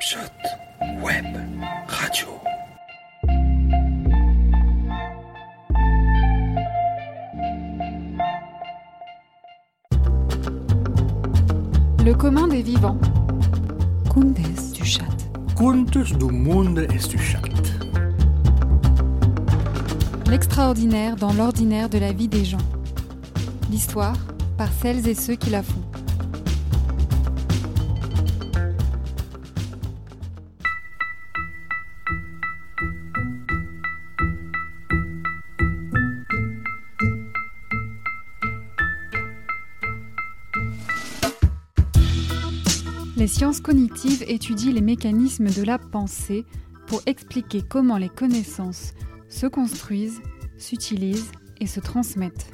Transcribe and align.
Snapshot 0.00 0.32
Web 1.02 1.26
Radio. 1.86 2.28
Le 12.02 12.14
commun 12.14 12.48
des 12.48 12.62
vivants. 12.62 12.98
Contes 14.08 14.72
du 14.72 14.84
chat. 14.84 15.02
Contes 15.54 15.98
du 15.98 16.24
monde 16.24 16.78
et 16.78 17.08
du 17.08 17.18
chat. 17.18 17.42
L'extraordinaire 20.30 21.16
dans 21.16 21.34
l'ordinaire 21.34 21.90
de 21.90 21.98
la 21.98 22.12
vie 22.12 22.28
des 22.28 22.46
gens. 22.46 22.58
L'histoire 23.70 24.16
par 24.56 24.68
celles 24.72 25.06
et 25.06 25.14
ceux 25.14 25.34
qui 25.34 25.50
la 25.50 25.62
font. 25.62 25.89
Sciences 43.40 43.62
cognitives 43.62 44.22
étudient 44.28 44.70
les 44.70 44.82
mécanismes 44.82 45.48
de 45.48 45.62
la 45.62 45.78
pensée 45.78 46.44
pour 46.86 47.00
expliquer 47.06 47.62
comment 47.62 47.96
les 47.96 48.10
connaissances 48.10 48.92
se 49.30 49.46
construisent, 49.46 50.20
s'utilisent 50.58 51.32
et 51.58 51.66
se 51.66 51.80
transmettent. 51.80 52.50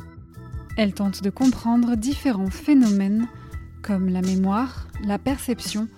Elles 0.77 0.95
tentent 0.95 1.25
de 1.25 1.31
comprendre 1.31 1.97
différents 1.97 2.53
phénomènes 2.53 3.27
comme 3.83 4.09
la 4.11 4.23
mémoire, 4.23 4.87
la 5.05 5.19
perception 5.19 5.89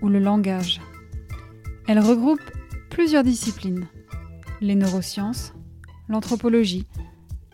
ou 0.00 0.08
le 0.08 0.20
langage. 0.20 0.80
Elles 1.86 2.00
regroupent 2.00 2.40
plusieurs 2.88 3.24
disciplines 3.24 3.88
les 4.62 4.74
neurosciences, 4.74 5.52
l'anthropologie, 6.08 6.86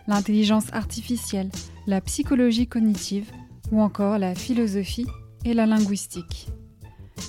l'intelligence 0.06 0.72
artificielle, 0.72 1.50
la 1.89 2.00
psychologie 2.00 2.68
cognitive 2.68 3.33
ou 3.72 3.80
encore 3.80 4.18
la 4.18 4.36
philosophie 4.36 5.08
et 5.44 5.52
la 5.52 5.66
linguistique. 5.66 6.46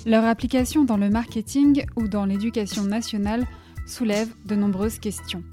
Leur 0.08 0.24
application 0.24 0.86
dans 0.86 0.96
le 0.96 1.10
marketing 1.10 1.84
ou 1.98 2.08
dans 2.08 2.24
l'éducation 2.24 2.84
nationale 2.84 3.46
soulève 3.86 4.30
de 4.46 4.56
nombreuses 4.56 5.00
questions. 5.00 5.44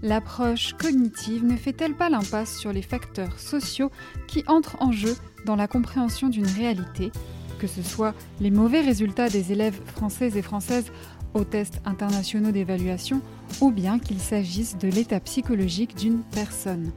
L'approche 0.00 0.72
cognitive 0.80 1.44
ne 1.44 1.56
fait-elle 1.58 1.94
pas 1.94 2.08
l'impasse 2.08 2.56
sur 2.56 2.72
les 2.72 2.80
facteurs 2.80 3.38
sociaux 3.38 3.90
qui 4.26 4.44
entrent 4.46 4.78
en 4.80 4.92
jeu 4.92 5.14
dans 5.44 5.56
la 5.56 5.68
compréhension 5.68 6.30
d'une 6.30 6.46
réalité, 6.46 7.12
que 7.58 7.66
ce 7.66 7.82
soit 7.82 8.14
les 8.40 8.50
mauvais 8.50 8.80
résultats 8.80 9.28
des 9.28 9.52
élèves 9.52 9.78
français 9.84 10.38
et 10.38 10.42
françaises 10.42 10.90
aux 11.34 11.44
tests 11.44 11.82
internationaux 11.84 12.50
d'évaluation 12.50 13.20
ou 13.60 13.70
bien 13.70 13.98
qu'il 13.98 14.20
s'agisse 14.20 14.78
de 14.78 14.88
l'état 14.88 15.20
psychologique 15.20 15.96
d'une 15.96 16.22
personne? 16.32 16.92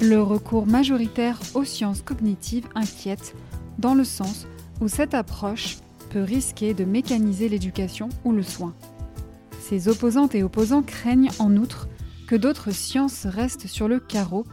Le 0.00 0.20
recours 0.20 0.66
majoritaire 0.66 1.38
aux 1.54 1.64
sciences 1.64 2.02
cognitives 2.02 2.66
inquiète 2.74 3.36
dans 3.78 3.94
le 3.94 4.02
sens 4.02 4.48
où 4.80 4.88
cette 4.88 5.14
approche 5.14 5.76
peut 6.10 6.22
risquer 6.22 6.74
de 6.74 6.84
mécaniser 6.84 7.48
l'éducation 7.48 8.08
ou 8.24 8.32
le 8.32 8.42
soin. 8.42 8.74
Ces 9.60 9.88
opposantes 9.88 10.34
et 10.34 10.42
opposants 10.42 10.82
craignent 10.82 11.30
en 11.38 11.56
outre 11.56 11.88
que 12.26 12.36
d'autres 12.36 12.70
sciences 12.70 13.26
restent 13.26 13.66
sur 13.66 13.88
le 13.88 14.00
carreau, 14.00 14.44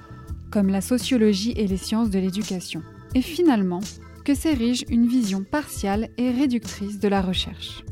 comme 0.52 0.70
la 0.70 0.82
sociologie 0.82 1.54
et 1.58 1.68
les 1.68 1.78
sciences 1.78 2.10
de 2.10 2.20
l'éducation. 2.20 2.82
Et 3.14 3.22
finalement, 3.22 3.82
que 4.24 4.34
s'érige 4.34 4.86
une 4.90 5.08
vision 5.08 5.44
partiale 5.44 6.10
et 6.18 6.32
réductrice 6.32 7.00
de 7.00 7.08
la 7.08 7.22
recherche. 7.22 7.84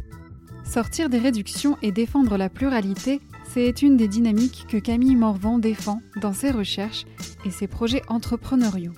Sortir 0.66 1.10
des 1.10 1.20
réductions 1.20 1.78
et 1.82 1.92
défendre 1.92 2.38
la 2.38 2.50
pluralité, 2.50 3.22
c'est 3.54 3.82
une 3.84 3.98
des 3.98 4.08
dynamiques 4.08 4.66
que 4.68 4.78
Camille 4.78 5.16
Morvan 5.16 5.60
défend 5.60 6.02
dans 6.20 6.34
ses 6.34 6.50
recherches 6.50 7.06
et 7.46 7.52
ses 7.52 7.68
projets 7.68 8.02
entrepreneuriaux. 8.08 8.94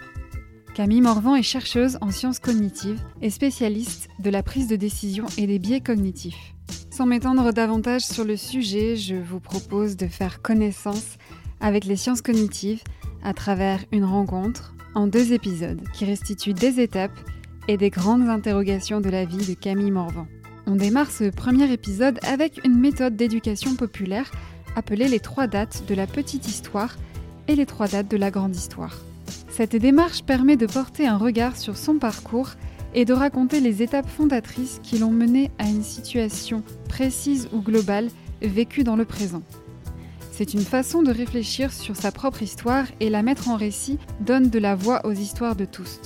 Camille 0.75 1.00
Morvan 1.00 1.36
est 1.36 1.41
chercheuse 1.41 1.97
en 2.02 2.12
sciences 2.12 2.40
cognitives 2.40 3.00
et 3.22 3.30
spécialiste 3.30 4.09
de 4.19 4.30
la 4.30 4.44
prise 4.44 4.68
de 4.68 4.75
décision 4.75 5.25
et 5.38 5.47
des 5.47 5.58
biais 5.58 5.80
cognitifs. 5.80 6.53
Sans 6.91 7.06
m'étendre 7.06 7.53
davantage 7.53 8.02
sur 8.02 8.25
le 8.25 8.36
sujet, 8.36 8.97
je 8.97 9.16
vous 9.16 9.40
propose 9.40 9.96
de 9.96 10.08
faire 10.08 10.41
connaissance 10.41 11.16
avec 11.62 11.85
les 11.85 11.96
sciences 11.96 12.22
cognitives 12.22 12.84
à 13.24 13.34
travers 13.34 13.85
une 13.94 14.03
rencontre 14.03 14.75
en 14.96 15.08
deux 15.08 15.31
épisodes 15.31 15.81
qui 15.94 16.03
restituent 16.03 16.53
des 16.53 16.81
étapes 16.81 17.18
et 17.69 17.78
des 17.78 17.90
grandes 17.90 18.28
interrogations 18.28 19.00
de 19.00 19.09
la 19.09 19.24
vie 19.24 19.47
de 19.47 19.53
Camille 19.53 19.91
Morvan. 19.91 20.28
On 20.68 20.75
démarre 20.75 21.09
ce 21.09 21.30
premier 21.30 21.72
épisode 21.72 22.19
avec 22.24 22.59
une 22.66 22.78
méthode 22.78 23.16
d'éducation 23.16 23.75
populaire 23.75 24.30
appelée 24.75 25.08
les 25.08 25.22
trois 25.22 25.47
dates 25.47 25.85
de 25.88 25.96
la 25.96 26.06
petite 26.06 26.50
histoire 26.50 26.97
et 27.47 27.56
les 27.56 27.66
trois 27.66 27.88
dates 27.88 28.12
de 28.12 28.18
la 28.18 28.30
grande 28.30 28.58
histoire. 28.58 28.97
Cette 29.55 29.77
démarche 29.77 30.21
permet 30.21 30.57
de 30.57 30.66
porter 30.66 31.07
un 31.07 31.16
regard 31.16 31.55
sur 31.55 31.77
son 31.77 31.97
parcours 31.97 32.49
et 32.93 33.05
de 33.05 33.13
raconter 33.13 33.61
les 33.61 33.81
étapes 33.81 34.09
fondatrices 34.09 34.81
qui 34.83 34.97
l'ont 34.97 35.11
mené 35.11 35.49
à 35.59 35.69
une 35.69 35.81
situation 35.81 36.61
précise 36.89 37.47
ou 37.53 37.61
globale 37.61 38.09
vécue 38.41 38.83
dans 38.83 38.97
le 38.97 39.05
présent. 39.05 39.43
C'est 40.33 40.55
une 40.55 40.59
façon 40.59 41.03
de 41.03 41.11
réfléchir 41.11 41.71
sur 41.71 41.95
sa 41.95 42.11
propre 42.11 42.43
histoire 42.43 42.85
et 42.99 43.09
la 43.09 43.23
mettre 43.23 43.47
en 43.47 43.55
récit 43.55 43.97
donne 44.19 44.49
de 44.49 44.59
la 44.59 44.75
voix 44.75 45.05
aux 45.05 45.13
histoires 45.13 45.55
de 45.55 45.63
tous. 45.63 46.01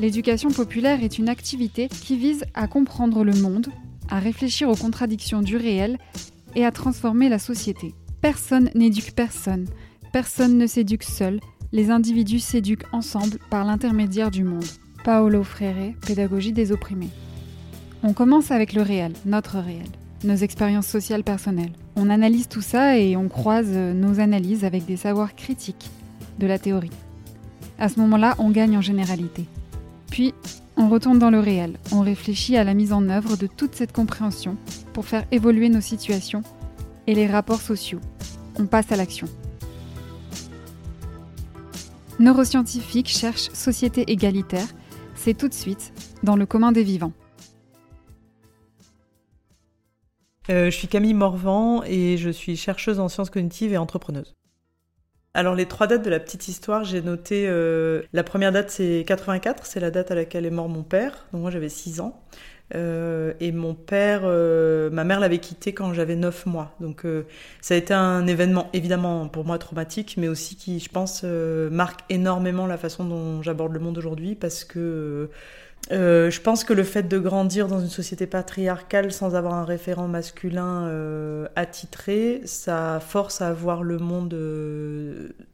L'éducation 0.00 0.50
populaire 0.50 1.04
est 1.04 1.18
une 1.18 1.28
activité 1.28 1.88
qui 1.88 2.16
vise 2.16 2.44
à 2.54 2.66
comprendre 2.66 3.22
le 3.22 3.34
monde, 3.34 3.68
à 4.10 4.18
réfléchir 4.18 4.68
aux 4.68 4.74
contradictions 4.74 5.42
du 5.42 5.56
réel 5.56 5.96
et 6.56 6.66
à 6.66 6.72
transformer 6.72 7.28
la 7.28 7.38
société. 7.38 7.94
Personne 8.20 8.68
n'éduque 8.74 9.12
personne, 9.14 9.68
personne 10.12 10.58
ne 10.58 10.66
s'éduque 10.66 11.04
seul, 11.04 11.38
les 11.72 11.90
individus 11.90 12.40
s'éduquent 12.40 12.86
ensemble 12.92 13.38
par 13.50 13.64
l'intermédiaire 13.64 14.30
du 14.30 14.44
monde. 14.44 14.64
Paolo 15.04 15.42
Freire, 15.42 15.94
Pédagogie 16.06 16.52
des 16.52 16.70
opprimés. 16.70 17.10
On 18.02 18.12
commence 18.12 18.50
avec 18.50 18.72
le 18.72 18.82
réel, 18.82 19.12
notre 19.24 19.58
réel, 19.58 19.88
nos 20.24 20.36
expériences 20.36 20.86
sociales 20.86 21.24
personnelles. 21.24 21.72
On 21.96 22.10
analyse 22.10 22.48
tout 22.48 22.60
ça 22.60 22.98
et 22.98 23.16
on 23.16 23.28
croise 23.28 23.70
nos 23.70 24.20
analyses 24.20 24.64
avec 24.64 24.84
des 24.84 24.96
savoirs 24.96 25.34
critiques 25.34 25.90
de 26.38 26.46
la 26.46 26.58
théorie. 26.58 26.90
À 27.78 27.88
ce 27.88 27.98
moment-là, 28.00 28.34
on 28.38 28.50
gagne 28.50 28.76
en 28.76 28.82
généralité. 28.82 29.46
Puis, 30.10 30.34
on 30.76 30.88
retourne 30.88 31.18
dans 31.18 31.30
le 31.30 31.40
réel, 31.40 31.78
on 31.90 32.00
réfléchit 32.00 32.56
à 32.56 32.64
la 32.64 32.74
mise 32.74 32.92
en 32.92 33.08
œuvre 33.08 33.36
de 33.36 33.46
toute 33.46 33.74
cette 33.74 33.92
compréhension 33.92 34.56
pour 34.92 35.06
faire 35.06 35.24
évoluer 35.30 35.68
nos 35.68 35.80
situations 35.80 36.42
et 37.06 37.14
les 37.14 37.26
rapports 37.26 37.60
sociaux. 37.60 38.00
On 38.58 38.66
passe 38.66 38.92
à 38.92 38.96
l'action. 38.96 39.26
Neuroscientifique 42.22 43.08
cherche 43.08 43.50
société 43.52 44.12
égalitaire, 44.12 44.68
c'est 45.16 45.34
tout 45.34 45.48
de 45.48 45.54
suite 45.54 45.92
dans 46.22 46.36
le 46.36 46.46
commun 46.46 46.70
des 46.70 46.84
vivants. 46.84 47.12
Euh, 50.48 50.66
je 50.66 50.70
suis 50.70 50.86
Camille 50.86 51.14
Morvan 51.14 51.82
et 51.84 52.16
je 52.18 52.30
suis 52.30 52.56
chercheuse 52.56 53.00
en 53.00 53.08
sciences 53.08 53.28
cognitives 53.28 53.72
et 53.72 53.76
entrepreneuse. 53.76 54.36
Alors 55.34 55.56
les 55.56 55.66
trois 55.66 55.88
dates 55.88 56.04
de 56.04 56.10
la 56.10 56.20
petite 56.20 56.46
histoire, 56.46 56.84
j'ai 56.84 57.02
noté 57.02 57.48
euh, 57.48 58.02
la 58.12 58.22
première 58.22 58.52
date 58.52 58.70
c'est 58.70 59.02
84, 59.04 59.66
c'est 59.66 59.80
la 59.80 59.90
date 59.90 60.12
à 60.12 60.14
laquelle 60.14 60.46
est 60.46 60.50
mort 60.50 60.68
mon 60.68 60.84
père, 60.84 61.26
donc 61.32 61.42
moi 61.42 61.50
j'avais 61.50 61.68
6 61.68 61.98
ans. 61.98 62.22
Euh, 62.74 63.34
et 63.40 63.52
mon 63.52 63.74
père, 63.74 64.22
euh, 64.24 64.90
ma 64.90 65.04
mère 65.04 65.20
l'avait 65.20 65.38
quitté 65.38 65.74
quand 65.74 65.92
j'avais 65.92 66.16
9 66.16 66.46
mois. 66.46 66.74
Donc 66.80 67.04
euh, 67.04 67.24
ça 67.60 67.74
a 67.74 67.76
été 67.76 67.92
un 67.94 68.26
événement 68.26 68.70
évidemment 68.72 69.28
pour 69.28 69.44
moi 69.44 69.58
traumatique, 69.58 70.16
mais 70.18 70.28
aussi 70.28 70.56
qui, 70.56 70.80
je 70.80 70.88
pense, 70.88 71.24
marque 71.24 72.00
énormément 72.08 72.66
la 72.66 72.78
façon 72.78 73.04
dont 73.04 73.42
j'aborde 73.42 73.72
le 73.72 73.80
monde 73.80 73.98
aujourd'hui 73.98 74.34
parce 74.34 74.64
que 74.64 75.30
je 75.90 76.40
pense 76.40 76.64
que 76.64 76.72
le 76.72 76.84
fait 76.84 77.02
de 77.02 77.18
grandir 77.18 77.66
dans 77.66 77.80
une 77.80 77.88
société 77.88 78.26
patriarcale 78.26 79.12
sans 79.12 79.34
avoir 79.34 79.54
un 79.54 79.64
référent 79.64 80.08
masculin 80.08 81.48
attitré, 81.56 82.40
ça 82.44 83.00
force 83.00 83.40
à 83.40 83.52
voir 83.52 83.82
le 83.82 83.98
monde 83.98 84.34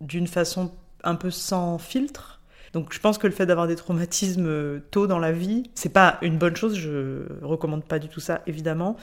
d'une 0.01 0.27
façon 0.27 0.71
un 1.03 1.15
peu 1.15 1.31
sans 1.31 1.79
filtre. 1.79 2.38
Donc 2.73 2.93
je 2.93 3.01
pense 3.01 3.19
que 3.19 3.27
le 3.27 3.33
fait 3.33 3.47
d'avoir 3.47 3.67
des 3.67 3.77
traumatismes 3.77 4.47
euh, 4.47 4.81
tôt 4.91 5.07
dans 5.07 5.19
la 5.19 5.33
vie, 5.33 5.71
c'est 5.75 5.93
pas 5.93 6.19
une 6.23 6.39
bonne 6.39 6.57
chose, 6.57 6.77
je 6.77 7.23
recommande 7.43 7.85
pas 7.85 7.99
du 7.99 8.09
tout 8.09 8.21
ça 8.21 8.43
évidemment. 8.47 8.97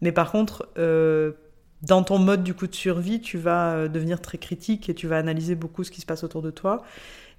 Mais 0.00 0.12
par 0.12 0.32
contre, 0.32 0.68
euh, 0.78 1.32
dans 1.82 2.02
ton 2.02 2.18
mode 2.18 2.42
du 2.42 2.54
coup 2.54 2.66
de 2.66 2.74
survie, 2.74 3.20
tu 3.20 3.38
vas 3.38 3.72
euh, 3.72 3.88
devenir 3.88 4.20
très 4.20 4.38
critique 4.38 4.88
et 4.88 4.94
tu 4.94 5.06
vas 5.06 5.18
analyser 5.18 5.54
beaucoup 5.54 5.84
ce 5.84 5.90
qui 5.90 6.00
se 6.00 6.06
passe 6.06 6.24
autour 6.24 6.42
de 6.42 6.50
toi. 6.50 6.82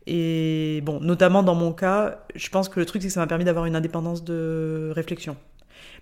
Et 0.06 0.81
bon, 0.83 1.00
notamment 1.00 1.44
dans 1.44 1.56
mon 1.56 1.71
cas, 1.71 2.25
je 2.35 2.50
pense 2.50 2.68
que 2.68 2.80
le 2.80 2.85
truc, 2.85 3.01
c'est 3.01 3.07
que 3.07 3.13
ça 3.13 3.21
m'a 3.21 3.27
permis 3.27 3.45
d'avoir 3.45 3.65
une 3.65 3.75
indépendance 3.75 4.24
de 4.24 4.91
réflexion. 4.94 5.38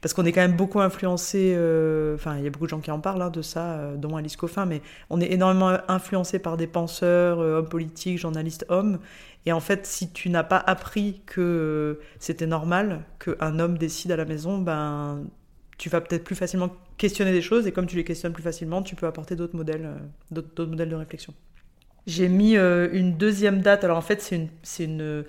Parce 0.01 0.13
qu'on 0.13 0.25
est 0.25 0.31
quand 0.31 0.42
même 0.42 0.56
beaucoup 0.56 0.81
influencé, 0.81 1.54
euh, 1.56 2.16
enfin 2.16 2.38
il 2.38 2.44
y 2.44 2.48
a 2.48 2.50
beaucoup 2.50 2.66
de 2.66 2.69
gens 2.69 2.80
qui 2.80 2.92
en 2.92 3.00
parlent 3.00 3.22
hein, 3.22 3.30
de 3.30 3.42
ça, 3.42 3.74
euh, 3.74 3.95
dont 3.95 4.16
Alice 4.16 4.36
Coffin, 4.36 4.66
mais 4.66 4.81
on 5.10 5.22
est 5.22 5.31
énormément 5.31 5.78
influencé 5.88 6.39
par 6.39 6.57
des 6.57 6.68
penseurs, 6.68 7.39
euh, 7.39 7.60
hommes 7.60 7.69
politiques, 7.69 8.18
journalistes 8.18 8.66
hommes, 8.69 9.00
et 9.45 9.51
en 9.51 9.60
fait 9.60 9.86
si 9.86 10.12
tu 10.12 10.30
n'as 10.30 10.44
pas 10.44 10.57
appris 10.57 11.22
que 11.25 12.00
c'était 12.19 12.48
normal 12.48 13.04
qu'un 13.19 13.60
homme 13.60 13.78
décide 13.78 14.12
à 14.12 14.18
la 14.18 14.25
maison, 14.25 14.57
ben 14.57 15.24
tu 15.78 15.89
vas 15.89 16.01
peut-être 16.01 16.24
plus 16.24 16.36
facilement 16.36 16.69
questionner 16.98 17.31
des 17.31 17.42
choses, 17.42 17.68
et 17.68 17.72
comme 17.72 17.88
tu 17.88 17.95
les 17.95 18.04
questionnes 18.04 18.33
plus 18.33 18.44
facilement, 18.44 18.83
tu 18.83 18.95
peux 18.95 19.07
apporter 19.07 19.36
d'autres 19.36 19.56
modèles, 19.56 19.89
d'autres 20.30 20.66
modèles 20.66 20.89
de 20.89 20.95
réflexion. 20.95 21.33
J'ai 22.07 22.30
mis 22.30 22.56
une 22.56 23.18
deuxième 23.18 23.62
date, 23.62 23.83
alors 23.83 23.98
en 23.98 24.01
fait 24.01 24.22
c'est 24.22 24.36
une, 24.36 24.50
c'est 24.63 24.86
une 24.86 25.24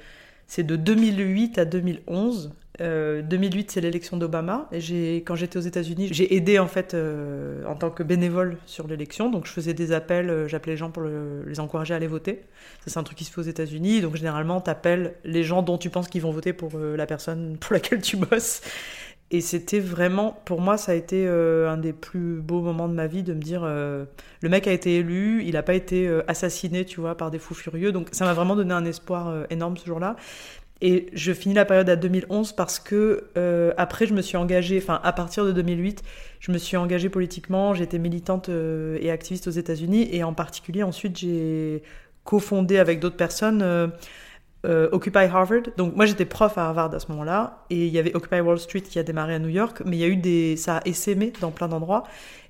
c'est 0.55 0.65
de 0.65 0.77
2008 0.77 1.57
à 1.57 1.65
2011. 1.65 2.53
2008, 2.79 2.83
euh, 2.83 3.65
c'est 3.69 3.81
l'élection 3.81 4.19
d'Obama. 4.19 4.69
Et 4.71 5.17
quand 5.25 5.35
j'étais 5.35 5.57
aux 5.57 5.63
États-Unis, 5.63 6.09
j'ai 6.13 6.35
aidé 6.35 6.59
en 6.59 6.67
fait 6.67 6.93
euh, 6.93 7.65
en 7.65 7.75
tant 7.75 7.89
que 7.89 8.03
bénévole 8.03 8.59
sur 8.67 8.87
l'élection. 8.87 9.31
Donc 9.31 9.47
je 9.47 9.51
faisais 9.51 9.73
des 9.73 9.93
appels, 9.93 10.29
euh, 10.29 10.49
j'appelais 10.49 10.73
les 10.73 10.77
gens 10.77 10.91
pour 10.91 11.05
les 11.05 11.59
encourager 11.59 11.95
à 11.95 11.97
aller 11.97 12.07
voter. 12.07 12.43
Ça, 12.85 12.91
c'est 12.91 12.99
un 12.99 13.03
truc 13.03 13.17
qui 13.17 13.25
se 13.25 13.33
fait 13.33 13.41
aux 13.41 13.45
États-Unis. 13.45 14.03
Donc 14.03 14.17
généralement, 14.17 14.61
tu 14.61 14.69
appelles 14.69 15.15
les 15.25 15.43
gens 15.43 15.63
dont 15.63 15.79
tu 15.79 15.89
penses 15.89 16.09
qu'ils 16.09 16.21
vont 16.21 16.33
voter 16.33 16.53
pour 16.53 16.79
la 16.79 17.07
personne 17.07 17.57
pour 17.59 17.73
laquelle 17.73 18.03
tu 18.03 18.19
bosses. 18.19 18.61
Et 19.33 19.41
c'était 19.41 19.81
vraiment, 19.81 20.41
pour 20.45 20.61
moi, 20.61 20.77
ça 20.77 20.93
a 20.93 20.95
été 20.95 21.27
un 21.27 21.79
des 21.79 21.95
plus 21.95 22.41
beaux 22.41 22.61
moments 22.61 22.87
de 22.87 22.93
ma 22.93 23.07
vie 23.07 23.23
de 23.23 23.33
me 23.33 23.41
dire, 23.41 23.65
le 23.65 24.07
mec 24.43 24.67
a 24.67 24.73
été 24.73 24.97
élu, 24.97 25.43
il 25.43 25.55
n'a 25.55 25.63
pas 25.63 25.73
été 25.73 26.07
assassiné, 26.29 26.85
tu 26.85 27.01
vois, 27.01 27.17
par 27.17 27.31
des 27.31 27.39
fous 27.39 27.55
furieux. 27.55 27.93
Donc 27.93 28.09
ça 28.13 28.27
m'a 28.27 28.35
vraiment 28.35 28.57
donné 28.57 28.75
un 28.75 28.85
espoir 28.85 29.47
énorme 29.49 29.79
ce 29.79 29.87
jour-là. 29.87 30.17
Et 30.85 31.07
je 31.13 31.33
finis 31.33 31.55
la 31.55 31.65
période 31.65 31.89
à 31.89 31.95
2011 31.95 32.55
parce 32.55 32.81
que 32.81 33.29
euh, 33.39 33.73
après 33.77 34.05
je 34.05 34.15
me 34.15 34.21
suis 34.21 34.37
engagée, 34.37 34.79
enfin 34.83 35.01
à 35.05 35.13
partir 35.13 35.45
de 35.47 35.53
2008, 35.53 36.03
je 36.41 36.51
me 36.51 36.59
suis 36.59 36.77
engagée 36.77 37.09
politiquement, 37.09 37.73
j'étais 37.73 38.01
militante 38.01 38.49
euh, 38.49 38.99
et 39.01 39.13
activiste 39.13 39.47
aux 39.47 39.53
États-Unis 39.53 40.09
et 40.11 40.25
en 40.25 40.35
particulier 40.35 40.83
ensuite 40.83 41.17
j'ai 41.17 41.85
cofondé 42.25 42.79
avec 42.79 42.99
d'autres 42.99 43.17
personnes 43.17 43.63
euh, 43.63 43.87
Occupy 44.65 45.25
Harvard. 45.25 45.63
Donc 45.77 45.97
moi 45.97 46.07
j'étais 46.07 46.25
prof 46.25 46.57
à 46.57 46.69
Harvard 46.69 46.95
à 46.95 47.01
ce 47.01 47.09
moment-là 47.11 47.65
et 47.71 47.87
il 47.87 47.93
y 47.93 47.99
avait 47.99 48.15
Occupy 48.15 48.41
Wall 48.41 48.59
Street 48.59 48.83
qui 48.83 48.99
a 48.99 49.03
démarré 49.03 49.35
à 49.35 49.39
New 49.39 49.49
York, 49.49 49.83
mais 49.85 49.97
il 49.97 50.01
y 50.01 50.05
a 50.05 50.09
eu 50.09 50.17
des, 50.17 50.57
ça 50.57 50.77
a 50.77 50.81
essaimé 50.85 51.33
dans 51.41 51.51
plein 51.51 51.69
d'endroits 51.69 52.05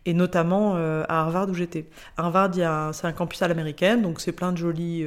et 0.05 0.13
notamment 0.13 0.75
à 0.75 1.21
Harvard 1.21 1.49
où 1.49 1.55
j'étais. 1.55 1.87
Harvard, 2.19 2.51
c'est 2.93 3.07
un 3.07 3.13
campus 3.13 3.41
à 3.41 3.49
l'américaine, 3.49 4.03
donc 4.03 4.21
c'est 4.21 4.33
plein 4.33 4.53
de 4.53 4.59
jolis 4.59 5.07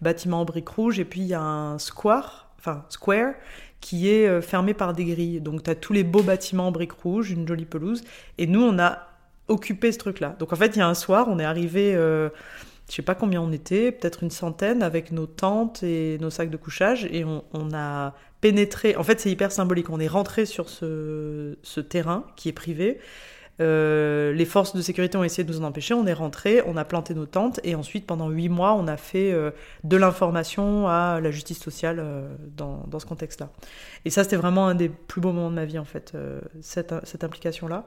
bâtiments 0.00 0.42
en 0.42 0.44
briques 0.44 0.68
rouges 0.68 1.00
et 1.00 1.04
puis 1.04 1.22
il 1.22 1.26
y 1.26 1.34
a 1.34 1.40
un 1.40 1.78
square 1.78 2.44
enfin 2.64 2.84
Square, 2.88 3.34
qui 3.80 4.08
est 4.08 4.26
euh, 4.26 4.40
fermé 4.40 4.74
par 4.74 4.94
des 4.94 5.04
grilles. 5.04 5.40
Donc 5.40 5.62
tu 5.62 5.70
as 5.70 5.74
tous 5.74 5.92
les 5.92 6.04
beaux 6.04 6.22
bâtiments 6.22 6.68
en 6.68 6.72
briques 6.72 6.92
rouges, 6.92 7.30
une 7.30 7.46
jolie 7.46 7.66
pelouse. 7.66 8.02
Et 8.38 8.46
nous, 8.46 8.62
on 8.62 8.78
a 8.78 9.06
occupé 9.48 9.92
ce 9.92 9.98
truc-là. 9.98 10.36
Donc 10.38 10.52
en 10.52 10.56
fait, 10.56 10.74
il 10.76 10.78
y 10.78 10.82
a 10.82 10.88
un 10.88 10.94
soir, 10.94 11.26
on 11.28 11.38
est 11.38 11.44
arrivé, 11.44 11.94
euh, 11.94 12.30
je 12.88 12.94
sais 12.94 13.02
pas 13.02 13.14
combien 13.14 13.40
on 13.40 13.52
était, 13.52 13.92
peut-être 13.92 14.22
une 14.22 14.30
centaine, 14.30 14.82
avec 14.82 15.10
nos 15.10 15.26
tentes 15.26 15.82
et 15.82 16.18
nos 16.20 16.30
sacs 16.30 16.50
de 16.50 16.56
couchage, 16.56 17.06
et 17.10 17.24
on, 17.24 17.42
a 17.72 18.14
pénétré. 18.40 18.94
En 18.96 19.02
fait, 19.02 19.20
c'est 19.20 19.30
hyper 19.30 19.52
symbolique. 19.52 19.88
On 19.88 20.00
est 20.00 20.08
rentré 20.08 20.44
sur 20.44 20.68
ce, 20.68 21.80
terrain 21.88 22.24
qui 22.36 22.50
est 22.50 22.52
privé. 22.52 22.98
Euh, 23.60 24.32
les 24.32 24.44
forces 24.44 24.74
de 24.74 24.82
sécurité 24.82 25.16
ont 25.16 25.22
essayé 25.22 25.44
de 25.44 25.52
nous 25.52 25.60
en 25.60 25.64
empêcher. 25.64 25.94
On 25.94 26.06
est 26.06 26.12
rentré, 26.12 26.60
on 26.66 26.76
a 26.76 26.84
planté 26.84 27.14
nos 27.14 27.24
tentes 27.24 27.60
et 27.62 27.76
ensuite 27.76 28.04
pendant 28.04 28.28
huit 28.28 28.48
mois, 28.48 28.74
on 28.74 28.88
a 28.88 28.96
fait 28.96 29.32
euh, 29.32 29.52
de 29.84 29.96
l'information 29.96 30.88
à 30.88 31.20
la 31.22 31.30
justice 31.30 31.60
sociale 31.60 31.98
euh, 32.00 32.28
dans, 32.56 32.98
ce 32.98 33.06
contexte-là. 33.06 33.50
Et 34.04 34.10
ça, 34.10 34.24
c'était 34.24 34.36
vraiment 34.36 34.66
un 34.66 34.74
des 34.74 34.88
plus 34.88 35.20
beaux 35.20 35.32
moments 35.32 35.50
de 35.50 35.54
ma 35.54 35.66
vie 35.66 35.78
en 35.78 35.84
fait, 35.84 36.14
cette 36.60 37.24
implication-là. 37.24 37.86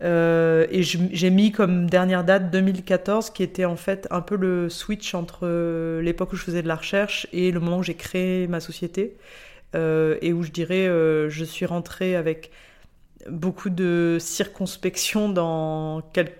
Et 0.00 0.82
j'ai 0.82 1.30
mis 1.30 1.52
comme 1.52 1.90
dernière 1.90 2.24
date 2.24 2.50
2014, 2.50 3.30
qui 3.30 3.42
était 3.42 3.64
en 3.64 3.76
fait 3.76 4.06
un 4.10 4.20
peu 4.20 4.36
le 4.36 4.68
switch 4.68 5.14
entre 5.14 5.46
l'époque 6.00 6.32
où 6.32 6.36
je 6.36 6.42
faisais 6.42 6.62
de 6.62 6.68
la 6.68 6.76
recherche 6.76 7.26
et 7.32 7.50
le 7.50 7.60
moment 7.60 7.78
où 7.78 7.82
j'ai 7.82 7.94
créé 7.94 8.46
ma 8.46 8.60
société, 8.60 9.16
et 9.74 10.32
où 10.32 10.42
je 10.42 10.50
dirais, 10.50 10.86
je 11.28 11.44
suis 11.44 11.66
rentrée 11.66 12.16
avec 12.16 12.50
beaucoup 13.30 13.70
de 13.70 14.18
circonspection 14.20 15.28
dans 15.28 16.02
quel... 16.12 16.32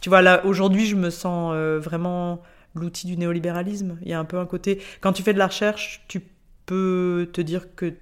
Tu 0.00 0.08
vois, 0.08 0.22
là, 0.22 0.44
aujourd'hui, 0.44 0.86
je 0.86 0.96
me 0.96 1.10
sens 1.10 1.52
euh, 1.54 1.78
vraiment 1.80 2.42
l'outil 2.74 3.06
du 3.06 3.16
néolibéralisme. 3.16 3.98
Il 4.02 4.08
y 4.08 4.12
a 4.12 4.18
un 4.18 4.24
peu 4.24 4.38
un 4.38 4.46
côté... 4.46 4.82
Quand 5.00 5.12
tu 5.12 5.22
fais 5.22 5.32
de 5.32 5.38
la 5.38 5.46
recherche, 5.46 6.04
tu 6.08 6.20
peux 6.66 7.28
te 7.32 7.40
dire 7.40 7.74
que 7.74 7.94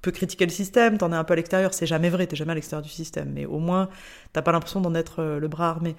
peux 0.00 0.10
critiquer 0.10 0.46
le 0.46 0.50
système, 0.50 0.98
t'en 0.98 1.12
es 1.12 1.16
un 1.16 1.24
peu 1.24 1.32
à 1.32 1.36
l'extérieur. 1.36 1.74
C'est 1.74 1.86
jamais 1.86 2.10
vrai, 2.10 2.26
t'es 2.26 2.36
jamais 2.36 2.52
à 2.52 2.54
l'extérieur 2.54 2.82
du 2.82 2.90
système. 2.90 3.30
Mais 3.34 3.46
au 3.46 3.58
moins, 3.58 3.88
t'as 4.32 4.42
pas 4.42 4.52
l'impression 4.52 4.80
d'en 4.80 4.94
être 4.94 5.20
euh, 5.20 5.38
le 5.38 5.48
bras 5.48 5.70
armé 5.70 5.96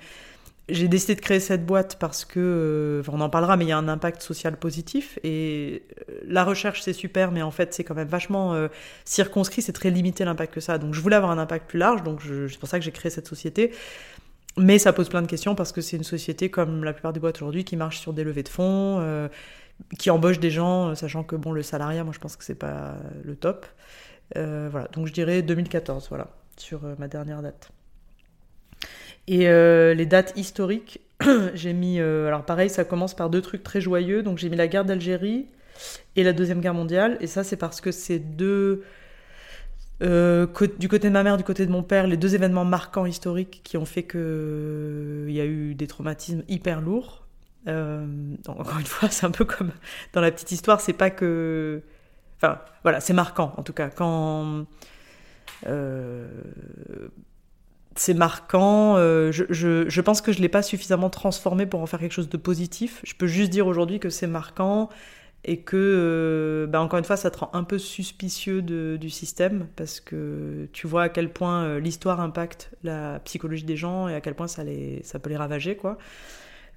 j'ai 0.70 0.88
décidé 0.88 1.16
de 1.16 1.20
créer 1.20 1.42
cette 1.42 1.66
boîte 1.66 1.98
parce 2.00 2.24
que, 2.24 2.40
euh, 2.40 3.12
on 3.12 3.20
en 3.20 3.30
parlera, 3.30 3.58
mais 3.58 3.66
il 3.66 3.70
y 3.70 3.74
a 3.74 3.78
un 3.78 3.90
impact 3.90 4.22
social 4.22 4.56
positif. 4.56 5.20
Et 5.22 5.84
euh, 6.10 6.14
la 6.26 6.46
recherche, 6.46 6.82
c'est 6.82 6.94
super, 6.94 7.32
mais 7.32 7.42
en 7.42 7.52
fait, 7.52 7.74
c'est 7.74 7.84
quand 7.84 7.96
même 7.96 8.08
vachement 8.08 8.56
circonscrit, 9.04 9.62
c'est 9.64 9.74
très 9.74 9.90
limité 9.90 10.24
l'impact 10.24 10.54
que 10.54 10.62
ça. 10.62 10.78
Donc, 10.78 10.94
je 10.94 11.02
voulais 11.02 11.18
avoir 11.18 11.32
un 11.32 11.40
impact 11.40 11.68
plus 11.68 11.80
large, 11.80 12.04
donc 12.04 12.22
c'est 12.22 12.60
pour 12.60 12.70
ça 12.70 12.80
que 12.80 12.86
j'ai 12.86 12.92
créé 12.92 13.10
cette 13.10 13.28
société. 13.28 13.72
Mais 14.58 14.80
ça 14.80 14.94
pose 14.94 15.10
plein 15.10 15.24
de 15.24 15.28
questions 15.28 15.56
parce 15.56 15.74
que 15.74 15.82
c'est 15.82 15.98
une 15.98 16.06
société, 16.06 16.50
comme 16.50 16.86
la 16.86 16.94
plupart 16.94 17.12
des 17.12 17.20
boîtes 17.20 17.38
aujourd'hui, 17.38 17.66
qui 17.66 17.76
marche 17.76 18.00
sur 18.00 18.14
des 18.14 18.24
levées 18.24 18.44
de 18.44 18.50
fonds, 18.50 19.30
qui 19.98 20.10
embauche 20.10 20.40
des 20.40 20.52
gens, 20.52 20.96
sachant 20.96 21.24
que, 21.24 21.36
bon, 21.36 21.52
le 21.52 21.64
salariat, 21.64 22.04
moi, 22.04 22.14
je 22.14 22.20
pense 22.20 22.36
que 22.36 22.44
c'est 22.44 22.56
pas 22.56 22.96
le 23.24 23.36
top. 23.36 23.66
voilà, 24.36 24.88
donc 24.94 25.08
je 25.08 25.14
dirais 25.14 25.42
2014, 25.42 26.08
voilà, 26.10 26.28
sur 26.58 26.82
ma 27.00 27.08
dernière 27.08 27.42
date. 27.42 27.72
Et 29.28 29.48
euh, 29.48 29.94
les 29.94 30.06
dates 30.06 30.34
historiques, 30.36 31.02
j'ai 31.54 31.74
mis. 31.74 32.00
Euh, 32.00 32.28
alors, 32.28 32.44
pareil, 32.44 32.70
ça 32.70 32.84
commence 32.84 33.14
par 33.14 33.30
deux 33.30 33.42
trucs 33.42 33.64
très 33.64 33.82
joyeux. 33.82 34.24
Donc, 34.24 34.38
j'ai 34.38 34.50
mis 34.50 34.58
la 34.58 34.68
guerre 34.68 34.86
d'Algérie 34.86 35.46
et 36.16 36.24
la 36.24 36.34
Deuxième 36.34 36.62
Guerre 36.62 36.74
mondiale. 36.74 37.18
Et 37.22 37.28
ça, 37.28 37.44
c'est 37.44 37.58
parce 37.58 37.82
que 37.82 37.92
c'est 37.92 38.20
deux. 38.20 38.84
Euh, 40.02 40.48
du 40.80 40.88
côté 40.88 41.08
de 41.08 41.14
ma 41.14 41.22
mère, 41.24 41.38
du 41.38 41.44
côté 41.44 41.66
de 41.66 41.72
mon 41.72 41.84
père, 41.84 42.08
les 42.08 42.18
deux 42.18 42.34
événements 42.34 42.66
marquants 42.66 43.06
historiques 43.06 43.62
qui 43.64 43.78
ont 43.78 43.86
fait 43.86 44.04
qu'il 44.04 45.30
y 45.30 45.40
a 45.40 45.46
eu 45.46 45.76
des 45.76 45.86
traumatismes 45.86 46.44
hyper 46.48 46.82
lourds. 46.82 47.21
Encore 47.68 48.80
une 48.80 48.86
fois, 48.86 49.10
c'est 49.10 49.26
un 49.26 49.32
peu 49.32 49.46
comme 49.46 49.72
dans 50.14 50.22
la 50.22 50.32
petite 50.32 50.52
histoire, 50.52 50.82
c'est 50.82 50.94
pas 50.94 51.10
que. 51.10 51.82
Enfin, 52.38 52.60
voilà, 52.84 53.00
c'est 53.00 53.14
marquant 53.14 53.54
en 53.58 53.64
tout 53.64 53.74
cas. 53.74 53.90
Quand 53.90 54.66
c'est 57.96 58.14
marquant. 58.14 58.96
Euh, 58.98 59.32
je, 59.32 60.02
pense 60.02 60.22
que 60.22 60.32
je 60.32 60.38
ne 60.38 60.44
l'ai 60.44 60.50
pas 60.50 60.64
suffisamment 60.64 61.10
transformé 61.10 61.66
pour 61.66 61.82
en 61.82 61.86
faire 61.86 62.00
quelque 62.00 62.14
chose 62.14 62.30
de 62.30 62.38
positif. 62.38 63.02
Je 63.04 63.14
peux 63.14 63.28
juste 63.28 63.52
dire 63.52 63.68
aujourd'hui 63.68 64.00
que 64.00 64.10
c'est 64.10 64.28
marquant 64.28 64.90
et 65.44 65.62
que, 65.62 65.76
euh, 65.76 66.68
bah, 66.68 66.82
encore 66.82 67.00
une 67.00 67.06
fois, 67.06 67.18
ça 67.18 67.32
te 67.32 67.40
rend 67.40 67.50
un 67.54 67.64
peu 67.64 67.80
suspicieux 67.80 68.62
du 68.62 69.10
système 69.10 69.68
parce 69.76 70.00
que 70.00 70.68
tu 70.72 70.88
vois 70.88 71.04
à 71.04 71.10
quel 71.10 71.32
point 71.32 71.64
euh, 71.64 71.80
l'histoire 71.80 72.22
impacte 72.22 72.72
la 72.84 73.20
psychologie 73.22 73.64
des 73.64 73.78
gens 73.78 74.08
et 74.08 74.16
à 74.16 74.22
quel 74.22 74.36
point 74.36 74.48
ça, 74.48 74.64
les, 74.64 75.02
ça 75.04 75.20
peut 75.20 75.30
les 75.30 75.38
ravager, 75.38 75.76
quoi. 75.76 75.98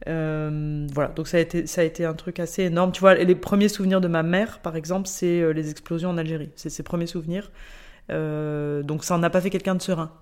Voilà, 0.07 1.09
donc 1.17 1.29
ça 1.29 1.39
a, 1.39 1.41
été, 1.41 1.67
ça 1.67 1.81
a 1.81 1.85
été 1.85 2.05
un 2.05 2.15
truc 2.15 2.41
assez 2.41 2.65
énorme. 2.65 2.93
Tu 2.93 3.01
vois, 3.01 3.15
les 3.15 3.35
premiers 3.35 3.69
souvenirs 3.69 4.01
de 4.01 4.09
ma 4.09 4.23
mère, 4.23 4.61
par 4.61 4.77
exemple, 4.77 5.09
c'est 5.09 5.53
les 5.53 5.71
explosions 5.71 6.11
en 6.11 6.19
Algérie. 6.19 6.51
C'est 6.57 6.71
ses 6.71 6.83
premiers 6.83 7.07
souvenirs. 7.07 7.51
donc 8.09 9.05
ça 9.05 9.19
n'a 9.19 9.31
pas 9.31 9.41
fait 9.41 9.51
quelqu'un 9.51 9.75
de 9.75 9.83
serein. 9.83 10.13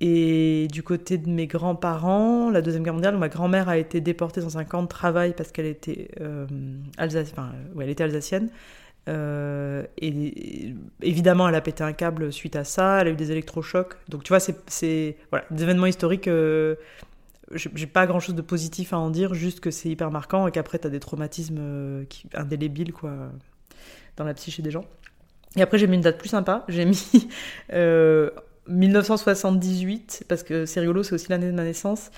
Et 0.00 0.68
du 0.72 0.82
côté 0.82 1.18
de 1.18 1.30
mes 1.30 1.46
grands-parents, 1.46 2.50
la 2.50 2.62
Deuxième 2.62 2.82
Guerre 2.82 2.94
mondiale, 2.94 3.16
ma 3.16 3.28
grand-mère 3.28 3.68
a 3.68 3.78
été 3.78 4.00
déportée 4.00 4.40
dans 4.40 4.58
un 4.58 4.64
camp 4.64 4.82
de 4.82 4.88
travail 4.88 5.34
parce 5.36 5.52
qu'elle 5.52 5.66
était, 5.66 6.08
euh, 6.20 6.46
enfin, 6.98 7.52
elle 7.80 7.88
était 7.90 8.04
alsacienne. 8.04 8.50
Euh, 9.08 9.84
et 9.98 10.74
évidemment, 11.02 11.48
elle 11.48 11.54
a 11.54 11.60
pété 11.60 11.84
un 11.84 11.92
câble 11.92 12.32
suite 12.32 12.56
à 12.56 12.64
ça, 12.64 13.00
elle 13.00 13.08
a 13.08 13.10
eu 13.12 13.16
des 13.16 13.30
électrochocs. 13.30 13.96
Donc 14.08 14.24
tu 14.24 14.30
vois, 14.30 14.40
c'est 14.40 15.16
voilà, 15.30 15.44
des 15.50 15.62
événements 15.62 15.86
historiques. 15.86 16.28
Euh, 16.28 16.74
j'ai 17.52 17.86
pas 17.86 18.06
grand 18.06 18.20
chose 18.20 18.34
de 18.34 18.42
positif 18.42 18.92
à 18.92 18.98
en 18.98 19.10
dire, 19.10 19.34
juste 19.34 19.60
que 19.60 19.70
c'est 19.70 19.88
hyper 19.88 20.10
marquant 20.10 20.46
et 20.46 20.50
qu'après 20.50 20.78
tu 20.78 20.86
as 20.86 20.90
des 20.90 21.00
traumatismes 21.00 21.58
euh, 21.58 22.04
indélébiles 22.34 22.92
quoi, 22.92 23.12
dans 24.16 24.24
la 24.24 24.34
psyché 24.34 24.62
des 24.62 24.70
gens. 24.70 24.84
Et 25.56 25.62
après, 25.62 25.78
j'ai 25.78 25.86
mis 25.86 25.96
une 25.96 26.02
date 26.02 26.18
plus 26.18 26.28
sympa. 26.28 26.64
J'ai 26.68 26.84
mis 26.84 27.28
1978, 28.68 30.24
parce 30.28 30.42
que 30.42 30.66
c'est 30.66 30.80
rigolo, 30.80 31.02
c'est 31.02 31.14
aussi 31.14 31.26
l'année 31.28 31.46
de 31.46 31.52
ma 31.52 31.64
naissance. 31.64 32.10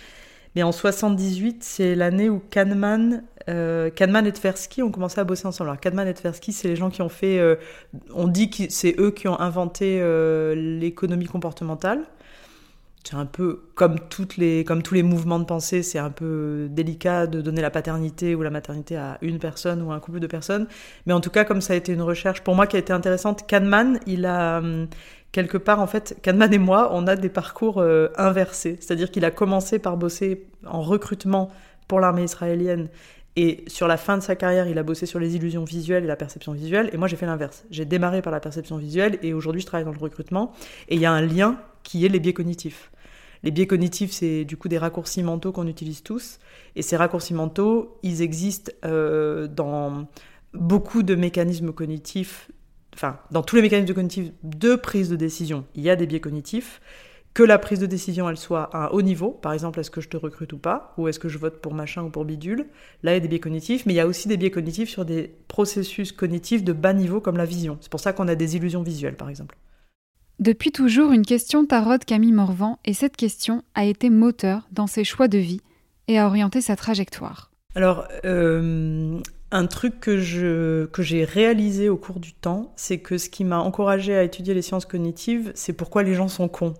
Mais 0.55 0.63
en 0.63 0.73
78, 0.73 1.63
c'est 1.63 1.95
l'année 1.95 2.31
où 2.31 2.39
Kahneman, 2.39 3.25
euh, 3.51 3.91
Kahneman 3.91 4.27
et 4.27 4.33
Tversky 4.33 4.83
ont 4.83 4.91
commencé 4.91 5.21
à 5.21 5.25
bosser 5.25 5.47
ensemble. 5.47 5.69
Alors 5.69 5.81
Kahneman 5.81 6.09
et 6.09 6.15
Tversky, 6.15 6.53
c'est 6.53 6.69
les 6.69 6.77
gens 6.77 6.89
qui 6.89 7.03
ont 7.03 7.11
fait, 7.11 7.39
euh, 7.39 7.57
on 8.15 8.27
dit 8.27 8.49
que 8.49 8.63
c'est 8.71 8.95
eux 8.99 9.11
qui 9.11 9.29
ont 9.29 9.39
inventé 9.39 9.99
euh, 10.01 10.55
l'économie 10.55 11.27
comportementale. 11.27 12.05
C'est 13.07 13.15
un 13.15 13.25
peu 13.25 13.61
comme 13.77 14.01
toutes 14.09 14.37
les, 14.37 14.65
comme 14.65 14.83
tous 14.83 14.95
les 14.95 15.05
mouvements 15.05 15.39
de 15.39 15.45
pensée, 15.45 15.85
c'est 15.85 16.01
un 16.01 16.11
peu 16.11 16.67
délicat 16.69 17.29
de 17.29 17.41
donner 17.41 17.63
la 17.63 17.71
paternité 17.71 18.35
ou 18.35 18.43
la 18.43 18.51
maternité 18.51 18.97
à 18.97 19.19
une 19.23 19.39
personne 19.39 19.81
ou 19.81 19.93
à 19.93 19.95
un 19.95 20.01
couple 20.01 20.19
de 20.19 20.27
personnes. 20.27 20.67
Mais 21.07 21.13
en 21.13 21.21
tout 21.21 21.31
cas, 21.31 21.45
comme 21.45 21.61
ça 21.61 21.75
a 21.75 21.77
été 21.77 21.93
une 21.93 22.03
recherche 22.03 22.41
pour 22.41 22.57
moi 22.57 22.67
qui 22.67 22.75
a 22.75 22.81
été 22.81 22.93
intéressante, 22.93 23.47
Kahneman, 23.47 24.01
il 24.09 24.27
a 24.27 24.59
hum, 24.59 24.89
quelque 25.31 25.57
part, 25.57 25.79
en 25.79 25.87
fait, 25.87 26.19
Kahneman 26.21 26.53
et 26.53 26.59
moi, 26.59 26.91
on 26.93 27.07
a 27.07 27.15
des 27.15 27.29
parcours 27.29 27.79
euh, 27.79 28.09
inversés. 28.17 28.77
C'est-à-dire 28.81 29.13
qu'il 29.13 29.25
a 29.25 29.31
commencé 29.31 29.79
par 29.79 29.97
bosser 29.97 30.49
en 30.67 30.83
recrutement 30.83 31.53
pour 31.87 32.01
l'armée 32.01 32.25
israélienne. 32.25 32.89
Et 33.37 33.65
sur 33.69 33.87
la 33.87 33.99
fin 33.99 34.19
de 34.19 34.23
sa 34.23 34.35
carrière, 34.35 34.67
il 34.67 34.79
a 34.79 34.83
bossé 34.83 35.07
sur 35.07 35.21
les 35.21 35.37
illusions 35.37 35.63
visuelles 35.63 36.03
et 36.03 36.09
la 36.09 36.17
perception 36.17 36.55
visuelle. 36.55 36.91
Et 36.93 36.97
moi, 36.97 37.07
j'ai 37.07 37.17
fait 37.17 37.27
l'inverse. 37.27 37.67
J'ai 37.71 37.85
démarré 37.85 38.21
par 38.21 38.33
la 38.33 38.41
perception 38.41 38.79
visuelle 38.79 39.21
et 39.23 39.33
aujourd'hui, 39.33 39.61
je 39.61 39.67
travaille 39.67 39.85
dans 39.85 39.93
le 39.93 39.99
recrutement. 39.99 40.53
Et 40.89 40.97
il 40.97 41.01
y 41.01 41.07
a 41.07 41.13
un 41.13 41.21
lien 41.21 41.57
qui 41.85 42.05
est 42.05 42.09
les 42.09 42.19
biais 42.19 42.33
cognitifs. 42.33 42.91
Les 43.43 43.51
biais 43.51 43.67
cognitifs, 43.67 44.13
c'est 44.13 44.45
du 44.45 44.57
coup 44.57 44.69
des 44.69 44.79
raccourcis 44.79 45.23
mentaux 45.23 45.53
qu'on 45.53 45.67
utilise 45.67 46.03
tous. 46.03 46.39
Et 46.75 46.83
ces 46.83 46.97
raccourcis 46.97 47.35
mentaux, 47.35 47.99
ils 48.03 48.23
existent 48.23 48.73
euh, 48.85 49.47
dans 49.47 50.07
beaucoup 50.55 51.03
de 51.03 51.15
mécanismes 51.15 51.73
cognitifs, 51.73 52.51
enfin, 52.95 53.19
dans 53.31 53.43
tous 53.43 53.57
les 53.57 53.63
mécanismes 53.63 53.95
cognitifs 53.95 54.33
de 54.43 54.75
prise 54.75 55.09
de 55.09 55.17
décision, 55.17 55.65
il 55.75 55.83
y 55.83 55.91
a 55.91 55.97
des 55.97 56.07
biais 56.07 56.21
cognitifs. 56.21 56.81
Que 57.35 57.43
la 57.43 57.59
prise 57.59 57.81
de 57.81 57.87
décision, 57.87 58.31
elle 58.31 58.39
soit 58.39 58.75
à 58.75 58.87
un 58.87 58.89
haut 58.89 59.03
niveau, 59.03 59.31
par 59.31 59.53
exemple, 59.53 59.79
est-ce 59.79 59.91
que 59.91 60.01
je 60.01 60.09
te 60.09 60.17
recrute 60.17 60.55
ou 60.55 60.59
pas, 60.59 60.95
ou 60.97 61.07
est-ce 61.07 61.19
que 61.19 61.29
je 61.29 61.37
vote 61.37 61.61
pour 61.61 61.75
machin 61.75 62.03
ou 62.03 62.09
pour 62.09 62.25
bidule, 62.25 62.65
là, 63.03 63.13
il 63.13 63.15
y 63.15 63.17
a 63.19 63.21
des 63.21 63.29
biais 63.29 63.41
cognitifs, 63.41 63.85
mais 63.85 63.93
il 63.93 63.97
y 63.97 64.01
a 64.01 64.07
aussi 64.07 64.27
des 64.27 64.39
biais 64.39 64.51
cognitifs 64.51 64.89
sur 64.89 65.05
des 65.05 65.35
processus 65.47 66.13
cognitifs 66.13 66.65
de 66.65 66.73
bas 66.73 66.95
niveau, 66.95 67.21
comme 67.21 67.37
la 67.37 67.45
vision. 67.45 67.77
C'est 67.83 67.91
pour 67.91 68.01
ça 68.01 68.15
qu'on 68.15 68.27
a 68.29 68.35
des 68.37 68.57
illusions 68.57 68.83
visuelles, 68.83 69.17
par 69.17 69.29
exemple. 69.29 69.55
Depuis 70.39 70.71
toujours, 70.71 71.13
une 71.13 71.25
question 71.25 71.65
taraude 71.65 72.05
Camille 72.05 72.33
Morvan, 72.33 72.79
et 72.85 72.93
cette 72.93 73.17
question 73.17 73.63
a 73.75 73.85
été 73.85 74.11
moteur 74.11 74.69
dans 74.71 74.87
ses 74.87 75.03
choix 75.03 75.29
de 75.29 75.39
vie 75.39 75.61
et 76.09 76.19
a 76.19 76.27
orienté 76.27 76.61
sa 76.61 76.77
trajectoire. 76.77 77.51
Alors, 77.75 78.07
euh, 78.25 79.19
un 79.51 79.67
truc 79.67 80.01
que 80.01 80.19
j'ai 80.19 81.25
réalisé 81.25 81.89
au 81.89 81.97
cours 81.97 82.21
du 82.21 82.35
temps, 82.35 82.73
c'est 82.77 82.99
que 82.99 83.17
ce 83.17 83.31
qui 83.31 83.45
m'a 83.45 83.59
encouragé 83.59 84.15
à 84.15 84.23
étudier 84.23 84.53
les 84.53 84.63
sciences 84.63 84.85
cognitives, 84.85 85.53
c'est 85.55 85.73
pourquoi 85.73 86.03
les 86.03 86.15
gens 86.15 86.29
sont 86.29 86.49
cons. 86.49 86.75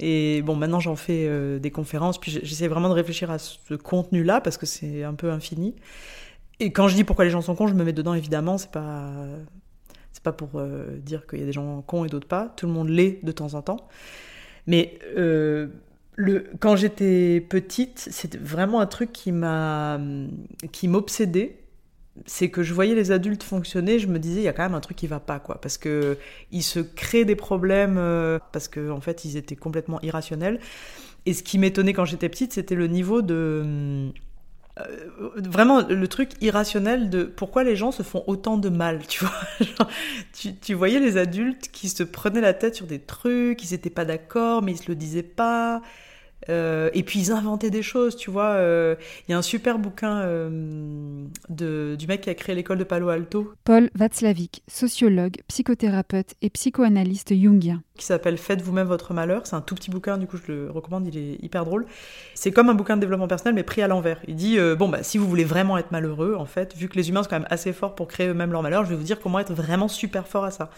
Et 0.00 0.42
bon, 0.42 0.56
maintenant 0.56 0.80
j'en 0.80 0.96
fais 0.96 1.26
euh, 1.28 1.58
des 1.58 1.70
conférences, 1.70 2.18
puis 2.18 2.40
j'essaie 2.42 2.68
vraiment 2.68 2.88
de 2.88 2.94
réfléchir 2.94 3.30
à 3.30 3.38
ce 3.38 3.74
contenu-là 3.74 4.40
parce 4.40 4.56
que 4.56 4.66
c'est 4.66 5.04
un 5.04 5.14
peu 5.14 5.30
infini. 5.30 5.74
Et 6.58 6.72
quand 6.72 6.88
je 6.88 6.94
dis 6.94 7.04
pourquoi 7.04 7.24
les 7.24 7.30
gens 7.30 7.42
sont 7.42 7.54
cons, 7.54 7.66
je 7.66 7.74
me 7.74 7.84
mets 7.84 7.92
dedans 7.92 8.14
évidemment. 8.14 8.58
C'est 8.58 8.70
pas 8.70 9.12
pas 10.26 10.32
pour 10.32 10.50
euh, 10.56 10.98
dire 10.98 11.26
qu'il 11.26 11.38
y 11.38 11.42
a 11.42 11.46
des 11.46 11.52
gens 11.52 11.82
cons 11.82 12.04
et 12.04 12.08
d'autres 12.08 12.28
pas. 12.28 12.52
Tout 12.56 12.66
le 12.66 12.72
monde 12.72 12.88
l'est 12.88 13.24
de 13.24 13.32
temps 13.32 13.54
en 13.54 13.62
temps. 13.62 13.88
Mais 14.66 14.98
euh, 15.16 15.68
le, 16.16 16.50
quand 16.58 16.76
j'étais 16.76 17.40
petite, 17.40 18.08
c'était 18.10 18.38
vraiment 18.38 18.80
un 18.80 18.86
truc 18.86 19.12
qui 19.12 19.32
m'a 19.32 20.00
qui 20.72 20.88
m'obsédait 20.88 21.60
c'est 22.24 22.48
que 22.48 22.62
je 22.62 22.72
voyais 22.72 22.94
les 22.94 23.10
adultes 23.10 23.42
fonctionner, 23.42 23.98
je 23.98 24.06
me 24.06 24.18
disais 24.18 24.40
il 24.40 24.44
y 24.44 24.48
a 24.48 24.52
quand 24.54 24.62
même 24.62 24.74
un 24.74 24.80
truc 24.80 24.96
qui 24.96 25.06
va 25.06 25.20
pas 25.20 25.38
quoi, 25.38 25.60
parce 25.60 25.76
que 25.76 26.16
ils 26.50 26.62
se 26.62 26.80
créent 26.80 27.26
des 27.26 27.36
problèmes 27.36 27.98
euh, 27.98 28.38
parce 28.52 28.68
que 28.68 28.90
en 28.90 29.00
fait 29.00 29.24
ils 29.24 29.36
étaient 29.36 29.56
complètement 29.56 30.00
irrationnels. 30.00 30.60
Et 31.26 31.34
ce 31.34 31.42
qui 31.42 31.58
m'étonnait 31.58 31.92
quand 31.92 32.04
j'étais 32.04 32.28
petite, 32.28 32.52
c'était 32.52 32.76
le 32.76 32.86
niveau 32.86 33.20
de 33.20 34.12
euh, 34.78 35.08
vraiment 35.36 35.80
le 35.80 36.08
truc 36.08 36.32
irrationnel 36.42 37.08
de 37.08 37.24
pourquoi 37.24 37.64
les 37.64 37.76
gens 37.76 37.92
se 37.92 38.02
font 38.02 38.22
autant 38.26 38.58
de 38.58 38.68
mal, 38.68 39.06
tu 39.06 39.24
vois. 39.24 39.88
tu, 40.34 40.54
tu, 40.54 40.74
voyais 40.74 41.00
les 41.00 41.16
adultes 41.16 41.70
qui 41.72 41.88
se 41.88 42.02
prenaient 42.02 42.42
la 42.42 42.52
tête 42.52 42.74
sur 42.74 42.86
des 42.86 42.98
trucs, 42.98 43.64
ils 43.64 43.72
n'étaient 43.72 43.88
pas 43.88 44.04
d'accord, 44.04 44.62
mais 44.62 44.72
ils 44.72 44.78
se 44.78 44.88
le 44.88 44.94
disaient 44.94 45.22
pas. 45.22 45.80
Euh, 46.48 46.90
et 46.94 47.02
puis 47.02 47.20
ils 47.20 47.32
inventaient 47.32 47.70
des 47.70 47.82
choses, 47.82 48.16
tu 48.16 48.30
vois. 48.30 48.50
Euh, 48.50 48.94
il 49.26 49.32
y 49.32 49.34
a 49.34 49.38
un 49.38 49.42
super 49.42 49.78
bouquin 49.78 50.20
euh, 50.20 51.24
de, 51.48 51.96
du 51.98 52.06
mec 52.06 52.22
qui 52.22 52.30
a 52.30 52.34
créé 52.34 52.54
l'école 52.54 52.78
de 52.78 52.84
Palo 52.84 53.08
Alto. 53.08 53.52
Paul 53.64 53.90
Václavic, 53.94 54.62
sociologue, 54.68 55.36
psychothérapeute 55.48 56.34
et 56.42 56.50
psychoanalyste 56.50 57.34
jungien. 57.34 57.82
Qui 57.96 58.04
s'appelle 58.04 58.38
Faites 58.38 58.62
vous-même 58.62 58.86
votre 58.86 59.14
malheur. 59.14 59.46
C'est 59.46 59.56
un 59.56 59.60
tout 59.60 59.74
petit 59.74 59.90
bouquin, 59.90 60.18
du 60.18 60.26
coup 60.26 60.36
je 60.36 60.52
le 60.52 60.70
recommande, 60.70 61.06
il 61.06 61.16
est 61.16 61.42
hyper 61.42 61.64
drôle. 61.64 61.86
C'est 62.34 62.52
comme 62.52 62.68
un 62.68 62.74
bouquin 62.74 62.96
de 62.96 63.00
développement 63.00 63.28
personnel, 63.28 63.54
mais 63.54 63.62
pris 63.62 63.82
à 63.82 63.88
l'envers. 63.88 64.20
Il 64.28 64.36
dit 64.36 64.58
bon, 64.78 64.88
bah, 64.88 65.02
si 65.02 65.18
vous 65.18 65.26
voulez 65.26 65.44
vraiment 65.44 65.78
être 65.78 65.90
malheureux, 65.92 66.34
en 66.38 66.46
fait, 66.46 66.76
vu 66.76 66.88
que 66.88 66.96
les 66.96 67.08
humains 67.08 67.22
sont 67.22 67.30
quand 67.30 67.40
même 67.40 67.48
assez 67.50 67.72
forts 67.72 67.94
pour 67.94 68.08
créer 68.08 68.28
eux-mêmes 68.28 68.52
leur 68.52 68.62
malheur, 68.62 68.84
je 68.84 68.90
vais 68.90 68.96
vous 68.96 69.02
dire 69.02 69.20
comment 69.20 69.38
être 69.38 69.52
vraiment 69.52 69.88
super 69.88 70.28
fort 70.28 70.44
à 70.44 70.50
ça. 70.50 70.70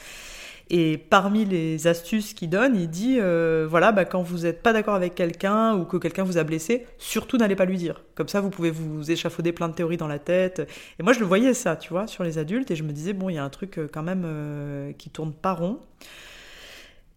Et 0.71 0.99
parmi 0.99 1.47
les 1.47 1.87
astuces 1.87 2.35
qu'il 2.35 2.51
donne, 2.51 2.77
il 2.77 2.91
dit 2.91 3.17
euh, 3.21 3.67
voilà, 3.69 3.91
bah, 3.91 4.05
quand 4.05 4.23
vous 4.23 4.41
n'êtes 4.41 4.63
pas 4.63 4.75
d'accord 4.75 4.95
avec 4.95 5.15
quelqu'un 5.15 5.75
ou 5.75 5.85
que 5.85 5.97
quelqu'un 5.97 6.25
vous 6.25 6.37
a 6.37 6.45
blessé, 6.45 6.87
surtout 6.99 7.39
n'allez 7.39 7.57
pas 7.57 7.65
lui 7.65 7.79
dire. 7.79 8.03
Comme 8.15 8.29
ça, 8.29 8.43
vous 8.43 8.51
pouvez 8.51 8.71
vous 8.71 9.11
échafauder 9.11 9.53
plein 9.53 9.69
de 9.69 9.75
théories 9.75 9.97
dans 9.97 10.09
la 10.09 10.19
tête. 10.19 10.69
Et 10.99 11.03
moi, 11.03 11.15
je 11.15 11.21
le 11.21 11.27
voyais 11.27 11.55
ça, 11.55 11.77
tu 11.77 11.89
vois, 11.89 12.07
sur 12.07 12.23
les 12.23 12.37
adultes, 12.37 12.71
et 12.71 12.77
je 12.77 12.83
me 12.83 12.93
disais 12.93 13.15
bon, 13.15 13.31
il 13.31 13.37
y 13.37 13.39
a 13.39 13.45
un 13.45 13.49
truc 13.49 13.79
euh, 13.79 13.89
quand 13.91 14.03
même 14.03 14.25
euh, 14.27 14.93
qui 14.93 15.09
tourne 15.09 15.33
pas 15.33 15.55
rond. 15.55 15.79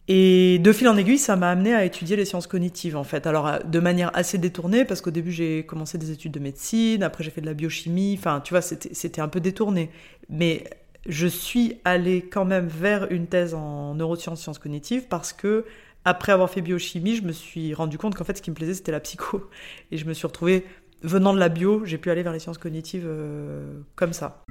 Et 0.08 0.58
de 0.58 0.72
fil 0.72 0.88
en 0.88 0.96
aiguille, 0.96 1.18
ça 1.18 1.36
m'a 1.36 1.50
amené 1.50 1.74
à 1.74 1.84
étudier 1.84 2.16
les 2.16 2.24
sciences 2.24 2.46
cognitives, 2.46 2.96
en 2.96 3.04
fait. 3.04 3.26
Alors, 3.26 3.58
de 3.64 3.80
manière 3.80 4.10
assez 4.14 4.38
détournée, 4.38 4.84
parce 4.84 5.00
qu'au 5.00 5.10
début, 5.10 5.30
j'ai 5.30 5.64
commencé 5.64 5.98
des 5.98 6.10
études 6.10 6.32
de 6.32 6.40
médecine, 6.40 7.02
après, 7.02 7.22
j'ai 7.22 7.30
fait 7.30 7.40
de 7.42 7.46
la 7.46 7.54
biochimie, 7.54 8.16
enfin, 8.18 8.40
tu 8.40 8.54
vois, 8.54 8.62
c'était 8.62 9.20
un 9.20 9.28
peu 9.28 9.40
détourné. 9.40 9.90
Mais 10.28 10.64
je 11.06 11.26
suis 11.26 11.78
allée 11.84 12.22
quand 12.22 12.44
même 12.44 12.68
vers 12.68 13.10
une 13.10 13.26
thèse 13.26 13.54
en 13.54 13.94
neurosciences, 13.94 14.40
sciences 14.40 14.58
cognitives, 14.58 15.08
parce 15.08 15.32
que 15.32 15.64
après 16.04 16.32
avoir 16.32 16.50
fait 16.50 16.60
biochimie, 16.60 17.16
je 17.16 17.22
me 17.22 17.32
suis 17.32 17.74
rendu 17.74 17.98
compte 17.98 18.14
qu'en 18.14 18.24
fait, 18.24 18.36
ce 18.36 18.42
qui 18.42 18.50
me 18.50 18.56
plaisait, 18.56 18.74
c'était 18.74 18.92
la 18.92 19.00
psycho. 19.00 19.48
Et 19.90 19.96
je 19.96 20.04
me 20.04 20.14
suis 20.14 20.26
retrouvée, 20.26 20.64
venant 21.02 21.32
de 21.32 21.38
la 21.38 21.48
bio, 21.48 21.84
j'ai 21.84 21.98
pu 21.98 22.10
aller 22.10 22.22
vers 22.22 22.32
les 22.32 22.38
sciences 22.38 22.58
cognitives 22.58 23.04
euh, 23.06 23.80
comme 23.94 24.12
ça. 24.12 24.44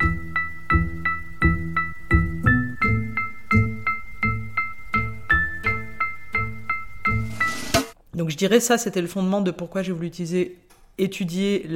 Donc 8.14 8.30
je 8.30 8.38
dirais 8.38 8.60
ça, 8.60 8.78
c'était 8.78 9.02
le 9.02 9.08
fondement 9.08 9.42
de 9.42 9.52
pourquoi 9.52 9.82
j'ai 9.82 9.92
voulu 9.94 10.08
utiliser, 10.08 10.58
étudier 10.98 11.68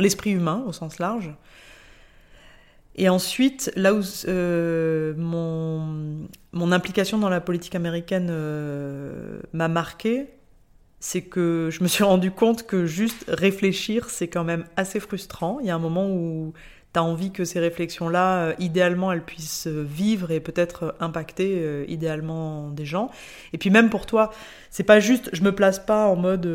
l'esprit 0.00 0.32
humain 0.32 0.62
au 0.66 0.72
sens 0.72 0.98
large, 0.98 1.30
et 2.94 3.08
ensuite, 3.08 3.72
là 3.74 3.94
où 3.94 4.02
euh, 4.28 5.14
mon, 5.16 6.72
implication 6.72 7.18
dans 7.18 7.30
la 7.30 7.40
politique 7.40 7.74
américaine 7.74 8.28
euh, 8.30 9.40
m'a 9.52 9.68
marqué, 9.68 10.26
c'est 11.00 11.22
que 11.22 11.70
je 11.72 11.82
me 11.82 11.88
suis 11.88 12.04
rendu 12.12 12.30
compte 12.30 12.66
que 12.66 12.86
juste 12.86 13.24
réfléchir, 13.28 14.10
c'est 14.10 14.28
quand 14.28 14.44
même 14.44 14.66
assez 14.76 15.00
frustrant. 15.00 15.58
Il 15.60 15.66
y 15.66 15.70
a 15.70 15.74
un 15.74 15.80
moment 15.80 16.08
où 16.08 16.52
tu 16.92 16.98
as 16.98 17.02
envie 17.02 17.30
que 17.30 17.44
ces 17.44 17.58
réflexions-là, 17.58 18.44
euh, 18.44 18.54
idéalement, 18.58 19.12
elles 19.12 19.24
puissent 19.24 19.66
euh, 19.66 19.82
vivre 19.82 20.30
et 20.30 20.40
peut-être 20.40 20.84
euh, 20.84 20.92
impacter 21.00 21.84
idéalement 21.88 22.68
des 22.70 22.84
gens. 22.84 23.10
Et 23.52 23.58
puis 23.58 23.70
même 23.70 23.90
pour 23.90 24.06
toi, 24.06 24.30
c'est 24.70 24.82
pas 24.82 25.00
juste, 25.00 25.30
je 25.32 25.42
me 25.42 25.54
place 25.54 25.78
pas 25.78 26.06
en 26.06 26.16
mode 26.16 26.48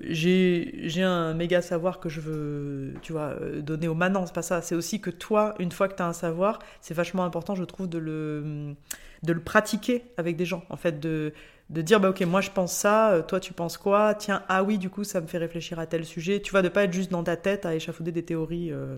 j'ai 0.00 1.02
un 1.02 1.34
méga 1.34 1.62
savoir 1.62 2.00
que 2.00 2.08
je 2.08 2.20
veux, 2.20 2.94
tu 3.02 3.12
vois, 3.12 3.34
donner 3.60 3.88
aux 3.88 3.94
manants, 3.94 4.26
c'est 4.26 4.34
pas 4.34 4.42
ça. 4.42 4.62
C'est 4.62 4.74
aussi 4.74 5.00
que 5.00 5.10
toi, 5.10 5.54
une 5.58 5.72
fois 5.72 5.88
que 5.88 5.96
tu 5.96 6.02
as 6.02 6.06
un 6.06 6.12
savoir, 6.12 6.58
c'est 6.80 6.94
vachement 6.94 7.24
important, 7.24 7.54
je 7.54 7.64
trouve, 7.64 7.88
de 7.88 7.98
le, 7.98 8.74
de 9.22 9.32
le 9.32 9.40
pratiquer 9.40 10.04
avec 10.16 10.36
des 10.36 10.44
gens. 10.44 10.64
En 10.70 10.76
fait, 10.76 11.00
de 11.00 11.32
de 11.70 11.82
dire 11.82 11.98
bah 12.00 12.10
ok 12.10 12.20
moi 12.22 12.40
je 12.40 12.50
pense 12.50 12.72
ça 12.72 13.10
euh, 13.12 13.22
toi 13.22 13.40
tu 13.40 13.52
penses 13.52 13.76
quoi? 13.76 14.14
Tiens 14.14 14.42
ah 14.48 14.62
oui 14.62 14.78
du 14.78 14.88
coup 14.90 15.04
ça 15.04 15.20
me 15.20 15.26
fait 15.26 15.38
réfléchir 15.38 15.78
à 15.78 15.86
tel 15.86 16.04
sujet. 16.04 16.40
Tu 16.40 16.50
vois 16.52 16.62
de 16.62 16.68
pas 16.68 16.84
être 16.84 16.92
juste 16.92 17.10
dans 17.10 17.24
ta 17.24 17.36
tête 17.36 17.66
à 17.66 17.74
échafauder 17.74 18.12
des 18.12 18.24
théories 18.24 18.70
euh, 18.72 18.96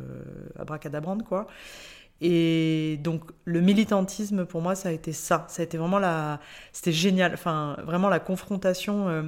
abracadabrantes 0.58 1.24
quoi. 1.24 1.46
Et 2.20 2.98
donc 3.02 3.22
le 3.44 3.60
militantisme 3.60 4.44
pour 4.44 4.60
moi 4.62 4.74
ça 4.74 4.90
a 4.90 4.92
été 4.92 5.12
ça. 5.12 5.46
Ça 5.48 5.62
a 5.62 5.64
été 5.64 5.78
vraiment 5.78 5.98
la 5.98 6.40
c'était 6.72 6.92
génial. 6.92 7.32
Enfin 7.34 7.76
vraiment 7.84 8.08
la 8.08 8.20
confrontation 8.20 9.08
euh, 9.08 9.22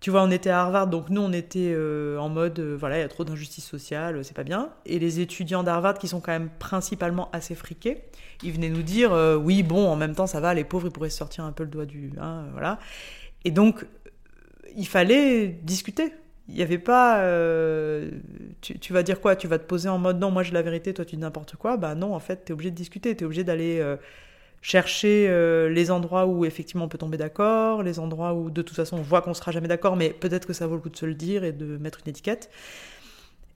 tu 0.00 0.10
vois, 0.10 0.22
on 0.22 0.30
était 0.30 0.50
à 0.50 0.60
Harvard, 0.60 0.86
donc 0.86 1.10
nous, 1.10 1.20
on 1.20 1.32
était 1.32 1.72
euh, 1.74 2.18
en 2.18 2.28
mode, 2.28 2.60
voilà, 2.60 2.98
il 2.98 3.00
y 3.00 3.04
a 3.04 3.08
trop 3.08 3.24
d'injustice 3.24 3.66
sociale, 3.66 4.24
c'est 4.24 4.36
pas 4.36 4.44
bien. 4.44 4.70
Et 4.86 5.00
les 5.00 5.18
étudiants 5.18 5.64
d'Harvard, 5.64 5.98
qui 5.98 6.06
sont 6.06 6.20
quand 6.20 6.30
même 6.30 6.50
principalement 6.60 7.28
assez 7.32 7.56
friqués, 7.56 8.04
ils 8.44 8.52
venaient 8.52 8.68
nous 8.68 8.82
dire 8.82 9.12
euh, 9.12 9.36
oui, 9.36 9.64
bon, 9.64 9.88
en 9.88 9.96
même 9.96 10.14
temps, 10.14 10.28
ça 10.28 10.38
va, 10.40 10.54
les 10.54 10.62
pauvres, 10.62 10.86
ils 10.86 10.92
pourraient 10.92 11.10
se 11.10 11.18
sortir 11.18 11.44
un 11.44 11.52
peu 11.52 11.64
le 11.64 11.70
doigt 11.70 11.86
du. 11.86 12.12
Hein, 12.20 12.44
voilà. 12.52 12.78
Et 13.44 13.50
donc, 13.50 13.86
il 14.76 14.86
fallait 14.86 15.48
discuter. 15.48 16.12
Il 16.48 16.54
n'y 16.54 16.62
avait 16.62 16.78
pas. 16.78 17.20
Euh, 17.22 18.10
tu, 18.60 18.92
vas 18.92 19.02
dire 19.02 19.20
quoi? 19.20 19.34
Tu 19.34 19.48
vas 19.48 19.58
te 19.58 19.64
poser 19.64 19.88
en 19.88 19.98
mode 19.98 20.20
non, 20.20 20.30
moi 20.30 20.42
j'ai 20.44 20.52
la 20.52 20.62
vérité, 20.62 20.94
toi 20.94 21.04
tu 21.04 21.16
dis 21.16 21.20
n'importe 21.20 21.56
quoi? 21.56 21.76
Bah 21.76 21.94
non, 21.94 22.14
en 22.14 22.20
fait, 22.20 22.44
tu 22.44 22.52
es 22.52 22.54
obligé 22.54 22.70
de 22.70 22.76
discuter, 22.76 23.16
tu 23.16 23.24
es 23.24 23.26
obligé 23.26 23.44
d'aller. 23.44 23.96
Euh, 24.58 24.62
chercher 24.62 25.68
les 25.70 25.90
endroits 25.90 26.26
où 26.26 26.44
effectivement 26.44 26.84
on 26.84 26.88
peut 26.88 26.98
tomber 26.98 27.16
d'accord, 27.16 27.82
les 27.82 27.98
endroits 27.98 28.34
où 28.34 28.50
de 28.50 28.62
toute 28.62 28.76
façon 28.76 28.96
on 28.98 29.02
voit 29.02 29.22
qu'on 29.22 29.34
sera 29.34 29.52
jamais 29.52 29.68
d'accord, 29.68 29.96
mais 29.96 30.10
peut-être 30.10 30.46
que 30.46 30.52
ça 30.52 30.66
vaut 30.66 30.74
le 30.74 30.80
coup 30.80 30.90
de 30.90 30.96
se 30.96 31.06
le 31.06 31.14
dire 31.14 31.44
et 31.44 31.52
de 31.52 31.76
mettre 31.78 32.00
une 32.04 32.10
étiquette. 32.10 32.50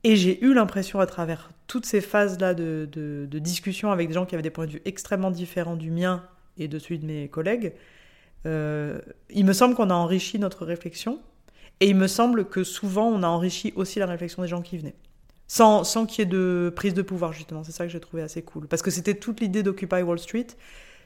Et 0.05 0.17
j'ai 0.17 0.43
eu 0.45 0.53
l'impression 0.53 0.99
à 1.01 1.07
travers 1.07 1.51
toutes 1.69 1.87
ces 1.87 2.01
phases-là 2.01 2.55
de, 2.55 2.89
de, 2.91 3.39
discussion 3.39 3.93
avec 3.93 4.09
des 4.09 4.15
gens 4.15 4.27
qui 4.27 4.35
avaient 4.35 4.43
des 4.43 4.51
points 4.51 4.67
de 4.67 4.73
vue 4.73 4.83
extrêmement 4.85 5.31
différents 5.31 5.77
du 5.77 5.91
mien 5.91 6.25
et 6.59 6.67
de 6.67 6.79
celui 6.79 6.99
de 6.99 7.07
mes 7.07 7.29
collègues, 7.29 7.73
euh, 8.47 9.01
il 9.31 9.45
me 9.45 9.53
semble 9.53 9.75
qu'on 9.75 9.91
a 9.91 9.95
enrichi 9.95 10.39
notre 10.41 10.67
réflexion 10.67 11.21
et 11.79 11.89
il 11.89 11.97
me 11.97 12.09
semble 12.09 12.47
que 12.47 12.65
souvent 12.65 13.07
on 13.07 13.23
a 13.23 13.29
enrichi 13.29 13.73
aussi 13.77 14.01
la 14.01 14.07
réflexion 14.07 14.43
des 14.43 14.49
gens 14.49 14.61
qui 14.61 14.77
venaient. 14.77 14.97
Sans, 15.47 15.85
sans 15.85 16.07
qu'il 16.07 16.21
y 16.21 16.23
ait 16.23 16.31
de 16.31 16.73
prise 16.75 16.95
de 16.95 17.03
pouvoir, 17.03 17.33
justement. 17.33 17.63
C'est 17.63 17.73
ça 17.73 17.85
que 17.85 17.93
j'ai 17.93 18.01
trouvé 18.01 18.23
assez 18.23 18.41
cool. 18.43 18.67
Parce 18.69 18.81
que 18.81 18.91
c'était 18.91 19.15
toute 19.15 19.41
l'idée 19.41 19.63
d'Occupy 19.63 20.01
Wall 20.01 20.19
Street. 20.19 20.47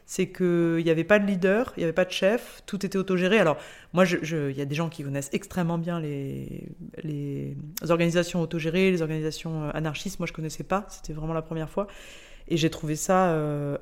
C'est 0.06 0.28
qu'il 0.28 0.82
n'y 0.84 0.90
avait 0.90 1.04
pas 1.04 1.18
de 1.18 1.26
leader, 1.26 1.72
il 1.76 1.80
n'y 1.80 1.84
avait 1.84 1.92
pas 1.92 2.04
de 2.04 2.12
chef, 2.12 2.62
tout 2.64 2.86
était 2.86 2.96
autogéré. 2.96 3.40
Alors, 3.40 3.56
moi, 3.92 4.04
il 4.04 4.56
y 4.56 4.60
a 4.60 4.64
des 4.64 4.74
gens 4.74 4.88
qui 4.88 5.02
connaissent 5.02 5.30
extrêmement 5.32 5.78
bien 5.78 5.98
les, 5.98 6.68
les 7.02 7.56
organisations 7.88 8.40
autogérées, 8.40 8.92
les 8.92 9.02
organisations 9.02 9.64
euh, 9.64 9.70
anarchistes. 9.74 10.20
Moi, 10.20 10.26
je 10.26 10.32
ne 10.32 10.36
connaissais 10.36 10.62
pas, 10.62 10.86
c'était 10.90 11.12
vraiment 11.12 11.34
la 11.34 11.42
première 11.42 11.68
fois. 11.68 11.88
Et 12.46 12.56
j'ai 12.56 12.70
trouvé 12.70 12.94
ça 12.94 13.30
euh, 13.30 13.76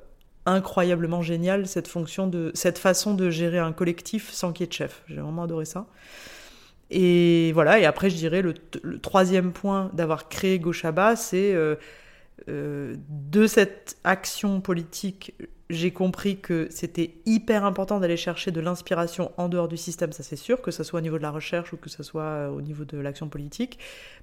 incroyablement 0.46 1.20
génial, 1.20 1.66
cette 1.66 1.88
fonction 1.88 2.26
de, 2.26 2.50
cette 2.54 2.78
façon 2.78 3.12
de 3.12 3.28
gérer 3.28 3.58
un 3.58 3.72
collectif 3.72 4.30
sans 4.30 4.54
qu'il 4.54 4.64
y 4.64 4.64
ait 4.64 4.68
de 4.68 4.72
chef. 4.72 5.02
J'ai 5.08 5.20
vraiment 5.20 5.42
adoré 5.42 5.66
ça. 5.66 5.86
Et 6.90 7.52
voilà, 7.52 7.78
et 7.78 7.84
après, 7.84 8.08
je 8.08 8.16
dirais 8.16 8.40
le, 8.40 8.54
troisième 8.98 9.52
point 9.52 9.90
d'avoir 9.92 10.30
créé 10.30 10.58
Gauchaba, 10.58 11.16
c'est 11.16 11.54
euh, 11.54 11.76
de 12.46 13.46
cette 13.46 13.96
action 14.04 14.60
politique, 14.60 15.34
j'ai 15.70 15.92
compris 15.92 16.38
que 16.38 16.68
c'était 16.70 17.14
hyper 17.24 17.64
important 17.64 18.00
d'aller 18.00 18.16
chercher 18.16 18.50
de 18.50 18.60
l'inspiration 18.60 19.32
en 19.36 19.48
dehors 19.48 19.68
du 19.68 19.76
système, 19.76 20.12
ça 20.12 20.22
c'est 20.22 20.36
sûr, 20.36 20.60
que 20.60 20.70
ce 20.70 20.84
soit 20.84 20.98
au 20.98 21.02
niveau 21.02 21.16
de 21.16 21.22
la 21.22 21.30
recherche 21.30 21.72
ou 21.72 21.76
que 21.76 21.88
ce 21.88 22.02
soit 22.02 22.22
euh, 22.22 22.48
au 22.48 22.60
niveau 22.60 22.84
de 22.84 22.98
l'action 22.98 23.28
politique. 23.28 23.78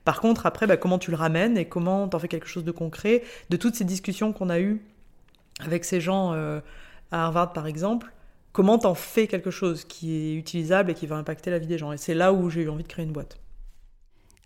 Par 0.06 0.22
contre, 0.22 0.46
après, 0.46 0.68
bah, 0.68 0.78
comment 0.78 1.00
tu 1.00 1.12
le 1.12 1.18
ramènes 1.18 1.58
et 1.58 1.66
comment 1.66 2.08
tu 2.08 2.16
en 2.16 2.20
fais 2.20 2.28
quelque 2.28 2.48
chose 2.48 2.64
de 2.64 2.72
concret 2.72 3.24
De 3.50 3.58
toutes 3.58 3.76
ces 3.76 3.86
discussions 3.86 4.34
qu'on 4.34 4.50
a 4.50 4.60
eues 4.60 4.82
avec 5.60 5.84
ces 5.84 6.00
gens 6.00 6.34
euh, 6.34 6.60
à 7.12 7.26
Harvard, 7.26 7.54
par 7.54 7.66
exemple, 7.66 8.12
comment 8.52 8.78
t'en 8.78 8.96
fais 8.96 9.28
quelque 9.28 9.52
chose 9.52 9.84
qui 9.84 10.16
est 10.16 10.36
utilisable 10.36 10.92
et 10.92 10.94
qui 10.94 11.08
va 11.08 11.16
impacter 11.16 11.50
la 11.50 11.60
vie 11.60 11.68
des 11.68 11.78
gens? 11.78 11.92
Et 11.92 11.98
c'est 11.98 12.14
là 12.14 12.34
où 12.34 12.50
j'ai 12.50 12.62
eu 12.62 12.70
envie 12.70 12.84
de 12.84 12.88
créer 12.88 13.06
une 13.06 13.14
boîte. 13.14 13.41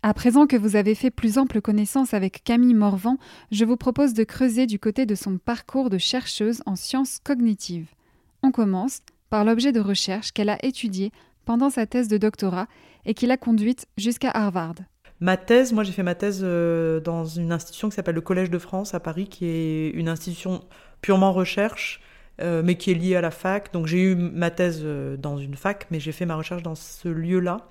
À 0.08 0.14
présent 0.14 0.46
que 0.46 0.54
vous 0.54 0.76
avez 0.76 0.94
fait 0.94 1.10
plus 1.10 1.36
ample 1.36 1.60
connaissance 1.60 2.14
avec 2.14 2.44
Camille 2.44 2.74
Morvan, 2.74 3.18
je 3.50 3.64
vous 3.64 3.76
propose 3.76 4.14
de 4.14 4.22
creuser 4.22 4.66
du 4.66 4.78
côté 4.78 5.04
de 5.04 5.16
son 5.16 5.36
parcours 5.36 5.90
de 5.90 5.98
chercheuse 5.98 6.62
en 6.64 6.76
sciences 6.76 7.18
cognitives. 7.24 7.88
On 8.44 8.52
commence 8.52 9.00
par 9.30 9.44
l'objet 9.44 9.72
de 9.72 9.80
recherche 9.80 10.30
qu'elle 10.30 10.48
a 10.48 10.64
étudié 10.64 11.10
pendant 11.44 11.70
sa 11.70 11.86
thèse 11.86 12.06
de 12.06 12.18
doctorat 12.18 12.68
et 13.04 13.14
qui 13.14 13.26
l'a 13.26 13.36
conduite 13.36 13.88
jusqu'à 13.96 14.30
Harvard. 14.30 14.76
Ma 15.18 15.36
thèse, 15.36 15.72
moi 15.72 15.82
j'ai 15.82 15.90
fait 15.90 16.04
ma 16.04 16.14
thèse 16.14 16.42
euh, 16.44 17.00
dans 17.00 17.24
une 17.24 17.50
institution 17.50 17.88
qui 17.88 17.96
s'appelle 17.96 18.14
le 18.14 18.20
Collège 18.20 18.50
de 18.50 18.58
France 18.60 18.94
à 18.94 19.00
Paris, 19.00 19.26
qui 19.26 19.46
est 19.46 19.90
une 19.90 20.08
institution 20.08 20.62
purement 21.00 21.32
recherche, 21.32 22.00
euh, 22.40 22.62
mais 22.64 22.76
qui 22.76 22.92
est 22.92 22.94
liée 22.94 23.16
à 23.16 23.20
la 23.20 23.32
fac. 23.32 23.72
Donc 23.72 23.88
j'ai 23.88 24.02
eu 24.02 24.14
ma 24.14 24.52
thèse 24.52 24.82
euh, 24.84 25.16
dans 25.16 25.36
une 25.36 25.56
fac, 25.56 25.88
mais 25.90 25.98
j'ai 25.98 26.12
fait 26.12 26.26
ma 26.26 26.36
recherche 26.36 26.62
dans 26.62 26.76
ce 26.76 27.08
lieu-là. 27.08 27.66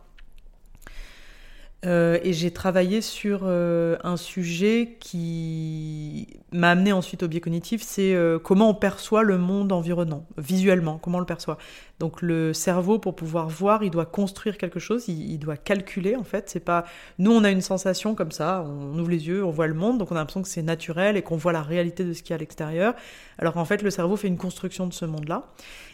Euh, 1.85 2.17
et 2.23 2.33
j'ai 2.33 2.51
travaillé 2.51 3.01
sur 3.01 3.41
euh, 3.43 3.97
un 4.03 4.17
sujet 4.17 4.97
qui 4.99 6.27
m'a 6.51 6.71
amené 6.71 6.91
ensuite 6.91 7.21
au 7.21 7.27
biais 7.27 7.41
cognitif, 7.41 7.83
c'est 7.83 8.15
euh, 8.15 8.39
comment 8.39 8.69
on 8.69 8.73
perçoit 8.73 9.21
le 9.23 9.37
monde 9.37 9.71
environnant, 9.71 10.25
visuellement, 10.37 10.97
comment 10.97 11.17
on 11.17 11.19
le 11.19 11.27
perçoit. 11.27 11.57
Donc 11.99 12.21
le 12.21 12.53
cerveau, 12.53 12.97
pour 12.97 13.15
pouvoir 13.15 13.49
voir, 13.49 13.83
il 13.83 13.91
doit 13.91 14.05
construire 14.05 14.57
quelque 14.57 14.79
chose, 14.79 15.07
il, 15.07 15.37
doit 15.37 15.57
calculer 15.57 16.15
en 16.15 16.23
fait. 16.23 16.49
C'est 16.49 16.59
pas 16.59 16.85
nous, 17.19 17.31
on 17.31 17.43
a 17.43 17.51
une 17.51 17.61
sensation 17.61 18.15
comme 18.15 18.31
ça, 18.31 18.65
on 18.67 18.97
ouvre 18.97 19.09
les 19.09 19.27
yeux, 19.27 19.45
on 19.45 19.51
voit 19.51 19.67
le 19.67 19.73
monde, 19.75 19.97
donc 19.99 20.11
on 20.11 20.15
a 20.15 20.19
l'impression 20.19 20.41
que 20.41 20.49
c'est 20.49 20.63
naturel 20.63 21.17
et 21.17 21.21
qu'on 21.21 21.37
voit 21.37 21.53
la 21.53 21.61
réalité 21.61 22.03
de 22.03 22.13
ce 22.13 22.23
qu'il 22.23 22.31
y 22.31 22.33
a 22.33 22.35
à 22.35 22.39
l'extérieur. 22.39 22.95
Alors 23.37 23.53
qu'en 23.53 23.65
fait, 23.65 23.83
le 23.83 23.91
cerveau 23.91 24.15
fait 24.15 24.27
une 24.27 24.37
construction 24.37 24.87
de 24.87 24.93
ce 24.93 25.05
monde-là. 25.05 25.43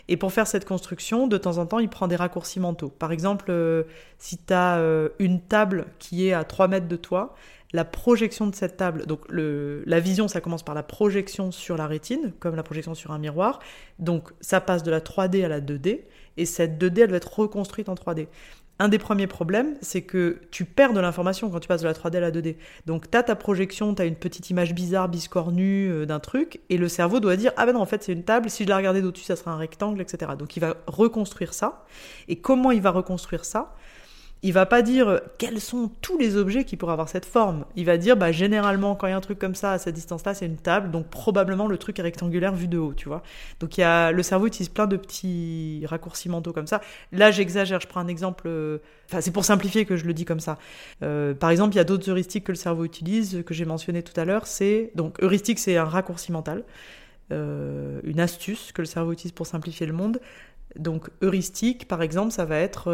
Et 0.08 0.18
pour 0.18 0.34
faire 0.34 0.48
cette 0.48 0.66
construction, 0.66 1.28
de 1.28 1.38
temps 1.38 1.58
en 1.58 1.66
temps, 1.66 1.80
il 1.80 1.90
prend 1.90 2.08
des 2.08 2.16
raccourcis 2.16 2.60
mentaux. 2.60 2.90
Par 2.90 3.12
exemple, 3.12 3.46
euh, 3.50 3.84
si 4.18 4.38
tu 4.38 4.54
euh, 4.54 5.10
une 5.20 5.42
table 5.42 5.88
qui 6.00 6.28
est 6.28 6.34
à 6.34 6.44
3 6.44 6.68
mètres 6.68 6.88
de 6.88 6.96
toi, 6.96 7.36
la 7.74 7.86
projection 7.86 8.48
de 8.48 8.56
cette 8.56 8.76
table, 8.76 9.06
donc 9.06 9.22
la 9.30 10.00
vision, 10.00 10.28
ça 10.28 10.42
commence 10.42 10.64
par 10.64 10.76
la 10.76 10.84
projection 10.84 11.52
sur 11.52 11.78
la 11.78 11.88
rétine, 11.88 12.34
comme 12.40 12.56
la 12.56 12.64
projection 12.64 12.96
sur 12.96 13.12
un 13.12 13.18
miroir. 13.18 13.60
Donc 14.00 14.32
ça 14.42 14.60
passe 14.60 14.84
de 14.84 14.92
la 14.92 15.00
3D 15.00 15.46
à 15.46 15.48
la 15.48 15.62
2D, 15.62 16.02
et 16.38 16.46
cette 16.46 16.82
2D, 16.82 17.04
elle 17.04 17.12
va 17.12 17.18
être 17.18 17.40
reconstruite 17.40 17.88
en 17.88 17.96
3D 17.96 18.28
un 18.82 18.90
des 18.90 18.98
premiers 18.98 19.28
problèmes, 19.28 19.76
c'est 19.82 20.02
que 20.02 20.42
tu 20.50 20.66
perds 20.66 20.94
de 20.94 21.00
l'information 21.00 21.52
quand 21.52 21.60
tu 21.60 21.68
passes 21.68 21.84
de 21.84 21.88
la 21.88 21.94
3D 21.94 22.18
à 22.18 22.20
la 22.20 22.32
2D. 22.32 22.56
Donc, 22.88 23.12
tu 23.12 23.16
as 23.16 23.22
ta 23.22 23.36
projection, 23.36 23.94
tu 23.94 24.02
as 24.02 24.06
une 24.06 24.16
petite 24.16 24.50
image 24.50 24.74
bizarre, 24.74 25.08
biscornue 25.08 25.92
euh, 25.92 26.06
d'un 26.08 26.20
truc, 26.20 26.62
et 26.72 26.78
le 26.78 26.88
cerveau 26.88 27.20
doit 27.20 27.36
dire 27.36 27.52
Ah 27.58 27.68
ben 27.68 27.74
non, 27.74 27.82
en 27.82 27.86
fait, 27.86 28.02
c'est 28.02 28.12
une 28.12 28.24
table, 28.24 28.50
si 28.50 28.64
je 28.64 28.70
la 28.70 28.78
regardais 28.78 29.02
d'au-dessus, 29.02 29.26
ça 29.26 29.36
serait 29.36 29.52
un 29.52 29.58
rectangle, 29.58 30.02
etc. 30.02 30.32
Donc, 30.38 30.58
il 30.58 30.62
va 30.62 30.78
reconstruire 30.88 31.54
ça. 31.54 31.86
Et 32.28 32.38
comment 32.38 32.72
il 32.72 32.82
va 32.82 32.90
reconstruire 32.90 33.46
ça? 33.46 33.76
Il 34.44 34.54
va 34.54 34.66
pas 34.66 34.82
dire 34.82 35.22
quels 35.38 35.62
sont 35.62 35.92
tous 36.02 36.18
les 36.18 36.36
objets 36.36 36.64
qui 36.64 36.76
pourraient 36.76 36.94
avoir 36.94 37.10
cette 37.10 37.26
forme. 37.26 37.66
Il 37.76 37.86
va 37.86 37.98
dire, 37.98 38.18
bah, 38.18 38.32
généralement, 38.32 38.96
quand 38.96 39.06
il 39.06 39.12
y 39.12 39.14
a 39.14 39.18
un 39.18 39.22
truc 39.22 39.38
comme 39.38 39.54
ça, 39.54 39.74
à 39.74 39.78
cette 39.78 39.94
distance-là, 39.94 40.34
c'est 40.34 40.48
une 40.48 40.58
table, 40.58 40.90
donc 40.90 41.08
probablement 41.10 41.68
le 41.68 41.78
truc 41.78 42.00
est 42.00 42.02
rectangulaire 42.02 42.54
vu 42.54 42.68
de 42.68 42.80
haut, 42.80 42.94
tu 42.96 43.08
vois. 43.08 43.22
Donc 43.60 43.78
il 43.78 43.82
y 43.82 43.84
a, 43.84 44.12
le 44.12 44.24
cerveau 44.24 44.48
utilise 44.48 44.70
plein 44.70 44.88
de 44.88 44.98
petits 44.98 45.84
raccourcis 45.86 46.28
mentaux 46.28 46.54
comme 46.54 46.66
ça. 46.66 46.82
Là, 47.12 47.30
j'exagère, 47.30 47.80
je 47.80 47.88
prends 47.88 48.00
un 48.00 48.08
exemple, 48.08 48.46
euh, 48.48 48.80
enfin, 49.08 49.22
c'est 49.22 49.32
pour 49.32 49.46
simplifier 49.46 49.86
que 49.86 49.96
je 49.96 50.06
le 50.06 50.14
dis 50.14 50.26
comme 50.26 50.40
ça. 50.40 50.58
Euh, 51.04 51.36
par 51.36 51.52
exemple, 51.52 51.76
il 51.76 51.78
y 51.78 51.82
a 51.82 51.84
d'autres 51.84 52.10
heuristiques 52.10 52.46
que 52.46 52.52
le 52.52 52.58
cerveau 52.58 52.84
utilise, 52.84 53.44
que 53.46 53.54
j'ai 53.54 53.66
mentionné 53.66 54.02
tout 54.02 54.20
à 54.20 54.26
l'heure, 54.26 54.48
c'est, 54.48 54.92
donc, 54.96 55.22
heuristique, 55.22 55.60
c'est 55.60 55.78
un 55.78 55.86
raccourci 55.86 56.32
mental, 56.32 56.64
euh, 57.32 58.02
une 58.04 58.20
astuce 58.20 58.72
que 58.72 58.82
le 58.82 58.88
cerveau 58.88 59.12
utilise 59.14 59.34
pour 59.34 59.46
simplifier 59.46 59.86
le 59.86 59.94
monde. 59.94 60.20
Donc, 60.78 61.10
heuristique, 61.22 61.88
par 61.88 62.02
exemple, 62.02 62.32
ça 62.32 62.46
va 62.46 62.58
être 62.58 62.90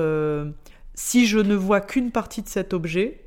si 0.97 1.27
je 1.27 1.37
ne 1.37 1.53
vois 1.53 1.79
qu'une 1.79 2.11
partie 2.11 2.41
de 2.41 2.49
cet 2.49 2.73
objet, 2.73 3.21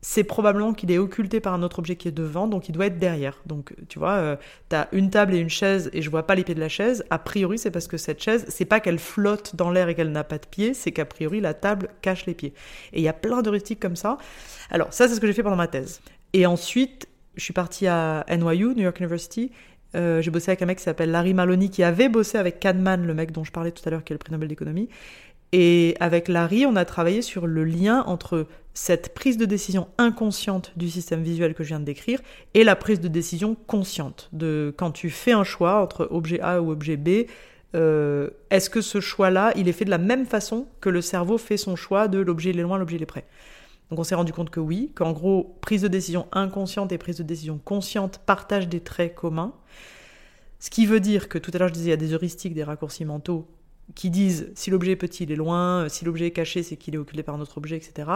c'est 0.00 0.22
probablement 0.22 0.72
qu'il 0.72 0.92
est 0.92 0.98
occulté 0.98 1.40
par 1.40 1.52
un 1.52 1.64
autre 1.64 1.80
objet 1.80 1.96
qui 1.96 2.06
est 2.06 2.12
devant, 2.12 2.46
donc 2.46 2.68
il 2.68 2.72
doit 2.72 2.86
être 2.86 3.00
derrière. 3.00 3.42
Donc, 3.44 3.74
tu 3.88 3.98
vois, 3.98 4.12
euh, 4.12 4.36
tu 4.70 4.76
as 4.76 4.88
une 4.92 5.10
table 5.10 5.34
et 5.34 5.38
une 5.38 5.50
chaise 5.50 5.90
et 5.92 6.00
je 6.00 6.10
vois 6.10 6.28
pas 6.28 6.36
les 6.36 6.44
pieds 6.44 6.54
de 6.54 6.60
la 6.60 6.68
chaise. 6.68 7.04
A 7.10 7.18
priori, 7.18 7.58
c'est 7.58 7.72
parce 7.72 7.88
que 7.88 7.96
cette 7.96 8.22
chaise, 8.22 8.46
c'est 8.48 8.64
pas 8.64 8.78
qu'elle 8.78 9.00
flotte 9.00 9.56
dans 9.56 9.72
l'air 9.72 9.88
et 9.88 9.96
qu'elle 9.96 10.12
n'a 10.12 10.22
pas 10.22 10.38
de 10.38 10.46
pieds, 10.46 10.74
c'est 10.74 10.92
qu'a 10.92 11.04
priori, 11.04 11.40
la 11.40 11.54
table 11.54 11.88
cache 12.02 12.24
les 12.26 12.34
pieds. 12.34 12.54
Et 12.92 13.00
il 13.00 13.02
y 13.02 13.08
a 13.08 13.12
plein 13.12 13.42
d'heuristiques 13.42 13.80
comme 13.80 13.96
ça. 13.96 14.16
Alors, 14.70 14.92
ça, 14.92 15.08
c'est 15.08 15.16
ce 15.16 15.20
que 15.20 15.26
j'ai 15.26 15.32
fait 15.32 15.42
pendant 15.42 15.56
ma 15.56 15.66
thèse. 15.66 16.00
Et 16.34 16.46
ensuite, 16.46 17.08
je 17.34 17.42
suis 17.42 17.54
partie 17.54 17.88
à 17.88 18.24
NYU, 18.30 18.76
New 18.76 18.84
York 18.84 19.00
University. 19.00 19.50
Euh, 19.96 20.22
j'ai 20.22 20.30
bossé 20.30 20.50
avec 20.50 20.62
un 20.62 20.66
mec 20.66 20.78
qui 20.78 20.84
s'appelle 20.84 21.10
Larry 21.10 21.34
Maloney, 21.34 21.70
qui 21.70 21.82
avait 21.82 22.08
bossé 22.08 22.38
avec 22.38 22.60
Kahneman, 22.60 23.04
le 23.04 23.14
mec 23.14 23.32
dont 23.32 23.42
je 23.42 23.50
parlais 23.50 23.72
tout 23.72 23.82
à 23.86 23.90
l'heure, 23.90 24.04
qui 24.04 24.12
est 24.12 24.14
le 24.14 24.18
prix 24.18 24.30
Nobel 24.30 24.48
d'économie. 24.48 24.88
Et 25.52 25.96
avec 26.00 26.28
Larry, 26.28 26.66
on 26.66 26.76
a 26.76 26.84
travaillé 26.84 27.22
sur 27.22 27.46
le 27.46 27.64
lien 27.64 28.02
entre 28.06 28.46
cette 28.74 29.14
prise 29.14 29.38
de 29.38 29.44
décision 29.44 29.88
inconsciente 29.98 30.72
du 30.76 30.88
système 30.88 31.22
visuel 31.22 31.54
que 31.54 31.64
je 31.64 31.68
viens 31.68 31.80
de 31.80 31.84
décrire 31.84 32.20
et 32.54 32.64
la 32.64 32.76
prise 32.76 33.00
de 33.00 33.08
décision 33.08 33.56
consciente 33.66 34.28
de 34.32 34.72
quand 34.76 34.92
tu 34.92 35.10
fais 35.10 35.32
un 35.32 35.44
choix 35.44 35.82
entre 35.82 36.06
objet 36.10 36.40
A 36.40 36.62
ou 36.62 36.70
objet 36.70 36.96
B. 36.96 37.26
Euh, 37.74 38.30
est-ce 38.50 38.70
que 38.70 38.80
ce 38.80 39.00
choix-là, 39.00 39.52
il 39.56 39.68
est 39.68 39.72
fait 39.72 39.84
de 39.84 39.90
la 39.90 39.98
même 39.98 40.26
façon 40.26 40.68
que 40.80 40.90
le 40.90 41.00
cerveau 41.00 41.38
fait 41.38 41.56
son 41.56 41.76
choix 41.76 42.08
de 42.08 42.18
l'objet 42.18 42.50
il 42.50 42.58
est 42.58 42.62
loin, 42.62 42.78
l'objet 42.78 42.96
il 42.96 43.02
est 43.02 43.06
près 43.06 43.26
Donc 43.90 43.98
on 43.98 44.04
s'est 44.04 44.14
rendu 44.14 44.32
compte 44.32 44.50
que 44.50 44.60
oui, 44.60 44.92
qu'en 44.94 45.12
gros, 45.12 45.56
prise 45.60 45.82
de 45.82 45.88
décision 45.88 46.28
inconsciente 46.32 46.92
et 46.92 46.98
prise 46.98 47.18
de 47.18 47.24
décision 47.24 47.58
consciente 47.62 48.20
partagent 48.24 48.68
des 48.68 48.80
traits 48.80 49.14
communs. 49.14 49.54
Ce 50.60 50.70
qui 50.70 50.86
veut 50.86 51.00
dire 51.00 51.28
que 51.28 51.38
tout 51.38 51.50
à 51.54 51.58
l'heure 51.58 51.68
je 51.68 51.74
disais 51.74 51.86
il 51.86 51.90
y 51.90 51.94
a 51.94 51.96
des 51.96 52.12
heuristiques, 52.12 52.54
des 52.54 52.64
raccourcis 52.64 53.04
mentaux 53.04 53.48
qui 53.94 54.10
disent 54.10 54.50
si 54.54 54.70
l'objet 54.70 54.92
est 54.92 54.96
petit, 54.96 55.24
il 55.24 55.32
est 55.32 55.36
loin, 55.36 55.88
si 55.88 56.04
l'objet 56.04 56.26
est 56.26 56.32
caché, 56.32 56.62
c'est 56.62 56.76
qu'il 56.76 56.94
est 56.94 56.98
occulté 56.98 57.22
par 57.22 57.34
un 57.34 57.40
autre 57.40 57.58
objet, 57.58 57.76
etc. 57.76 58.10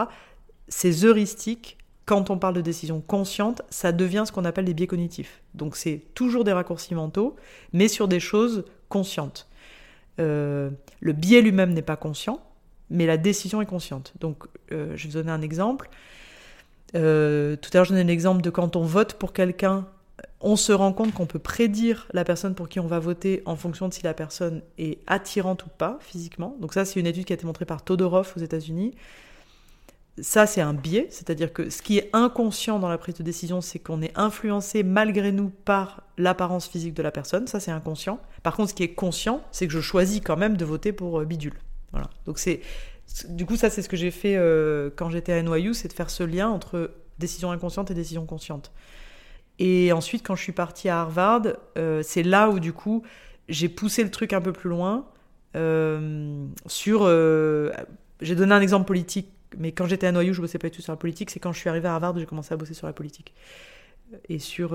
Ces 0.67 1.05
heuristiques, 1.05 1.77
quand 2.05 2.29
on 2.29 2.37
parle 2.37 2.55
de 2.55 2.61
décision 2.61 3.01
consciente, 3.01 3.61
ça 3.69 3.91
devient 3.91 4.23
ce 4.25 4.31
qu'on 4.31 4.45
appelle 4.45 4.65
des 4.65 4.73
biais 4.73 4.87
cognitifs. 4.87 5.41
Donc 5.53 5.75
c'est 5.75 6.03
toujours 6.13 6.43
des 6.43 6.51
raccourcis 6.51 6.95
mentaux, 6.95 7.35
mais 7.71 7.87
sur 7.87 8.07
des 8.07 8.19
choses 8.19 8.65
conscientes. 8.89 9.47
Euh, 10.19 10.69
le 10.99 11.13
biais 11.13 11.41
lui-même 11.41 11.73
n'est 11.73 11.81
pas 11.81 11.95
conscient, 11.95 12.39
mais 12.89 13.05
la 13.05 13.17
décision 13.17 13.61
est 13.61 13.65
consciente. 13.65 14.13
Donc 14.19 14.43
euh, 14.71 14.93
je 14.95 15.03
vais 15.03 15.09
vous 15.09 15.19
donner 15.19 15.31
un 15.31 15.41
exemple. 15.41 15.89
Euh, 16.95 17.55
tout 17.55 17.69
à 17.73 17.77
l'heure, 17.77 17.85
je 17.85 17.91
donnais 17.91 18.03
l'exemple 18.03 18.41
de 18.41 18.49
quand 18.49 18.75
on 18.75 18.83
vote 18.83 19.13
pour 19.15 19.33
quelqu'un 19.33 19.87
on 20.43 20.57
se 20.57 20.73
rend 20.73 20.91
compte 20.91 21.13
qu'on 21.13 21.25
peut 21.25 21.39
prédire 21.39 22.07
la 22.13 22.25
personne 22.25 22.53
pour 22.53 22.67
qui 22.67 22.79
on 22.79 22.87
va 22.87 22.99
voter 22.99 23.41
en 23.45 23.55
fonction 23.55 23.87
de 23.87 23.93
si 23.93 24.03
la 24.03 24.13
personne 24.13 24.61
est 24.77 24.99
attirante 25.07 25.65
ou 25.65 25.69
pas 25.69 25.97
physiquement. 26.01 26.55
Donc 26.59 26.73
ça, 26.73 26.83
c'est 26.83 26.99
une 26.99 27.07
étude 27.07 27.25
qui 27.25 27.33
a 27.33 27.35
été 27.35 27.45
montrée 27.45 27.65
par 27.65 27.83
Todorov 27.83 28.33
aux 28.35 28.41
États-Unis. 28.41 28.93
Ça, 30.21 30.45
c'est 30.45 30.61
un 30.61 30.73
biais, 30.73 31.07
c'est-à-dire 31.09 31.53
que 31.53 31.69
ce 31.69 31.81
qui 31.81 31.97
est 31.97 32.09
inconscient 32.13 32.77
dans 32.77 32.89
la 32.89 32.99
prise 32.99 33.15
de 33.15 33.23
décision, 33.23 33.61
c'est 33.61 33.79
qu'on 33.79 34.01
est 34.01 34.15
influencé 34.15 34.83
malgré 34.83 35.31
nous 35.31 35.49
par 35.49 36.03
l'apparence 36.17 36.67
physique 36.67 36.93
de 36.93 37.01
la 37.01 37.09
personne. 37.09 37.47
Ça, 37.47 37.59
c'est 37.59 37.71
inconscient. 37.71 38.19
Par 38.43 38.55
contre, 38.55 38.69
ce 38.69 38.75
qui 38.75 38.83
est 38.83 38.93
conscient, 38.93 39.41
c'est 39.51 39.65
que 39.65 39.73
je 39.73 39.81
choisis 39.81 40.21
quand 40.21 40.37
même 40.37 40.57
de 40.57 40.65
voter 40.65 40.91
pour 40.91 41.21
euh, 41.21 41.25
bidule. 41.25 41.57
Voilà. 41.93 42.09
Donc 42.25 42.37
c'est, 42.37 42.61
du 43.29 43.45
coup, 43.45 43.55
ça, 43.55 43.69
c'est 43.69 43.81
ce 43.81 43.89
que 43.89 43.97
j'ai 43.97 44.11
fait 44.11 44.35
euh, 44.35 44.89
quand 44.95 45.09
j'étais 45.09 45.33
à 45.33 45.41
NYU, 45.41 45.73
c'est 45.73 45.87
de 45.87 45.93
faire 45.93 46.09
ce 46.09 46.23
lien 46.23 46.49
entre 46.49 46.91
décision 47.17 47.51
inconsciente 47.51 47.89
et 47.89 47.93
décision 47.93 48.25
consciente. 48.25 48.71
Et 49.59 49.91
ensuite, 49.91 50.25
quand 50.25 50.35
je 50.35 50.41
suis 50.41 50.51
partie 50.51 50.89
à 50.89 51.01
Harvard, 51.01 51.43
euh, 51.77 52.01
c'est 52.03 52.23
là 52.23 52.49
où 52.49 52.59
du 52.59 52.73
coup, 52.73 53.03
j'ai 53.49 53.69
poussé 53.69 54.03
le 54.03 54.11
truc 54.11 54.33
un 54.33 54.41
peu 54.41 54.53
plus 54.53 54.69
loin 54.69 55.05
euh, 55.55 56.45
sur... 56.65 57.01
Euh, 57.03 57.71
j'ai 58.21 58.35
donné 58.35 58.53
un 58.53 58.61
exemple 58.61 58.85
politique, 58.85 59.29
mais 59.57 59.71
quand 59.71 59.85
j'étais 59.85 60.07
à 60.07 60.11
Noyau, 60.11 60.33
je 60.33 60.41
bossais 60.41 60.57
pas 60.57 60.69
du 60.69 60.77
tout 60.77 60.81
sur 60.81 60.93
la 60.93 60.97
politique. 60.97 61.29
C'est 61.29 61.39
quand 61.39 61.51
je 61.51 61.59
suis 61.59 61.69
arrivée 61.69 61.87
à 61.87 61.93
Harvard, 61.93 62.17
j'ai 62.17 62.25
commencé 62.25 62.53
à 62.53 62.57
bosser 62.57 62.73
sur 62.73 62.87
la 62.87 62.93
politique. 62.93 63.33
Et 64.29 64.39
sur... 64.39 64.69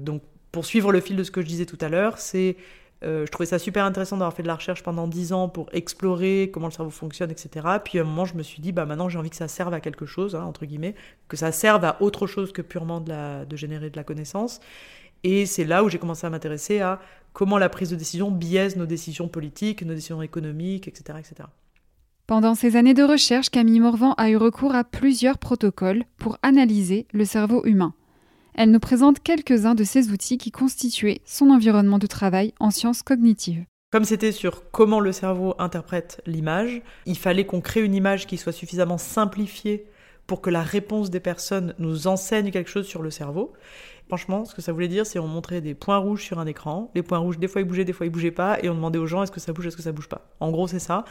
donc, 0.00 0.22
pour 0.52 0.64
suivre 0.64 0.92
le 0.92 1.00
fil 1.00 1.16
de 1.16 1.24
ce 1.24 1.30
que 1.30 1.42
je 1.42 1.46
disais 1.46 1.66
tout 1.66 1.78
à 1.80 1.88
l'heure, 1.88 2.18
c'est 2.18 2.56
Euh, 3.04 3.24
je 3.26 3.30
trouvais 3.30 3.46
ça 3.46 3.58
super 3.58 3.84
intéressant 3.84 4.16
d'avoir 4.16 4.34
fait 4.34 4.42
de 4.42 4.48
la 4.48 4.56
recherche 4.56 4.82
pendant 4.82 5.06
10 5.06 5.32
ans 5.32 5.48
pour 5.48 5.68
explorer 5.72 6.50
comment 6.52 6.66
le 6.66 6.72
cerveau 6.72 6.90
fonctionne, 6.90 7.30
etc. 7.30 7.66
Puis 7.84 7.98
à 7.98 8.02
un 8.02 8.04
moment, 8.04 8.24
je 8.24 8.34
me 8.34 8.42
suis 8.42 8.60
dit, 8.60 8.72
bah 8.72 8.86
maintenant 8.86 9.08
j'ai 9.08 9.18
envie 9.18 9.30
que 9.30 9.36
ça 9.36 9.48
serve 9.48 9.72
à 9.72 9.80
quelque 9.80 10.06
chose, 10.06 10.34
hein, 10.34 10.42
entre 10.42 10.66
guillemets, 10.66 10.94
que 11.28 11.36
ça 11.36 11.52
serve 11.52 11.84
à 11.84 12.02
autre 12.02 12.26
chose 12.26 12.52
que 12.52 12.62
purement 12.62 13.00
de, 13.00 13.44
de 13.44 13.56
générer 13.56 13.90
de 13.90 13.96
la 13.96 14.04
connaissance. 14.04 14.60
Et 15.24 15.46
c'est 15.46 15.64
là 15.64 15.84
où 15.84 15.88
j'ai 15.88 15.98
commencé 15.98 16.26
à 16.26 16.30
m'intéresser 16.30 16.80
à 16.80 17.00
comment 17.32 17.58
la 17.58 17.68
prise 17.68 17.90
de 17.90 17.96
décision 17.96 18.30
biaise 18.30 18.76
nos 18.76 18.86
décisions 18.86 19.28
politiques, 19.28 19.82
nos 19.82 19.94
décisions 19.94 20.22
économiques, 20.22 20.88
etc. 20.88 21.18
etc. 21.18 21.48
Pendant 22.26 22.54
ces 22.54 22.76
années 22.76 22.94
de 22.94 23.02
recherche, 23.02 23.48
Camille 23.48 23.80
Morvan 23.80 24.12
a 24.18 24.28
eu 24.28 24.36
recours 24.36 24.74
à 24.74 24.84
plusieurs 24.84 25.38
protocoles 25.38 26.04
pour 26.18 26.36
analyser 26.42 27.06
le 27.12 27.24
cerveau 27.24 27.64
humain. 27.64 27.94
Elle 28.54 28.70
nous 28.70 28.80
présente 28.80 29.22
quelques-uns 29.22 29.74
de 29.74 29.84
ces 29.84 30.10
outils 30.10 30.38
qui 30.38 30.50
constituaient 30.50 31.20
son 31.24 31.50
environnement 31.50 31.98
de 31.98 32.06
travail 32.06 32.52
en 32.60 32.70
sciences 32.70 33.02
cognitives. 33.02 33.64
Comme 33.90 34.04
c'était 34.04 34.32
sur 34.32 34.70
comment 34.70 35.00
le 35.00 35.12
cerveau 35.12 35.54
interprète 35.58 36.20
l'image, 36.26 36.82
il 37.06 37.16
fallait 37.16 37.46
qu'on 37.46 37.60
crée 37.60 37.82
une 37.82 37.94
image 37.94 38.26
qui 38.26 38.36
soit 38.36 38.52
suffisamment 38.52 38.98
simplifiée 38.98 39.86
pour 40.26 40.42
que 40.42 40.50
la 40.50 40.62
réponse 40.62 41.08
des 41.08 41.20
personnes 41.20 41.74
nous 41.78 42.06
enseigne 42.06 42.50
quelque 42.50 42.68
chose 42.68 42.86
sur 42.86 43.00
le 43.00 43.10
cerveau. 43.10 43.54
Franchement, 44.08 44.44
ce 44.44 44.54
que 44.54 44.60
ça 44.60 44.72
voulait 44.72 44.88
dire, 44.88 45.06
c'est 45.06 45.18
on 45.18 45.26
montrait 45.26 45.62
des 45.62 45.74
points 45.74 45.96
rouges 45.96 46.22
sur 46.22 46.38
un 46.38 46.46
écran. 46.46 46.90
Les 46.94 47.02
points 47.02 47.18
rouges, 47.18 47.38
des 47.38 47.48
fois 47.48 47.62
ils 47.62 47.64
bougeaient, 47.64 47.86
des 47.86 47.94
fois 47.94 48.04
ils 48.04 48.10
bougeaient 48.10 48.30
pas, 48.30 48.58
et 48.62 48.68
on 48.68 48.74
demandait 48.74 48.98
aux 48.98 49.06
gens 49.06 49.22
est-ce 49.22 49.32
que 49.32 49.40
ça 49.40 49.54
bouge, 49.54 49.66
est-ce 49.66 49.76
que 49.76 49.82
ça 49.82 49.92
bouge 49.92 50.08
pas? 50.08 50.28
En 50.40 50.50
gros, 50.50 50.68
c'est 50.68 50.78
ça. 50.78 51.04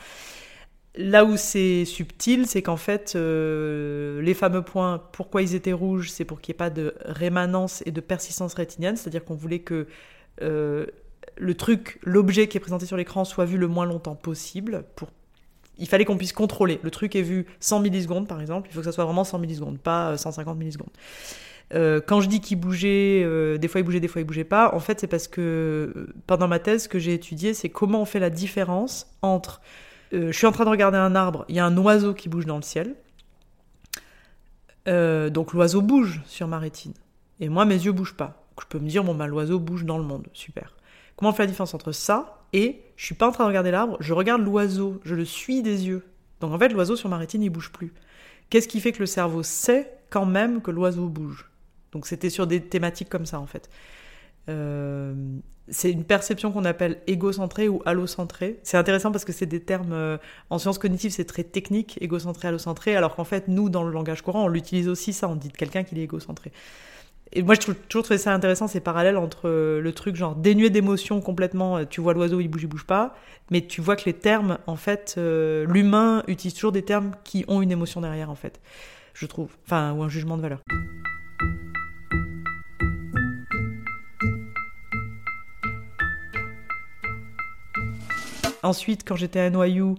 Là 0.97 1.25
où 1.25 1.37
c'est 1.37 1.85
subtil, 1.85 2.47
c'est 2.47 2.63
qu'en 2.63 2.75
fait, 2.75 3.13
euh, 3.15 4.19
les 4.23 4.33
fameux 4.33 4.63
points, 4.63 4.99
pourquoi 5.11 5.43
ils 5.43 5.53
étaient 5.53 5.73
rouges, 5.73 6.09
c'est 6.09 6.25
pour 6.25 6.41
qu'il 6.41 6.53
n'y 6.53 6.55
ait 6.55 6.57
pas 6.57 6.69
de 6.71 6.95
rémanence 7.05 7.83
et 7.85 7.91
de 7.91 8.01
persistance 8.01 8.55
rétinienne, 8.55 8.95
c'est-à-dire 8.95 9.23
qu'on 9.23 9.35
voulait 9.35 9.59
que 9.59 9.85
euh, 10.41 10.87
le 11.37 11.53
truc, 11.53 11.99
l'objet 12.01 12.47
qui 12.47 12.57
est 12.57 12.59
présenté 12.59 12.87
sur 12.87 12.97
l'écran 12.97 13.25
soit 13.25 13.45
vu 13.45 13.59
le 13.59 13.67
moins 13.67 13.85
longtemps 13.85 14.15
possible. 14.15 14.85
Il 15.77 15.87
fallait 15.87 16.03
qu'on 16.03 16.17
puisse 16.17 16.33
contrôler. 16.33 16.79
Le 16.81 16.89
truc 16.89 17.15
est 17.15 17.21
vu 17.21 17.45
100 17.59 17.81
millisecondes, 17.81 18.27
par 18.27 18.41
exemple, 18.41 18.67
il 18.71 18.73
faut 18.73 18.79
que 18.79 18.85
ça 18.85 18.91
soit 18.91 19.05
vraiment 19.05 19.23
100 19.23 19.37
millisecondes, 19.37 19.77
pas 19.77 20.17
150 20.17 20.55
euh, 20.55 20.57
millisecondes. 20.57 20.89
quand 22.07 22.21
je 22.21 22.27
dis 22.27 22.41
qu'il 22.41 22.59
bougeait, 22.59 23.59
des 23.59 23.67
fois 23.67 23.81
il 23.81 23.83
bougeait, 23.83 23.99
des 23.99 24.07
fois 24.07 24.21
il 24.21 24.25
bougeait 24.25 24.43
pas, 24.43 24.73
en 24.73 24.79
fait 24.79 24.99
c'est 24.99 25.05
parce 25.05 25.27
que 25.27 26.09
pendant 26.25 26.47
ma 26.47 26.57
thèse, 26.57 26.85
ce 26.85 26.89
que 26.89 26.97
j'ai 26.97 27.13
étudié, 27.13 27.53
c'est 27.53 27.69
comment 27.69 28.01
on 28.01 28.05
fait 28.05 28.19
la 28.19 28.31
différence 28.31 29.05
entre 29.21 29.61
euh, 30.13 30.31
je 30.31 30.37
suis 30.37 30.47
en 30.47 30.51
train 30.51 30.65
de 30.65 30.69
regarder 30.69 30.97
un 30.97 31.15
arbre, 31.15 31.45
il 31.49 31.55
y 31.55 31.59
a 31.59 31.65
un 31.65 31.77
oiseau 31.77 32.13
qui 32.13 32.29
bouge 32.29 32.45
dans 32.45 32.57
le 32.57 32.61
ciel. 32.61 32.95
Euh, 34.87 35.29
donc 35.29 35.53
l'oiseau 35.53 35.81
bouge 35.81 36.21
sur 36.25 36.47
ma 36.47 36.59
rétine. 36.59 36.93
Et 37.39 37.49
moi, 37.49 37.65
mes 37.65 37.75
yeux 37.75 37.91
bougent 37.91 38.15
pas. 38.15 38.43
je 38.59 38.65
peux 38.65 38.79
me 38.79 38.87
dire, 38.87 39.03
bon, 39.03 39.13
bah, 39.13 39.27
l'oiseau 39.27 39.59
bouge 39.59 39.85
dans 39.85 39.97
le 39.97 40.03
monde. 40.03 40.27
Super. 40.33 40.73
Comment 41.15 41.31
on 41.31 41.33
fait 41.33 41.43
la 41.43 41.47
différence 41.47 41.73
entre 41.73 41.91
ça 41.91 42.37
et 42.53 42.81
je 42.95 43.05
suis 43.05 43.15
pas 43.15 43.27
en 43.27 43.31
train 43.31 43.43
de 43.43 43.49
regarder 43.49 43.71
l'arbre, 43.71 43.97
je 43.99 44.13
regarde 44.13 44.41
l'oiseau, 44.41 44.99
je 45.03 45.15
le 45.15 45.25
suis 45.25 45.61
des 45.61 45.87
yeux. 45.87 46.05
Donc 46.39 46.53
en 46.53 46.59
fait, 46.59 46.69
l'oiseau 46.69 46.95
sur 46.95 47.09
ma 47.09 47.17
rétine, 47.17 47.43
il 47.43 47.49
bouge 47.49 47.71
plus. 47.71 47.93
Qu'est-ce 48.49 48.67
qui 48.67 48.79
fait 48.79 48.91
que 48.91 48.99
le 48.99 49.05
cerveau 49.05 49.43
sait 49.43 49.91
quand 50.09 50.25
même 50.25 50.61
que 50.61 50.71
l'oiseau 50.71 51.07
bouge? 51.07 51.49
Donc 51.91 52.07
c'était 52.07 52.29
sur 52.29 52.47
des 52.47 52.61
thématiques 52.61 53.09
comme 53.09 53.25
ça 53.25 53.39
en 53.39 53.45
fait. 53.45 53.69
Euh, 54.49 55.13
c'est 55.69 55.91
une 55.91 56.05
perception 56.05 56.51
qu'on 56.51 56.65
appelle 56.65 57.01
égocentrée 57.07 57.67
ou 57.67 57.81
allocentrée. 57.85 58.59
C'est 58.63 58.77
intéressant 58.77 59.11
parce 59.11 59.25
que 59.25 59.33
c'est 59.33 59.45
des 59.45 59.59
termes 59.59 59.91
euh, 59.91 60.17
en 60.49 60.59
sciences 60.59 60.77
cognitives, 60.77 61.11
c'est 61.11 61.25
très 61.25 61.43
technique, 61.43 61.97
égocentré, 62.01 62.47
allocentré, 62.47 62.95
alors 62.95 63.15
qu'en 63.15 63.25
fait, 63.25 63.47
nous, 63.49 63.69
dans 63.69 63.83
le 63.83 63.91
langage 63.91 64.21
courant, 64.21 64.45
on 64.45 64.47
l'utilise 64.47 64.87
aussi 64.87 65.11
ça, 65.11 65.27
on 65.27 65.35
dit 65.35 65.49
de 65.49 65.57
quelqu'un 65.57 65.83
qu'il 65.83 65.99
est 65.99 66.03
égocentré. 66.03 66.51
Et 67.33 67.43
moi, 67.43 67.55
je 67.55 67.59
trouve 67.59 67.75
toujours 67.89 68.05
ça 68.05 68.33
intéressant, 68.33 68.69
ces 68.69 68.79
parallèles 68.79 69.17
entre 69.17 69.49
euh, 69.49 69.81
le 69.81 69.91
truc 69.91 70.15
genre 70.15 70.35
dénué 70.35 70.69
d'émotion 70.69 71.19
complètement, 71.19 71.83
tu 71.83 71.99
vois 71.99 72.13
l'oiseau, 72.13 72.39
il 72.39 72.47
bouge, 72.47 72.63
il 72.63 72.67
bouge 72.67 72.85
pas, 72.85 73.15
mais 73.51 73.67
tu 73.67 73.81
vois 73.81 73.97
que 73.97 74.05
les 74.05 74.13
termes, 74.13 74.59
en 74.67 74.77
fait, 74.77 75.17
l'humain 75.17 76.23
utilise 76.27 76.53
toujours 76.53 76.71
des 76.71 76.83
termes 76.83 77.11
qui 77.25 77.43
ont 77.49 77.61
une 77.61 77.71
émotion 77.71 77.99
derrière, 77.99 78.29
en 78.29 78.35
fait, 78.35 78.61
je 79.13 79.25
trouve, 79.25 79.49
enfin, 79.65 79.91
ou 79.91 80.03
un 80.03 80.09
jugement 80.09 80.37
de 80.37 80.43
valeur. 80.43 80.61
Ensuite, 88.63 89.07
quand 89.07 89.15
j'étais 89.15 89.39
à 89.39 89.49
NYU, 89.49 89.95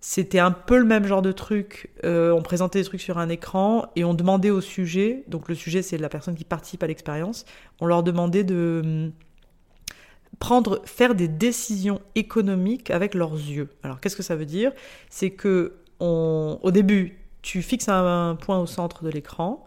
c'était 0.00 0.38
un 0.38 0.50
peu 0.50 0.78
le 0.78 0.84
même 0.84 1.04
genre 1.04 1.22
de 1.22 1.32
truc. 1.32 1.90
Euh, 2.04 2.32
on 2.32 2.42
présentait 2.42 2.80
des 2.80 2.84
trucs 2.84 3.00
sur 3.00 3.18
un 3.18 3.28
écran 3.28 3.86
et 3.96 4.04
on 4.04 4.14
demandait 4.14 4.50
au 4.50 4.60
sujet, 4.60 5.24
donc 5.28 5.48
le 5.48 5.54
sujet 5.54 5.82
c'est 5.82 5.98
la 5.98 6.08
personne 6.08 6.34
qui 6.34 6.44
participe 6.44 6.82
à 6.82 6.86
l'expérience, 6.86 7.44
on 7.80 7.86
leur 7.86 8.02
demandait 8.02 8.44
de 8.44 8.80
hum, 8.82 9.12
prendre, 10.38 10.80
faire 10.86 11.14
des 11.14 11.28
décisions 11.28 12.00
économiques 12.14 12.90
avec 12.90 13.14
leurs 13.14 13.34
yeux. 13.34 13.68
Alors 13.82 14.00
qu'est-ce 14.00 14.16
que 14.16 14.22
ça 14.22 14.36
veut 14.36 14.46
dire? 14.46 14.72
C'est 15.10 15.30
que 15.30 15.74
au 16.00 16.70
début, 16.70 17.18
tu 17.42 17.60
fixes 17.60 17.90
un, 17.90 18.36
point 18.40 18.58
au 18.58 18.66
centre 18.66 19.04
de 19.04 19.10
l'écran. 19.10 19.66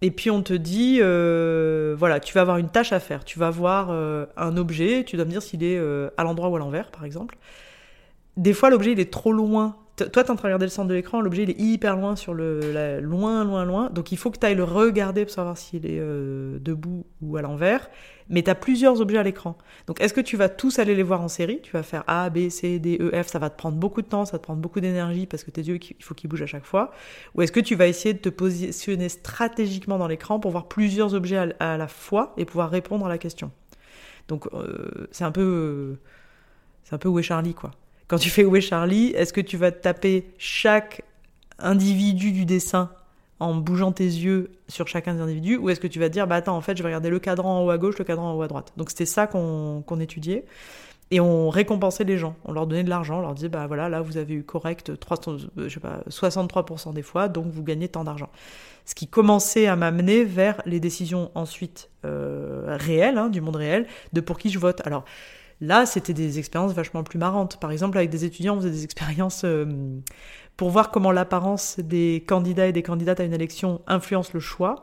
Et 0.00 0.10
puis 0.10 0.30
on 0.30 0.42
te 0.42 0.52
dit, 0.52 0.98
euh, 1.00 1.96
voilà, 1.98 2.20
tu 2.20 2.32
vas 2.32 2.42
avoir 2.42 2.58
une 2.58 2.68
tâche 2.68 2.92
à 2.92 3.00
faire. 3.00 3.24
Tu 3.24 3.38
vas 3.38 3.50
voir 3.50 3.88
euh, 3.90 4.26
un 4.36 4.56
objet, 4.56 5.04
tu 5.04 5.16
dois 5.16 5.24
me 5.24 5.30
dire 5.30 5.42
s'il 5.42 5.64
est 5.64 5.76
euh, 5.76 6.10
à 6.16 6.22
l'endroit 6.22 6.48
ou 6.48 6.56
à 6.56 6.58
l'envers, 6.58 6.90
par 6.90 7.04
exemple. 7.04 7.36
Des 8.36 8.52
fois, 8.52 8.70
l'objet, 8.70 8.92
il 8.92 9.00
est 9.00 9.12
trop 9.12 9.32
loin. 9.32 9.76
Toi, 10.04 10.22
tu 10.24 10.28
es 10.28 10.30
en 10.30 10.36
train 10.36 10.48
de 10.48 10.52
regarder 10.52 10.66
le 10.66 10.70
centre 10.70 10.88
de 10.88 10.94
l'écran, 10.94 11.20
l'objet, 11.20 11.42
il 11.42 11.50
est 11.50 11.60
hyper 11.60 11.96
loin 11.96 12.16
sur 12.16 12.34
le... 12.34 13.00
loin, 13.00 13.44
loin, 13.44 13.64
loin. 13.64 13.90
Donc 13.90 14.12
il 14.12 14.18
faut 14.18 14.30
que 14.30 14.38
tu 14.38 14.46
ailles 14.46 14.54
le 14.54 14.64
regarder 14.64 15.24
pour 15.24 15.34
savoir 15.34 15.56
s'il 15.58 15.86
est 15.86 16.00
debout 16.00 17.06
ou 17.22 17.36
à 17.36 17.42
l'envers 17.42 17.88
mais 18.28 18.42
tu 18.42 18.50
as 18.50 18.54
plusieurs 18.54 19.00
objets 19.00 19.18
à 19.18 19.22
l'écran. 19.22 19.56
Donc 19.86 20.00
est-ce 20.00 20.14
que 20.14 20.20
tu 20.20 20.36
vas 20.36 20.48
tous 20.48 20.78
aller 20.78 20.94
les 20.94 21.02
voir 21.02 21.20
en 21.20 21.28
série? 21.28 21.60
Tu 21.62 21.72
vas 21.72 21.82
faire 21.82 22.04
A, 22.06 22.30
B, 22.30 22.48
C, 22.50 22.78
D, 22.78 22.98
E, 23.00 23.22
F, 23.22 23.28
ça 23.28 23.38
va 23.38 23.50
te 23.50 23.56
prendre 23.56 23.76
beaucoup 23.76 24.02
de 24.02 24.06
temps, 24.06 24.24
ça 24.24 24.32
va 24.32 24.38
te 24.38 24.44
prendre 24.44 24.60
beaucoup 24.60 24.80
d'énergie 24.80 25.26
parce 25.26 25.44
que 25.44 25.50
tes 25.50 25.62
yeux, 25.62 25.78
il 25.82 26.04
faut 26.04 26.14
qu'ils 26.14 26.28
bougent 26.28 26.42
à 26.42 26.46
chaque 26.46 26.64
fois. 26.64 26.90
Ou 27.34 27.42
est-ce 27.42 27.52
que 27.52 27.60
tu 27.60 27.74
vas 27.74 27.86
essayer 27.86 28.14
de 28.14 28.18
te 28.18 28.28
positionner 28.28 29.08
stratégiquement 29.08 29.98
dans 29.98 30.08
l'écran 30.08 30.40
pour 30.40 30.50
voir 30.50 30.68
plusieurs 30.68 31.14
objets 31.14 31.54
à, 31.58 31.76
la 31.76 31.88
fois 31.88 32.34
et 32.36 32.44
pouvoir 32.44 32.70
répondre 32.70 33.06
à 33.06 33.08
la 33.08 33.18
question? 33.18 33.50
Donc 34.28 34.46
euh, 34.52 35.08
c'est 35.10 35.24
un 35.24 35.32
peu... 35.32 35.96
c'est 36.84 36.94
un 36.94 36.98
peu 36.98 37.08
où 37.08 37.18
est 37.18 37.22
Charlie, 37.22 37.54
quoi. 37.54 37.70
Quand 38.08 38.18
tu 38.18 38.30
fais 38.30 38.44
où 38.44 38.56
est 38.56 38.62
Charlie, 38.62 39.08
est-ce 39.08 39.34
que 39.34 39.40
tu 39.42 39.58
vas 39.58 39.70
taper 39.70 40.30
chaque 40.38 41.02
individu 41.58 42.32
du 42.32 42.46
dessin 42.46 42.90
en 43.38 43.54
bougeant 43.54 43.92
tes 43.92 44.04
yeux 44.04 44.50
sur 44.66 44.88
chacun 44.88 45.14
des 45.14 45.20
individus 45.20 45.56
ou 45.56 45.70
est-ce 45.70 45.78
que 45.78 45.86
tu 45.86 46.00
vas 46.00 46.08
dire 46.08 46.26
bah 46.26 46.36
attends 46.36 46.56
en 46.56 46.60
fait 46.60 46.76
je 46.76 46.82
vais 46.82 46.88
regarder 46.88 47.10
le 47.10 47.18
cadran 47.20 47.60
en 47.60 47.64
haut 47.64 47.70
à 47.70 47.78
gauche 47.78 47.98
le 47.98 48.04
cadran 48.04 48.32
en 48.32 48.34
haut 48.34 48.42
à 48.42 48.48
droite. 48.48 48.72
Donc 48.76 48.90
c'était 48.90 49.06
ça 49.06 49.26
qu'on 49.26 50.00
étudiait. 50.00 50.44
Et 51.10 51.20
on 51.20 51.48
récompensait 51.48 52.04
les 52.04 52.18
gens. 52.18 52.36
On 52.44 52.52
leur 52.52 52.66
donnait 52.66 52.84
de 52.84 52.90
l'argent. 52.90 53.18
On 53.18 53.22
leur 53.22 53.34
disait 53.34 53.48
bah 53.48 53.66
voilà 53.66 53.88
là 53.88 54.00
vous 54.00 54.16
avez 54.16 54.34
eu 54.34 54.42
correct 54.42 54.98
300, 54.98 55.36
euh, 55.58 55.68
63% 56.10 56.92
des 56.92 57.02
fois 57.02 57.28
donc 57.28 57.46
vous 57.46 57.62
gagnez 57.62 57.88
tant 57.88 58.04
d'argent. 58.04 58.30
Ce 58.84 58.94
qui 58.94 59.06
commençait 59.06 59.66
à 59.66 59.76
m'amener 59.76 60.24
vers 60.24 60.62
les 60.64 60.80
décisions 60.80 61.30
ensuite 61.34 61.90
euh, 62.04 62.76
réelles 62.78 63.18
hein, 63.18 63.28
du 63.28 63.40
monde 63.42 63.56
réel 63.56 63.86
de 64.14 64.20
pour 64.20 64.38
qui 64.38 64.50
je 64.50 64.58
vote. 64.58 64.80
Alors 64.86 65.04
Là, 65.60 65.86
c'était 65.86 66.14
des 66.14 66.38
expériences 66.38 66.72
vachement 66.72 67.02
plus 67.02 67.18
marrantes. 67.18 67.58
Par 67.58 67.72
exemple, 67.72 67.98
avec 67.98 68.10
des 68.10 68.24
étudiants, 68.24 68.56
on 68.56 68.60
faisait 68.60 68.70
des 68.70 68.84
expériences 68.84 69.42
euh, 69.44 69.66
pour 70.58 70.70
voir 70.70 70.90
comment 70.90 71.12
l'apparence 71.12 71.78
des 71.78 72.24
candidats 72.26 72.66
et 72.66 72.72
des 72.72 72.82
candidates 72.82 73.20
à 73.20 73.22
une 73.22 73.32
élection 73.32 73.80
influence 73.86 74.32
le 74.32 74.40
choix. 74.40 74.82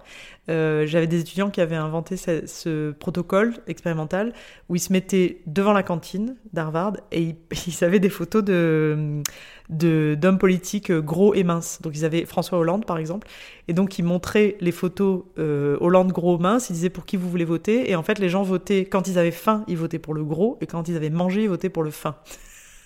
Euh, 0.49 0.87
j'avais 0.87 1.05
des 1.05 1.19
étudiants 1.19 1.49
qui 1.49 1.59
avaient 1.59 1.75
inventé 1.75 2.15
ce, 2.15 2.91
protocole 2.91 3.55
expérimental 3.67 4.31
où 4.69 4.77
ils 4.77 4.79
se 4.79 4.93
mettaient 4.93 5.41
devant 5.47 5.73
la 5.73 5.83
cantine 5.83 6.37
d'Harvard 6.53 6.93
et 7.11 7.21
ils, 7.21 7.35
ils, 7.67 7.83
avaient 7.83 7.99
des 7.99 8.09
photos 8.09 8.43
de 8.43 9.21
d'hommes 9.69 10.37
politiques 10.37 10.93
gros 10.93 11.33
et 11.33 11.43
minces. 11.43 11.81
Donc 11.81 11.97
ils 11.97 12.05
avaient 12.05 12.23
François 12.23 12.57
Hollande 12.57 12.85
par 12.85 12.97
exemple, 12.97 13.27
et 13.67 13.73
donc 13.73 13.99
ils 13.99 14.05
montraient 14.05 14.55
les 14.61 14.71
photos 14.71 15.23
euh, 15.39 15.75
Hollande 15.81 16.13
gros 16.13 16.37
mince. 16.37 16.69
Ils 16.69 16.73
disaient 16.73 16.89
pour 16.89 17.05
qui 17.05 17.17
vous 17.17 17.29
voulez 17.29 17.43
voter, 17.43 17.91
et 17.91 17.97
en 17.97 18.03
fait 18.03 18.17
les 18.19 18.29
gens 18.29 18.43
votaient 18.43 18.85
quand 18.85 19.09
ils 19.09 19.19
avaient 19.19 19.31
faim, 19.31 19.65
ils 19.67 19.77
votaient 19.77 19.99
pour 19.99 20.13
le 20.13 20.23
gros, 20.23 20.57
et 20.61 20.67
quand 20.67 20.87
ils 20.87 20.95
avaient 20.95 21.09
mangé, 21.09 21.43
ils 21.43 21.49
votaient 21.49 21.67
pour 21.67 21.83
le 21.83 21.91
fin. 21.91 22.15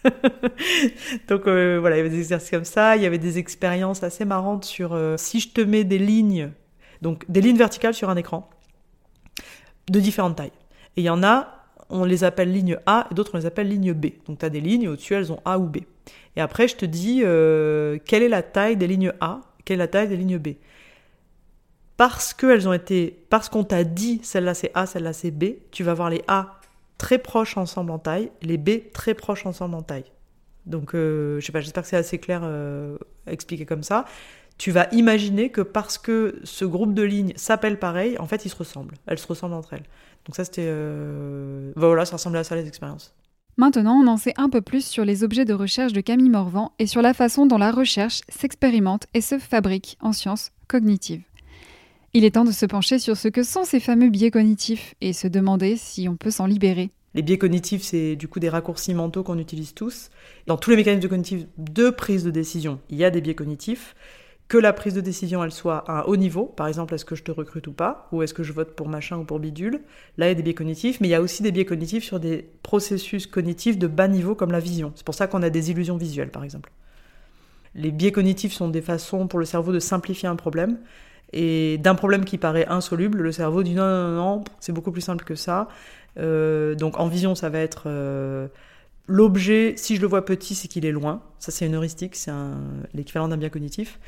Donc 1.28 1.48
euh, 1.48 1.78
voilà, 1.80 1.96
il 1.96 2.00
y 2.00 2.02
avait 2.02 2.10
des 2.10 2.20
exercices 2.20 2.52
comme 2.52 2.66
ça, 2.66 2.96
il 2.96 3.04
y 3.04 3.06
avait 3.06 3.18
des 3.18 3.38
expériences 3.38 4.04
assez 4.04 4.26
marrantes 4.26 4.66
sur 4.66 4.94
euh, 4.94 5.18
si 5.18 5.40
je 5.40 5.50
te 5.50 5.62
mets 5.62 5.84
des 5.84 6.00
lignes, 6.00 6.52
donc 7.02 7.30
des 7.30 7.42
lignes 7.42 7.58
verticales 7.58 7.94
sur 7.94 8.10
un 8.10 8.16
écran, 8.16 8.50
de 9.90 10.00
différentes 10.00 10.38
tailles. 10.38 10.52
Et 10.96 11.02
il 11.02 11.04
y 11.04 11.10
en 11.10 11.24
a, 11.24 11.66
on 11.90 12.06
les 12.06 12.24
appelle 12.24 12.52
ligne 12.52 12.78
A 12.86 13.08
et 13.12 13.16
d'autres 13.16 13.32
on 13.34 13.38
les 13.38 13.46
appelle 13.46 13.68
ligne 13.68 13.94
B. 13.94 14.08
Donc 14.28 14.40
tu 14.40 14.46
as 14.46 14.50
des 14.50 14.62
lignes 14.62 14.88
au-dessus 14.88 15.16
elles 15.16 15.32
ont 15.32 15.42
A 15.46 15.60
ou 15.60 15.68
B. 15.68 15.78
Et 16.36 16.42
après 16.42 16.68
je 16.68 16.76
te 16.76 16.86
dis 16.86 17.22
euh, 17.24 17.98
quelle 18.06 18.24
est 18.24 18.30
la 18.30 18.44
taille 18.44 18.78
des 18.78 18.88
lignes 18.88 19.14
A, 19.22 19.42
quelle 19.66 19.76
est 19.76 19.84
la 19.84 19.88
taille 19.88 20.08
des 20.08 20.18
lignes 20.18 20.38
B? 20.38 20.50
Parce 21.98 22.34
qu'elles 22.34 22.66
ont 22.66 22.72
été, 22.72 23.26
parce 23.30 23.50
qu'on 23.50 23.66
t'a 23.66 23.84
dit 23.84 24.22
celle-là 24.24 24.54
c'est 24.54 24.72
A, 24.74 24.86
celle-là 24.86 25.12
c'est 25.12 25.32
B, 25.32 25.56
tu 25.72 25.84
vas 25.84 25.94
voir 25.94 26.10
les 26.10 26.22
A 26.30 26.59
très 27.00 27.18
proches 27.18 27.58
ensemble 27.58 27.90
en 27.90 27.98
taille, 27.98 28.30
les 28.44 28.58
B 28.58 28.92
très 28.94 29.16
proches 29.16 29.48
ensemble 29.48 29.74
en 29.74 29.82
taille. 29.82 30.06
Donc, 30.68 30.94
euh, 30.94 31.40
je 31.40 31.46
sais 31.48 31.52
pas, 31.52 31.62
j'espère 31.62 31.82
que 31.82 31.90
c'est 31.90 31.98
assez 31.98 32.20
clair 32.20 32.42
euh, 32.44 32.98
expliqué 33.26 33.66
comme 33.66 33.82
ça. 33.82 34.06
Tu 34.60 34.72
vas 34.72 34.88
imaginer 34.92 35.50
que 35.50 35.62
parce 35.62 35.98
que 35.98 36.40
ce 36.44 36.66
groupe 36.66 36.94
de 36.94 37.02
lignes 37.02 37.34
s'appelle 37.38 37.80
pareil, 37.80 38.20
en 38.20 38.28
fait, 38.28 38.46
ils 38.46 38.50
se 38.50 38.58
ressemblent. 38.58 38.96
Elles 39.08 39.18
se 39.18 39.26
ressemblent 39.26 39.56
entre 39.56 39.74
elles. 39.74 39.86
Donc 40.26 40.36
ça, 40.36 40.44
c'était... 40.44 40.66
euh, 40.68 41.72
Voilà, 41.76 42.06
ça 42.06 42.18
ressemblait 42.18 42.42
à 42.42 42.44
ça, 42.44 42.56
les 42.56 42.68
expériences. 42.68 43.16
Maintenant, 43.56 43.96
on 43.96 44.08
en 44.08 44.18
sait 44.18 44.34
un 44.38 44.50
peu 44.50 44.62
plus 44.62 44.86
sur 44.86 45.06
les 45.06 45.24
objets 45.24 45.46
de 45.46 45.54
recherche 45.54 45.94
de 45.94 46.02
Camille 46.02 46.30
Morvan 46.30 46.74
et 46.78 46.88
sur 46.88 47.02
la 47.02 47.14
façon 47.14 47.46
dont 47.46 47.58
la 47.58 47.72
recherche 47.72 48.22
s'expérimente 48.30 49.08
et 49.14 49.22
se 49.22 49.40
fabrique 49.40 49.98
en 50.02 50.12
sciences 50.12 50.52
cognitives. 50.68 51.24
Il 52.16 52.26
est 52.26 52.32
temps 52.32 52.44
de 52.44 52.52
se 52.52 52.66
pencher 52.66 52.98
sur 52.98 53.16
ce 53.16 53.28
que 53.28 53.44
sont 53.44 53.66
ces 53.66 53.80
fameux 53.80 54.10
biais 54.10 54.32
cognitifs 54.32 54.96
et 55.00 55.14
se 55.14 55.28
demander 55.28 55.78
si 55.78 56.10
on 56.10 56.16
peut 56.16 56.32
s'en 56.32 56.48
libérer. 56.48 56.90
Les 57.14 57.22
biais 57.22 57.38
cognitifs, 57.38 57.84
c'est 57.84 58.16
du 58.16 58.28
coup 58.28 58.40
des 58.40 58.50
raccourcis 58.50 58.96
mentaux 58.96 59.22
qu'on 59.22 59.38
utilise 59.38 59.76
tous. 59.76 60.10
Dans 60.48 60.58
tous 60.58 60.72
les 60.72 60.76
mécanismes 60.76 61.08
cognitifs 61.08 61.46
de 61.60 61.92
prise 61.92 62.24
de 62.24 62.32
décision, 62.32 62.80
il 62.90 62.98
y 62.98 63.06
a 63.06 63.12
des 63.12 63.22
biais 63.22 63.36
cognitifs. 63.36 63.94
Que 64.48 64.58
la 64.58 64.74
prise 64.74 64.96
de 64.96 65.02
décision, 65.02 65.44
elle 65.44 65.52
soit 65.52 65.88
à 65.88 66.00
un 66.00 66.04
haut 66.06 66.18
niveau, 66.18 66.46
par 66.46 66.68
exemple, 66.68 66.96
est-ce 66.96 67.06
que 67.06 67.14
je 67.14 67.22
te 67.22 67.30
recrute 67.30 67.68
ou 67.68 67.74
pas, 67.74 68.08
ou 68.12 68.24
est-ce 68.24 68.34
que 68.34 68.42
je 68.42 68.54
vote 68.54 68.72
pour 68.76 68.90
machin 68.90 69.18
ou 69.18 69.24
pour 69.24 69.38
bidule, 69.38 69.82
là 70.18 70.26
il 70.26 70.30
y 70.30 70.32
a 70.32 70.34
des 70.34 70.42
biais 70.42 70.56
cognitifs, 70.56 71.00
mais 71.02 71.08
il 71.08 71.12
y 71.12 71.16
a 71.16 71.22
aussi 71.22 71.44
des 71.44 71.52
biais 71.52 71.66
cognitifs 71.66 72.04
sur 72.04 72.20
des 72.20 72.50
processus 72.64 73.28
cognitifs 73.28 73.78
de 73.78 73.86
bas 73.86 74.08
niveau 74.08 74.34
comme 74.34 74.52
la 74.52 74.60
vision. 74.60 74.92
C'est 74.96 75.06
pour 75.06 75.14
ça 75.14 75.28
qu'on 75.28 75.44
a 75.44 75.52
des 75.52 75.70
illusions 75.70 75.98
visuelles, 75.98 76.32
par 76.32 76.44
exemple. 76.44 76.72
Les 77.76 77.92
biais 77.92 78.12
cognitifs 78.12 78.54
sont 78.54 78.70
des 78.70 78.82
façons 78.82 79.28
pour 79.28 79.38
le 79.38 79.46
cerveau 79.46 79.72
de 79.72 79.80
simplifier 79.80 80.28
un 80.28 80.36
problème, 80.36 80.80
et 81.34 81.78
d'un 81.78 81.96
problème 81.96 82.26
qui 82.26 82.38
paraît 82.38 82.68
insoluble, 82.68 83.22
le 83.22 83.32
cerveau 83.32 83.64
dit 83.64 83.74
non, 83.74 83.86
non, 83.86 84.12
non, 84.16 84.44
c'est 84.60 84.72
beaucoup 84.72 84.92
plus 84.92 85.02
simple 85.02 85.24
que 85.26 85.36
ça. 85.36 85.68
Euh, 86.18 86.76
donc 86.76 87.00
en 87.00 87.08
vision, 87.08 87.36
ça 87.36 87.50
va 87.50 87.60
être 87.60 87.84
euh, 87.86 88.48
l'objet, 89.08 89.74
si 89.78 89.96
je 89.96 90.02
le 90.02 90.08
vois 90.08 90.26
petit, 90.26 90.56
c'est 90.56 90.68
qu'il 90.68 90.86
est 90.86 90.92
loin. 90.92 91.22
Ça, 91.38 91.52
c'est 91.52 91.66
une 91.66 91.76
heuristique, 91.76 92.16
c'est 92.16 92.32
l'équivalent 92.94 93.28
d'un 93.28 93.38
biais 93.38 93.50
cognitif. 93.50 94.00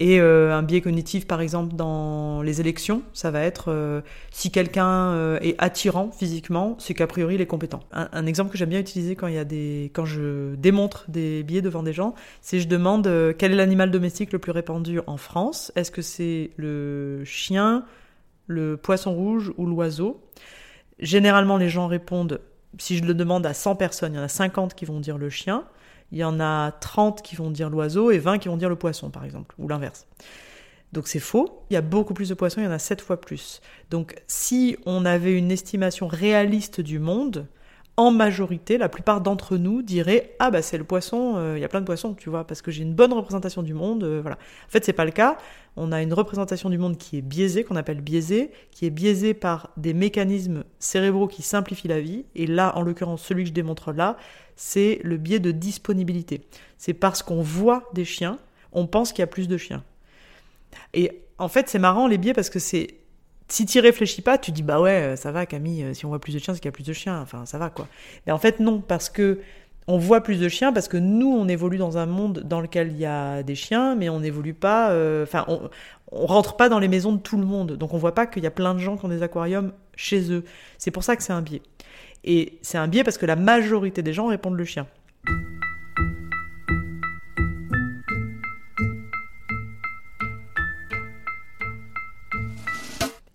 Et 0.00 0.20
euh, 0.20 0.54
un 0.54 0.62
biais 0.62 0.80
cognitif, 0.80 1.26
par 1.26 1.40
exemple, 1.40 1.74
dans 1.74 2.40
les 2.42 2.60
élections, 2.60 3.02
ça 3.12 3.32
va 3.32 3.40
être 3.40 3.72
euh, 3.72 4.00
si 4.30 4.52
quelqu'un 4.52 4.86
euh, 4.86 5.40
est 5.40 5.56
attirant 5.58 6.12
physiquement, 6.12 6.76
c'est 6.78 6.94
qu'a 6.94 7.08
priori 7.08 7.34
il 7.34 7.40
est 7.40 7.46
compétent. 7.46 7.80
Un, 7.90 8.08
un 8.12 8.26
exemple 8.26 8.52
que 8.52 8.58
j'aime 8.58 8.68
bien 8.68 8.78
utiliser 8.78 9.16
quand 9.16 9.26
il 9.26 9.34
y 9.34 9.38
a 9.38 9.44
des, 9.44 9.90
quand 9.94 10.04
je 10.04 10.54
démontre 10.54 11.04
des 11.08 11.42
biais 11.42 11.62
devant 11.62 11.82
des 11.82 11.92
gens, 11.92 12.14
c'est 12.42 12.60
je 12.60 12.68
demande 12.68 13.08
euh, 13.08 13.32
quel 13.36 13.50
est 13.52 13.56
l'animal 13.56 13.90
domestique 13.90 14.32
le 14.32 14.38
plus 14.38 14.52
répandu 14.52 15.00
en 15.08 15.16
France? 15.16 15.72
Est-ce 15.74 15.90
que 15.90 16.02
c'est 16.02 16.52
le 16.56 17.24
chien, 17.24 17.84
le 18.46 18.76
poisson 18.76 19.12
rouge 19.12 19.52
ou 19.56 19.66
l'oiseau? 19.66 20.20
Généralement, 21.00 21.56
les 21.56 21.68
gens 21.68 21.88
répondent. 21.88 22.40
Si 22.78 22.98
je 22.98 23.04
le 23.04 23.14
demande 23.14 23.46
à 23.46 23.54
100 23.54 23.74
personnes, 23.74 24.12
il 24.12 24.16
y 24.16 24.20
en 24.20 24.24
a 24.24 24.28
50 24.28 24.74
qui 24.74 24.84
vont 24.84 25.00
dire 25.00 25.18
le 25.18 25.28
chien 25.28 25.64
il 26.12 26.18
y 26.18 26.24
en 26.24 26.40
a 26.40 26.72
30 26.72 27.22
qui 27.22 27.36
vont 27.36 27.50
dire 27.50 27.70
l'oiseau 27.70 28.10
et 28.10 28.18
20 28.18 28.38
qui 28.38 28.48
vont 28.48 28.56
dire 28.56 28.68
le 28.68 28.76
poisson, 28.76 29.10
par 29.10 29.24
exemple, 29.24 29.54
ou 29.58 29.68
l'inverse. 29.68 30.06
Donc 30.92 31.06
c'est 31.06 31.18
faux. 31.18 31.64
Il 31.70 31.74
y 31.74 31.76
a 31.76 31.82
beaucoup 31.82 32.14
plus 32.14 32.30
de 32.30 32.34
poissons, 32.34 32.60
il 32.60 32.64
y 32.64 32.68
en 32.68 32.72
a 32.72 32.78
7 32.78 33.00
fois 33.00 33.20
plus. 33.20 33.60
Donc 33.90 34.16
si 34.26 34.76
on 34.86 35.04
avait 35.04 35.36
une 35.36 35.50
estimation 35.50 36.06
réaliste 36.06 36.80
du 36.80 36.98
monde, 36.98 37.46
en 37.98 38.12
majorité, 38.12 38.78
la 38.78 38.88
plupart 38.88 39.20
d'entre 39.20 39.56
nous 39.56 39.82
diraient 39.82 40.36
ah 40.38 40.52
bah 40.52 40.62
c'est 40.62 40.78
le 40.78 40.84
poisson, 40.84 41.34
euh, 41.36 41.58
il 41.58 41.60
y 41.60 41.64
a 41.64 41.68
plein 41.68 41.80
de 41.80 41.84
poissons, 41.84 42.14
tu 42.14 42.30
vois, 42.30 42.46
parce 42.46 42.62
que 42.62 42.70
j'ai 42.70 42.84
une 42.84 42.94
bonne 42.94 43.12
représentation 43.12 43.60
du 43.60 43.74
monde, 43.74 44.04
euh, 44.04 44.20
voilà. 44.22 44.36
En 44.36 44.70
fait, 44.70 44.84
c'est 44.84 44.92
pas 44.92 45.04
le 45.04 45.10
cas. 45.10 45.36
On 45.74 45.90
a 45.90 46.00
une 46.00 46.14
représentation 46.14 46.70
du 46.70 46.78
monde 46.78 46.96
qui 46.96 47.18
est 47.18 47.22
biaisée, 47.22 47.64
qu'on 47.64 47.74
appelle 47.74 48.00
biaisée, 48.00 48.52
qui 48.70 48.86
est 48.86 48.90
biaisée 48.90 49.34
par 49.34 49.70
des 49.76 49.94
mécanismes 49.94 50.62
cérébraux 50.78 51.26
qui 51.26 51.42
simplifient 51.42 51.88
la 51.88 52.00
vie. 52.00 52.24
Et 52.36 52.46
là, 52.46 52.72
en 52.76 52.82
l'occurrence, 52.82 53.20
celui 53.20 53.42
que 53.42 53.48
je 53.48 53.54
démontre 53.54 53.90
là, 53.90 54.16
c'est 54.58 54.98
le 55.04 55.16
biais 55.18 55.38
de 55.38 55.52
disponibilité. 55.52 56.42
C'est 56.78 56.92
parce 56.92 57.22
qu'on 57.22 57.42
voit 57.42 57.88
des 57.94 58.04
chiens, 58.04 58.38
on 58.72 58.88
pense 58.88 59.12
qu'il 59.12 59.20
y 59.20 59.22
a 59.22 59.28
plus 59.28 59.46
de 59.46 59.56
chiens. 59.56 59.84
Et 60.94 61.22
en 61.38 61.46
fait, 61.46 61.68
c'est 61.68 61.78
marrant 61.78 62.08
les 62.08 62.18
biais 62.18 62.34
parce 62.34 62.50
que 62.50 62.58
c'est 62.58 62.96
si 63.46 63.64
tu 63.66 63.78
réfléchis 63.78 64.20
pas, 64.20 64.36
tu 64.36 64.50
dis 64.50 64.64
bah 64.64 64.80
ouais, 64.80 65.14
ça 65.16 65.30
va 65.30 65.46
Camille, 65.46 65.94
si 65.94 66.04
on 66.04 66.08
voit 66.08 66.18
plus 66.18 66.34
de 66.34 66.40
chiens, 66.40 66.54
c'est 66.54 66.60
qu'il 66.60 66.66
y 66.66 66.70
a 66.70 66.72
plus 66.72 66.84
de 66.84 66.92
chiens, 66.92 67.20
enfin 67.20 67.46
ça 67.46 67.56
va 67.56 67.70
quoi. 67.70 67.86
Mais 68.26 68.32
en 68.32 68.38
fait 68.38 68.58
non, 68.58 68.80
parce 68.80 69.08
que 69.08 69.40
on 69.86 69.96
voit 69.96 70.22
plus 70.22 70.40
de 70.40 70.48
chiens 70.48 70.72
parce 70.72 70.88
que 70.88 70.98
nous 70.98 71.32
on 71.32 71.48
évolue 71.48 71.78
dans 71.78 71.96
un 71.96 72.04
monde 72.04 72.40
dans 72.40 72.60
lequel 72.60 72.88
il 72.90 72.98
y 72.98 73.06
a 73.06 73.44
des 73.44 73.54
chiens, 73.54 73.94
mais 73.94 74.08
on 74.08 74.20
n'évolue 74.20 74.54
pas, 74.54 74.90
euh, 74.90 75.22
enfin 75.22 75.44
on, 75.46 75.70
on 76.10 76.26
rentre 76.26 76.56
pas 76.56 76.68
dans 76.68 76.80
les 76.80 76.88
maisons 76.88 77.12
de 77.12 77.20
tout 77.20 77.38
le 77.38 77.46
monde, 77.46 77.74
donc 77.74 77.94
on 77.94 77.98
voit 77.98 78.14
pas 78.14 78.26
qu'il 78.26 78.42
y 78.42 78.46
a 78.46 78.50
plein 78.50 78.74
de 78.74 78.80
gens 78.80 78.96
qui 78.96 79.04
ont 79.04 79.08
des 79.08 79.22
aquariums 79.22 79.72
chez 79.96 80.32
eux. 80.32 80.44
C'est 80.76 80.90
pour 80.90 81.04
ça 81.04 81.16
que 81.16 81.22
c'est 81.22 81.32
un 81.32 81.42
biais. 81.42 81.62
Et 82.24 82.58
c'est 82.62 82.78
un 82.78 82.88
biais 82.88 83.04
parce 83.04 83.18
que 83.18 83.26
la 83.26 83.36
majorité 83.36 84.02
des 84.02 84.12
gens 84.12 84.26
répondent 84.26 84.56
le 84.56 84.64
chien. 84.64 84.86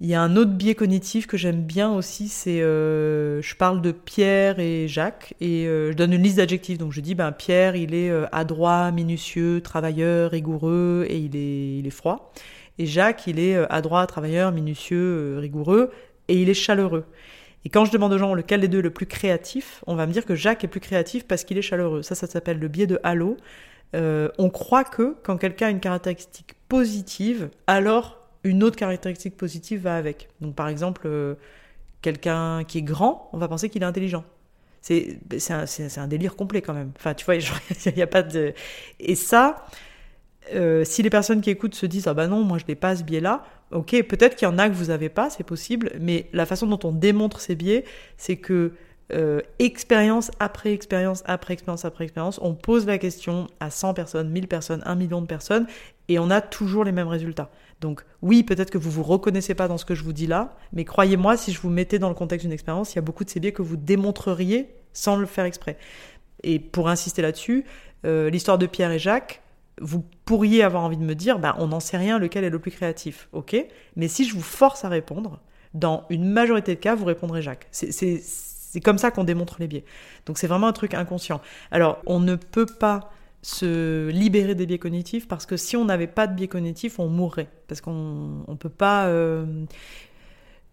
Il 0.04 0.10
y 0.10 0.16
a 0.16 0.22
un 0.22 0.36
autre 0.36 0.52
biais 0.52 0.76
cognitif 0.76 1.28
que 1.28 1.38
j'aime 1.38 1.62
bien 1.64 1.90
aussi, 1.90 2.28
c'est 2.28 2.62
euh, 2.62 3.42
je 3.42 3.56
parle 3.56 3.82
de 3.82 3.94
Pierre 3.94 4.60
et 4.60 4.90
Jacques 4.90 5.34
et 5.40 5.66
euh, 5.66 5.94
je 5.94 5.96
donne 5.96 6.12
une 6.12 6.22
liste 6.22 6.36
d'adjectifs. 6.36 6.78
Donc 6.78 6.92
je 6.92 7.00
dis 7.00 7.16
ben 7.16 7.32
Pierre 7.32 7.78
il 7.78 7.94
est 7.94 8.10
euh, 8.10 8.26
adroit, 8.34 8.92
minutieux, 8.92 9.62
travailleur, 9.62 10.32
rigoureux 10.32 11.06
et 11.08 11.20
il 11.20 11.38
est 11.38 11.78
il 11.80 11.88
est 11.88 11.90
froid. 11.90 12.34
Et 12.80 12.86
Jacques 12.86 13.28
il 13.28 13.40
est 13.40 13.56
adroit, 13.72 14.06
travailleur, 14.06 14.52
minutieux, 14.52 15.38
rigoureux 15.40 15.90
et 16.28 16.42
il 16.42 16.50
est 16.50 16.54
chaleureux. 16.54 17.06
Et 17.66 17.70
quand 17.70 17.86
je 17.86 17.92
demande 17.92 18.12
aux 18.14 18.18
gens 18.18 18.34
lequel 18.34 18.62
des 18.62 18.68
deux 18.68 18.80
est 18.80 18.84
le 18.84 18.90
plus 18.90 19.06
créatif, 19.06 19.84
on 19.88 19.96
va 19.96 20.06
me 20.06 20.12
dire 20.12 20.26
que 20.26 20.36
Jacques 20.36 20.64
est 20.64 20.68
plus 20.68 20.82
créatif 20.82 21.26
parce 21.26 21.44
qu'il 21.44 21.58
est 21.58 21.64
chaleureux. 21.64 22.02
Ça, 22.02 22.16
ça 22.16 22.28
s'appelle 22.28 22.60
le 22.60 22.68
biais 22.68 22.88
de 22.88 23.00
halo. 23.04 23.38
Euh, 23.96 24.30
on 24.38 24.50
croit 24.50 24.84
que 24.84 25.16
quand 25.24 25.38
quelqu'un 25.38 25.68
a 25.68 25.70
une 25.70 25.80
caractéristique 25.80 26.56
positive, 26.68 27.50
alors 27.68 28.20
une 28.44 28.64
autre 28.64 28.76
caractéristique 28.76 29.38
positive 29.38 29.82
va 29.82 29.96
avec. 29.96 30.30
Donc 30.42 30.56
par 30.56 30.68
exemple, 30.68 31.04
euh, 31.06 31.36
quelqu'un 32.02 32.64
qui 32.66 32.80
est 32.80 32.84
grand, 32.84 33.30
on 33.34 33.38
va 33.38 33.48
penser 33.48 33.70
qu'il 33.70 33.82
est 33.82 33.86
intelligent. 33.86 34.26
C'est 34.82 35.20
un, 35.98 36.08
délire 36.08 36.36
complet 36.36 36.62
quand 36.62 36.74
même. 36.74 36.92
Enfin, 36.98 37.14
tu 37.14 37.24
vois, 37.24 37.36
il 37.86 37.94
n'y 37.96 38.02
a 38.02 38.08
pas 38.08 38.22
de... 38.22 38.54
Et 39.00 39.16
ça, 39.16 39.66
euh, 40.54 40.84
si 40.84 41.02
les 41.04 41.10
personnes 41.10 41.40
qui 41.40 41.50
écoutent 41.50 41.76
se 41.76 41.86
disent 41.86 42.08
ah 42.08 42.14
bah 42.14 42.28
non 42.28 42.44
moi 42.44 42.58
je 42.58 42.66
n'ai 42.68 42.76
pas 42.76 42.96
ce 42.98 43.04
biais 43.04 43.22
là 43.22 43.46
ok 43.74 44.04
peut-être 44.08 44.36
qu'il 44.36 44.48
y 44.48 44.52
en 44.52 44.58
a 44.58 44.70
que 44.70 44.76
vous 44.76 44.90
avez 44.90 45.10
pas 45.10 45.30
c'est 45.30 45.44
possible 45.44 45.92
mais 46.00 46.28
la 46.34 46.46
façon 46.46 46.68
dont 46.68 46.80
on 46.84 46.92
démontre 46.92 47.40
ces 47.40 47.56
biais 47.56 47.84
c'est 48.18 48.38
que 48.38 48.74
euh, 49.12 49.42
expérience 49.60 50.32
après 50.40 50.72
expérience 50.72 51.24
après 51.26 51.54
expérience 51.54 51.84
après 51.84 52.06
expérience 52.06 52.40
on 52.42 52.54
pose 52.54 52.86
la 52.86 52.98
question 52.98 53.48
à 53.60 53.70
100 53.70 53.94
personnes 53.94 54.30
1000 54.30 54.48
personnes 54.48 54.82
1 54.86 54.96
million 54.96 55.22
de 55.22 55.28
personnes 55.28 55.68
et 56.08 56.20
on 56.20 56.30
a 56.30 56.42
toujours 56.42 56.84
les 56.84 56.92
mêmes 56.92 57.08
résultats. 57.08 57.50
Donc 57.82 58.06
oui 58.22 58.44
peut-être 58.44 58.72
que 58.72 58.78
vous 58.78 58.90
vous 58.90 59.04
reconnaissez 59.04 59.56
pas 59.56 59.68
dans 59.68 59.78
ce 59.78 59.84
que 59.86 59.94
je 59.94 60.04
vous 60.04 60.14
dis 60.14 60.26
là 60.26 60.56
mais 60.72 60.86
croyez-moi 60.86 61.36
si 61.36 61.52
je 61.52 61.60
vous 61.60 61.70
mettais 61.70 62.00
dans 62.00 62.10
le 62.10 62.16
contexte 62.16 62.46
d'une 62.46 62.54
expérience 62.54 62.94
il 62.94 62.96
y 62.96 63.00
a 63.00 63.02
beaucoup 63.02 63.26
de 63.26 63.30
ces 63.30 63.42
biais 63.42 63.52
que 63.52 63.62
vous 63.62 63.76
démontreriez 63.76 64.74
sans 64.94 65.18
le 65.18 65.26
faire 65.26 65.46
exprès. 65.46 65.78
Et 66.44 66.60
pour 66.60 66.88
insister 66.88 67.22
là-dessus 67.22 67.66
euh, 68.06 68.30
l'histoire 68.30 68.58
de 68.58 68.68
Pierre 68.68 68.92
et 68.92 69.00
Jacques 69.00 69.43
vous 69.82 70.04
pourriez 70.26 70.64
avoir 70.64 70.84
envie 70.84 70.98
de 70.98 71.04
me 71.04 71.16
dire, 71.16 71.40
bah, 71.40 71.56
on 71.60 71.68
n'en 71.68 71.80
sait 71.80 71.98
rien 71.98 72.20
lequel 72.20 72.44
est 72.44 72.50
le 72.50 72.60
plus 72.60 72.72
créatif, 72.72 73.28
ok? 73.34 73.56
Mais 73.96 74.08
si 74.08 74.26
je 74.26 74.34
vous 74.34 74.42
force 74.42 74.86
à 74.86 74.90
répondre, 74.90 75.40
dans 75.74 76.06
une 76.10 76.26
majorité 76.26 76.76
de 76.76 76.80
cas, 76.80 76.96
vous 76.96 77.06
répondrez 77.06 77.42
Jacques. 77.42 77.68
C'est- 77.72 78.22
comme 78.84 78.98
ça 78.98 79.12
qu'on 79.12 79.24
démontre 79.24 79.58
les 79.60 79.68
biais. 79.68 79.84
Donc 80.26 80.40
c'est 80.40 80.48
vraiment 80.48 80.68
un 80.68 80.74
truc 80.74 80.94
inconscient. 80.96 81.42
Alors, 81.72 82.00
on 82.08 82.20
ne 82.20 82.36
peut 82.36 82.66
pas 82.66 83.12
se 83.44 84.08
libérer 84.10 84.56
des 84.56 84.66
biais 84.66 84.80
cognitifs 84.80 85.28
parce 85.28 85.46
que 85.46 85.58
si 85.58 85.76
on 85.78 85.86
n'avait 85.86 86.08
pas 86.08 86.26
de 86.28 86.34
biais 86.34 86.48
cognitifs, 86.48 86.98
on 86.98 87.08
mourrait. 87.08 87.50
Parce 87.68 87.82
qu'on 87.82 88.44
on 88.48 88.56
peut 88.56 88.70
pas... 88.70 89.06
euh, 89.08 89.66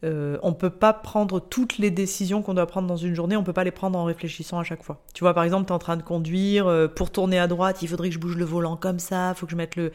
euh, 0.03 0.39
on 0.43 0.55
peut 0.55 0.71
pas 0.71 0.93
prendre 0.93 1.41
toutes 1.41 1.79
les 1.79 1.91
décisions 1.91 2.41
qu'on 2.43 2.55
doit 2.55 2.67
prendre 2.67 2.89
dans 2.89 2.97
une 2.97 3.15
journée, 3.15 3.37
on 3.37 3.45
peut 3.45 3.53
pas 3.53 3.65
les 3.65 3.71
prendre 3.71 3.99
en 3.99 4.05
réfléchissant 4.05 4.59
à 4.59 4.65
chaque 4.65 4.83
fois. 4.83 5.03
Tu 5.13 5.25
vois, 5.25 5.35
par 5.35 5.45
exemple, 5.45 5.67
tu 5.67 5.73
es 5.73 5.75
en 5.75 5.79
train 5.79 5.97
de 5.97 6.03
conduire, 6.03 6.67
euh, 6.67 6.89
pour 6.89 7.11
tourner 7.11 7.39
à 7.39 7.47
droite, 7.47 7.83
il 7.83 7.89
faudrait 7.89 8.09
que 8.09 8.15
je 8.15 8.19
bouge 8.19 8.37
le 8.37 8.45
volant 8.45 8.77
comme 8.77 8.99
ça, 8.99 9.35
faut 9.35 9.45
que 9.47 9.53
je 9.53 9.57
mette 9.57 9.77
le, 9.77 9.93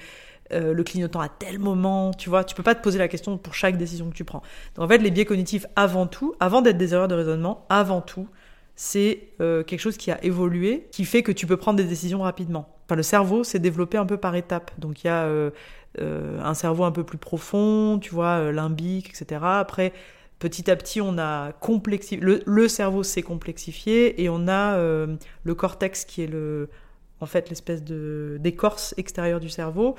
euh, 0.53 0.73
le 0.73 0.83
clignotant 0.83 1.21
à 1.21 1.29
tel 1.29 1.57
moment, 1.57 2.11
tu 2.13 2.29
vois, 2.29 2.43
tu 2.43 2.53
peux 2.53 2.61
pas 2.61 2.75
te 2.75 2.83
poser 2.83 2.99
la 2.99 3.07
question 3.07 3.37
pour 3.37 3.55
chaque 3.55 3.77
décision 3.77 4.09
que 4.09 4.15
tu 4.15 4.25
prends. 4.25 4.43
Donc 4.75 4.85
en 4.85 4.87
fait, 4.87 4.99
les 4.99 5.09
biais 5.09 5.25
cognitifs, 5.25 5.65
avant 5.75 6.05
tout, 6.05 6.35
avant 6.39 6.61
d'être 6.61 6.77
des 6.77 6.93
erreurs 6.93 7.07
de 7.07 7.15
raisonnement, 7.15 7.65
avant 7.69 8.01
tout, 8.01 8.27
c'est 8.75 9.29
euh, 9.41 9.63
quelque 9.63 9.79
chose 9.79 9.97
qui 9.97 10.11
a 10.11 10.23
évolué, 10.23 10.87
qui 10.91 11.05
fait 11.05 11.23
que 11.23 11.31
tu 11.31 11.47
peux 11.47 11.57
prendre 11.57 11.77
des 11.77 11.85
décisions 11.85 12.21
rapidement. 12.21 12.75
Enfin, 12.85 12.95
le 12.95 13.03
cerveau 13.03 13.43
s'est 13.43 13.59
développé 13.59 13.97
un 13.97 14.05
peu 14.05 14.17
par 14.17 14.35
étapes. 14.35 14.71
Donc 14.77 15.03
il 15.03 15.07
y 15.07 15.09
a 15.09 15.23
euh, 15.23 15.49
euh, 15.99 16.39
un 16.43 16.53
cerveau 16.53 16.83
un 16.83 16.91
peu 16.91 17.03
plus 17.03 17.17
profond, 17.17 17.99
tu 17.99 18.13
vois, 18.13 18.51
limbique, 18.51 19.09
etc. 19.09 19.41
Après, 19.43 19.93
petit 20.39 20.69
à 20.69 20.75
petit, 20.75 20.99
on 20.99 21.17
a 21.17 21.53
complexifié, 21.53 22.23
le, 22.23 22.43
le 22.45 22.67
cerveau 22.67 23.03
s'est 23.03 23.23
complexifié 23.23 24.21
et 24.21 24.29
on 24.29 24.47
a 24.47 24.77
le 24.77 25.55
cortex 25.55 26.03
qui 26.03 26.23
est 26.23 26.27
le, 26.27 26.69
en 27.21 27.25
fait, 27.25 27.49
l'espèce 27.49 27.81
d'écorce 27.83 28.93
extérieure 28.97 29.39
du 29.39 29.49
cerveau. 29.49 29.95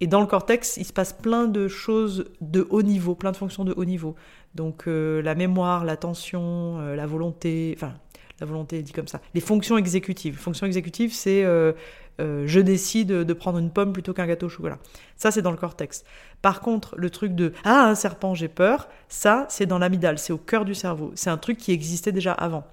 Et 0.00 0.06
dans 0.08 0.20
le 0.20 0.26
cortex, 0.26 0.76
il 0.76 0.84
se 0.84 0.92
passe 0.92 1.12
plein 1.12 1.46
de 1.46 1.68
choses 1.68 2.24
de 2.40 2.66
haut 2.70 2.82
niveau, 2.82 3.14
plein 3.14 3.30
de 3.30 3.36
fonctions 3.36 3.64
de 3.64 3.74
haut 3.76 3.84
niveau. 3.84 4.16
Donc 4.54 4.86
la 4.86 5.34
mémoire, 5.34 5.84
l'attention, 5.84 6.78
la 6.78 7.06
volonté, 7.06 7.74
enfin 7.76 7.94
La 8.40 8.46
volonté 8.46 8.78
est 8.78 8.82
dit 8.82 8.92
comme 8.92 9.08
ça. 9.08 9.20
Les 9.34 9.40
fonctions 9.40 9.78
exécutives. 9.78 10.36
Fonctions 10.36 10.66
exécutives, 10.66 11.12
c'est 11.12 11.44
euh, 11.44 11.72
euh, 12.20 12.44
je 12.46 12.60
décide 12.60 13.08
de 13.08 13.32
prendre 13.32 13.58
une 13.58 13.70
pomme 13.70 13.92
plutôt 13.92 14.12
qu'un 14.12 14.26
gâteau 14.26 14.46
au 14.46 14.48
chocolat. 14.48 14.78
Ça, 15.16 15.30
c'est 15.30 15.42
dans 15.42 15.52
le 15.52 15.56
cortex. 15.56 16.04
Par 16.42 16.60
contre, 16.60 16.94
le 16.96 17.10
truc 17.10 17.34
de 17.34 17.52
ah 17.64 17.86
un 17.86 17.94
serpent, 17.94 18.34
j'ai 18.34 18.48
peur, 18.48 18.88
ça, 19.08 19.46
c'est 19.48 19.66
dans 19.66 19.78
l'amygdale, 19.78 20.18
c'est 20.18 20.32
au 20.32 20.38
cœur 20.38 20.64
du 20.64 20.74
cerveau. 20.74 21.12
C'est 21.14 21.30
un 21.30 21.38
truc 21.38 21.58
qui 21.58 21.70
existait 21.70 22.12
déjà 22.12 22.32
avant, 22.32 22.64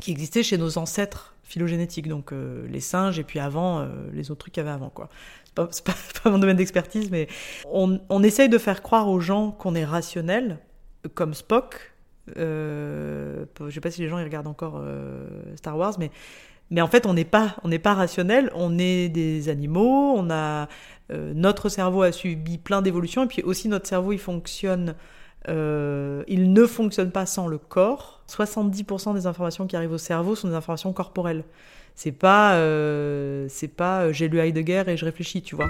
qui 0.00 0.12
existait 0.12 0.42
chez 0.42 0.56
nos 0.56 0.78
ancêtres 0.78 1.34
phylogénétiques, 1.42 2.08
donc 2.08 2.32
euh, 2.32 2.66
les 2.68 2.80
singes 2.80 3.18
et 3.18 3.24
puis 3.24 3.38
avant 3.38 3.86
les 4.12 4.30
autres 4.30 4.40
trucs 4.40 4.54
qu'il 4.54 4.62
y 4.62 4.66
avait 4.66 4.74
avant 4.74 4.90
quoi. 4.90 5.08
C'est 5.70 5.84
pas, 5.84 5.94
pas, 6.22 6.30
mon 6.30 6.38
domaine 6.38 6.56
d'expertise, 6.56 7.10
mais 7.10 7.28
on, 7.70 8.00
on 8.08 8.22
essaye 8.22 8.48
de 8.48 8.58
faire 8.58 8.82
croire 8.82 9.08
aux 9.08 9.20
gens 9.20 9.50
qu'on 9.50 9.74
est 9.74 9.84
rationnel, 9.84 10.58
comme 11.14 11.34
Spock, 11.34 11.92
euh, 12.36 13.44
je 13.60 13.70
sais 13.70 13.80
pas 13.80 13.90
si 13.90 14.00
les 14.00 14.08
gens 14.08 14.16
regardent 14.16 14.46
encore 14.46 14.80
euh, 14.82 15.26
Star 15.56 15.76
Wars, 15.76 15.94
mais 15.98 16.10
mais 16.70 16.80
en 16.80 16.88
fait 16.88 17.06
on 17.06 17.14
n'est 17.14 17.24
pas 17.24 17.56
on 17.62 17.68
n'est 17.68 17.78
pas 17.78 17.94
rationnel. 17.94 18.50
On 18.54 18.78
est 18.78 19.08
des 19.08 19.48
animaux. 19.48 20.14
On 20.16 20.30
a 20.30 20.68
euh, 21.12 21.32
notre 21.34 21.68
cerveau 21.68 22.02
a 22.02 22.12
subi 22.12 22.58
plein 22.58 22.82
d'évolutions 22.82 23.24
et 23.24 23.28
puis 23.28 23.42
aussi 23.42 23.68
notre 23.68 23.86
cerveau 23.86 24.12
il 24.12 24.18
fonctionne. 24.18 24.94
Euh, 25.48 26.24
il 26.26 26.52
ne 26.52 26.66
fonctionne 26.66 27.12
pas 27.12 27.26
sans 27.26 27.46
le 27.46 27.58
corps. 27.58 28.22
70% 28.28 29.14
des 29.14 29.26
informations 29.26 29.68
qui 29.68 29.76
arrivent 29.76 29.92
au 29.92 29.98
cerveau 29.98 30.34
sont 30.34 30.48
des 30.48 30.54
informations 30.54 30.92
corporelles. 30.92 31.44
C'est 31.94 32.12
pas 32.12 32.54
c'est 33.48 33.68
pas 33.68 34.10
j'ai 34.12 34.28
lu 34.28 34.40
Heidegger 34.40 34.84
et 34.88 34.96
je 34.96 35.04
réfléchis, 35.04 35.42
tu 35.42 35.54
vois. 35.54 35.68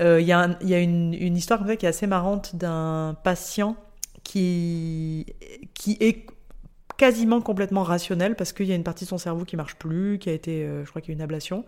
Il 0.00 0.06
euh, 0.06 0.20
y 0.20 0.32
a, 0.32 0.56
y 0.62 0.72
a 0.72 0.80
une, 0.80 1.36
histoire 1.36 1.62
qui 1.76 1.84
est 1.84 1.88
assez 1.88 2.06
marrante 2.06 2.56
d'un 2.56 3.14
patient 3.22 3.76
qui, 4.24 5.26
qui 5.74 5.98
est 6.00 6.26
quasiment 6.96 7.42
complètement 7.42 7.82
rationnel 7.82 8.34
parce 8.34 8.54
qu'il 8.54 8.64
y 8.66 8.72
a 8.72 8.76
une 8.76 8.82
partie 8.82 9.04
de 9.04 9.10
son 9.10 9.18
cerveau 9.18 9.44
qui 9.44 9.56
marche 9.56 9.76
plus, 9.76 10.18
qui 10.18 10.30
a 10.30 10.32
été, 10.32 10.64
euh, 10.64 10.86
je 10.86 10.90
crois 10.90 11.02
qu'il 11.02 11.12
y 11.12 11.14
a 11.14 11.16
une 11.16 11.22
ablation. 11.22 11.66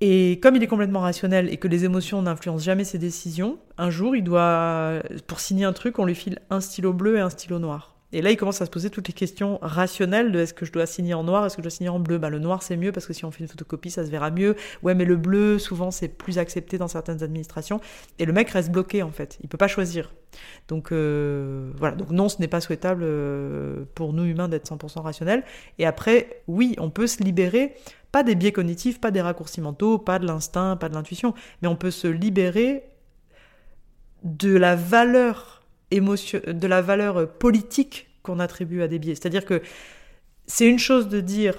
Et 0.00 0.40
comme 0.42 0.56
il 0.56 0.62
est 0.62 0.68
complètement 0.68 1.00
rationnel 1.00 1.52
et 1.52 1.56
que 1.56 1.68
les 1.68 1.84
émotions 1.84 2.20
n'influencent 2.20 2.64
jamais 2.64 2.84
ses 2.84 2.98
décisions, 2.98 3.58
un 3.76 3.90
jour, 3.90 4.16
il 4.16 4.24
doit, 4.24 5.00
pour 5.28 5.38
signer 5.38 5.64
un 5.64 5.72
truc, 5.72 6.00
on 6.00 6.04
lui 6.04 6.16
file 6.16 6.40
un 6.50 6.60
stylo 6.60 6.92
bleu 6.92 7.16
et 7.16 7.20
un 7.20 7.30
stylo 7.30 7.60
noir. 7.60 7.97
Et 8.12 8.22
là, 8.22 8.30
il 8.30 8.36
commence 8.36 8.62
à 8.62 8.66
se 8.66 8.70
poser 8.70 8.88
toutes 8.88 9.06
les 9.08 9.12
questions 9.12 9.58
rationnelles 9.60 10.32
de 10.32 10.38
est-ce 10.38 10.54
que 10.54 10.64
je 10.64 10.72
dois 10.72 10.86
signer 10.86 11.12
en 11.12 11.24
noir, 11.24 11.44
est-ce 11.44 11.56
que 11.56 11.62
je 11.62 11.64
dois 11.64 11.70
signer 11.70 11.90
en 11.90 11.98
bleu? 11.98 12.16
Bah, 12.16 12.30
Le 12.30 12.38
noir, 12.38 12.62
c'est 12.62 12.76
mieux 12.76 12.90
parce 12.90 13.06
que 13.06 13.12
si 13.12 13.26
on 13.26 13.30
fait 13.30 13.40
une 13.40 13.48
photocopie, 13.48 13.90
ça 13.90 14.04
se 14.06 14.10
verra 14.10 14.30
mieux. 14.30 14.56
Ouais, 14.82 14.94
mais 14.94 15.04
le 15.04 15.16
bleu, 15.16 15.58
souvent, 15.58 15.90
c'est 15.90 16.08
plus 16.08 16.38
accepté 16.38 16.78
dans 16.78 16.88
certaines 16.88 17.22
administrations. 17.22 17.80
Et 18.18 18.24
le 18.24 18.32
mec 18.32 18.48
reste 18.48 18.70
bloqué, 18.70 19.02
en 19.02 19.10
fait. 19.10 19.38
Il 19.42 19.48
peut 19.50 19.58
pas 19.58 19.68
choisir. 19.68 20.14
Donc, 20.68 20.90
euh, 20.90 21.70
voilà. 21.76 21.96
Donc, 21.96 22.10
non, 22.10 22.30
ce 22.30 22.40
n'est 22.40 22.48
pas 22.48 22.62
souhaitable 22.62 23.02
euh, 23.04 23.84
pour 23.94 24.14
nous 24.14 24.24
humains 24.24 24.48
d'être 24.48 24.70
100% 24.70 25.02
rationnels. 25.02 25.44
Et 25.78 25.84
après, 25.84 26.42
oui, 26.48 26.76
on 26.78 26.88
peut 26.88 27.06
se 27.06 27.22
libérer, 27.22 27.74
pas 28.10 28.22
des 28.22 28.34
biais 28.34 28.52
cognitifs, 28.52 29.02
pas 29.02 29.10
des 29.10 29.20
raccourcis 29.20 29.60
mentaux, 29.60 29.98
pas 29.98 30.18
de 30.18 30.26
l'instinct, 30.26 30.76
pas 30.76 30.88
de 30.88 30.94
l'intuition, 30.94 31.34
mais 31.60 31.68
on 31.68 31.76
peut 31.76 31.90
se 31.90 32.08
libérer 32.08 32.84
de 34.24 34.56
la 34.56 34.76
valeur 34.76 35.57
émotion, 35.90 36.40
de 36.46 36.66
la 36.66 36.82
valeur 36.82 37.28
politique 37.28 38.08
qu'on 38.22 38.40
attribue 38.40 38.82
à 38.82 38.88
des 38.88 38.98
biais. 38.98 39.14
C'est-à-dire 39.14 39.44
que 39.44 39.62
c'est 40.46 40.66
une 40.66 40.78
chose 40.78 41.08
de 41.08 41.20
dire 41.20 41.54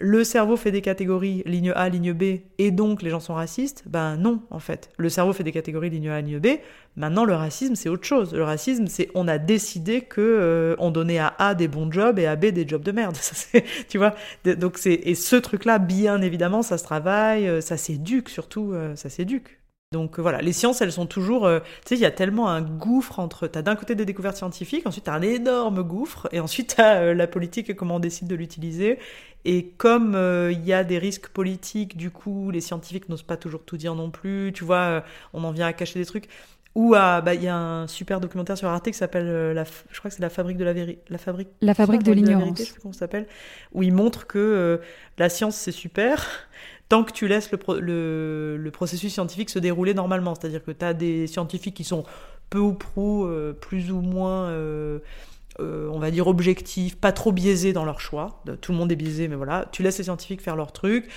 le 0.00 0.24
cerveau 0.24 0.56
fait 0.56 0.72
des 0.72 0.82
catégories 0.82 1.44
ligne 1.46 1.72
A, 1.76 1.88
ligne 1.88 2.12
B, 2.12 2.40
et 2.58 2.70
donc 2.72 3.00
les 3.00 3.10
gens 3.10 3.20
sont 3.20 3.34
racistes. 3.34 3.84
Ben 3.86 4.16
non, 4.16 4.42
en 4.50 4.58
fait. 4.58 4.90
Le 4.96 5.08
cerveau 5.08 5.32
fait 5.32 5.44
des 5.44 5.52
catégories 5.52 5.90
ligne 5.90 6.08
A, 6.10 6.20
ligne 6.20 6.40
B. 6.40 6.58
Maintenant, 6.96 7.24
le 7.24 7.34
racisme, 7.34 7.76
c'est 7.76 7.88
autre 7.88 8.04
chose. 8.04 8.34
Le 8.34 8.42
racisme, 8.42 8.88
c'est 8.88 9.08
on 9.14 9.28
a 9.28 9.38
décidé 9.38 10.00
que 10.00 10.20
euh, 10.20 10.74
on 10.80 10.90
donnait 10.90 11.18
à 11.18 11.34
A 11.38 11.54
des 11.54 11.68
bons 11.68 11.90
jobs 11.92 12.18
et 12.18 12.26
à 12.26 12.34
B 12.34 12.46
des 12.46 12.66
jobs 12.66 12.82
de 12.82 12.90
merde. 12.90 13.14
Ça, 13.20 13.60
tu 13.88 13.98
vois. 13.98 14.14
Donc 14.44 14.80
et 14.84 15.14
ce 15.14 15.36
truc-là, 15.36 15.78
bien 15.78 16.20
évidemment, 16.22 16.62
ça 16.62 16.76
se 16.76 16.84
travaille, 16.84 17.48
euh, 17.48 17.60
ça 17.60 17.76
s'éduque 17.76 18.28
surtout, 18.28 18.72
euh, 18.72 18.96
ça 18.96 19.08
s'éduque. 19.08 19.60
Donc 19.92 20.18
voilà, 20.18 20.42
les 20.42 20.52
sciences, 20.52 20.80
elles 20.80 20.90
sont 20.90 21.06
toujours... 21.06 21.46
Euh, 21.46 21.60
tu 21.60 21.90
sais, 21.90 21.94
il 21.94 22.00
y 22.00 22.04
a 22.04 22.10
tellement 22.10 22.48
un 22.48 22.62
gouffre 22.62 23.20
entre... 23.20 23.46
Tu 23.46 23.56
as 23.56 23.62
d'un 23.62 23.76
côté 23.76 23.94
des 23.94 24.04
découvertes 24.04 24.36
scientifiques, 24.36 24.84
ensuite 24.88 25.04
tu 25.04 25.10
as 25.10 25.14
un 25.14 25.22
énorme 25.22 25.84
gouffre, 25.84 26.28
et 26.32 26.40
ensuite 26.40 26.74
tu 26.74 26.80
as 26.80 26.96
euh, 26.96 27.14
la 27.14 27.28
politique 27.28 27.70
et 27.70 27.76
comment 27.76 27.96
on 27.96 28.00
décide 28.00 28.26
de 28.26 28.34
l'utiliser. 28.34 28.98
Et 29.44 29.68
comme 29.76 30.16
euh, 30.16 30.50
il 30.50 30.64
y 30.64 30.72
a 30.72 30.82
des 30.82 30.98
risques 30.98 31.28
politiques, 31.28 31.96
du 31.96 32.10
coup, 32.10 32.50
les 32.50 32.60
scientifiques 32.60 33.08
n'osent 33.08 33.22
pas 33.22 33.36
toujours 33.36 33.62
tout 33.62 33.76
dire 33.76 33.94
non 33.94 34.10
plus, 34.10 34.52
tu 34.52 34.64
vois, 34.64 35.04
on 35.32 35.44
en 35.44 35.52
vient 35.52 35.66
à 35.66 35.72
cacher 35.72 36.00
des 36.00 36.06
trucs. 36.06 36.28
Ou 36.74 36.96
à, 36.96 37.20
bah, 37.20 37.34
il 37.34 37.42
y 37.44 37.46
a 37.46 37.56
un 37.56 37.86
super 37.86 38.18
documentaire 38.18 38.58
sur 38.58 38.66
Arte 38.66 38.86
qui 38.86 38.94
s'appelle, 38.94 39.52
la, 39.52 39.62
je 39.62 39.98
crois 40.00 40.10
que 40.10 40.16
c'est 40.16 40.22
la 40.22 40.28
fabrique 40.28 40.56
de 40.56 40.64
la 40.64 40.72
vérité, 40.72 41.00
la 41.08 41.18
fabrique, 41.18 41.50
la 41.60 41.72
fabrique 41.72 42.02
de 42.02 42.10
l'ignorance, 42.10 42.58
je 42.58 42.64
sais 42.64 42.74
comment 42.82 42.92
s'appelle, 42.92 43.28
où 43.74 43.84
il 43.84 43.92
montre 43.92 44.26
que 44.26 44.80
la 45.18 45.28
science 45.28 45.54
c'est 45.54 45.70
super, 45.70 46.26
tant 46.88 47.04
que 47.04 47.12
tu 47.12 47.28
laisses 47.28 47.50
le, 47.52 48.56
le, 48.56 48.70
processus 48.70 49.12
scientifique 49.12 49.50
se 49.50 49.58
dérouler 49.58 49.94
normalement. 49.94 50.34
C'est-à-dire 50.34 50.62
que 50.62 50.70
tu 50.70 50.84
as 50.84 50.94
des 50.94 51.26
scientifiques 51.26 51.74
qui 51.74 51.84
sont 51.84 52.04
peu 52.50 52.58
ou 52.58 52.74
prou, 52.74 53.24
euh, 53.24 53.52
plus 53.52 53.90
ou 53.90 54.00
moins, 54.00 54.48
euh, 54.48 54.98
euh, 55.60 55.88
on 55.92 55.98
va 55.98 56.10
dire, 56.10 56.26
objectifs, 56.26 56.96
pas 56.96 57.12
trop 57.12 57.32
biaisés 57.32 57.72
dans 57.72 57.84
leur 57.84 58.00
choix. 58.00 58.42
Tout 58.60 58.72
le 58.72 58.78
monde 58.78 58.92
est 58.92 58.96
biaisé, 58.96 59.28
mais 59.28 59.36
voilà. 59.36 59.66
Tu 59.72 59.82
laisses 59.82 59.98
les 59.98 60.04
scientifiques 60.04 60.40
faire 60.40 60.56
leur 60.56 60.72
truc. 60.72 61.08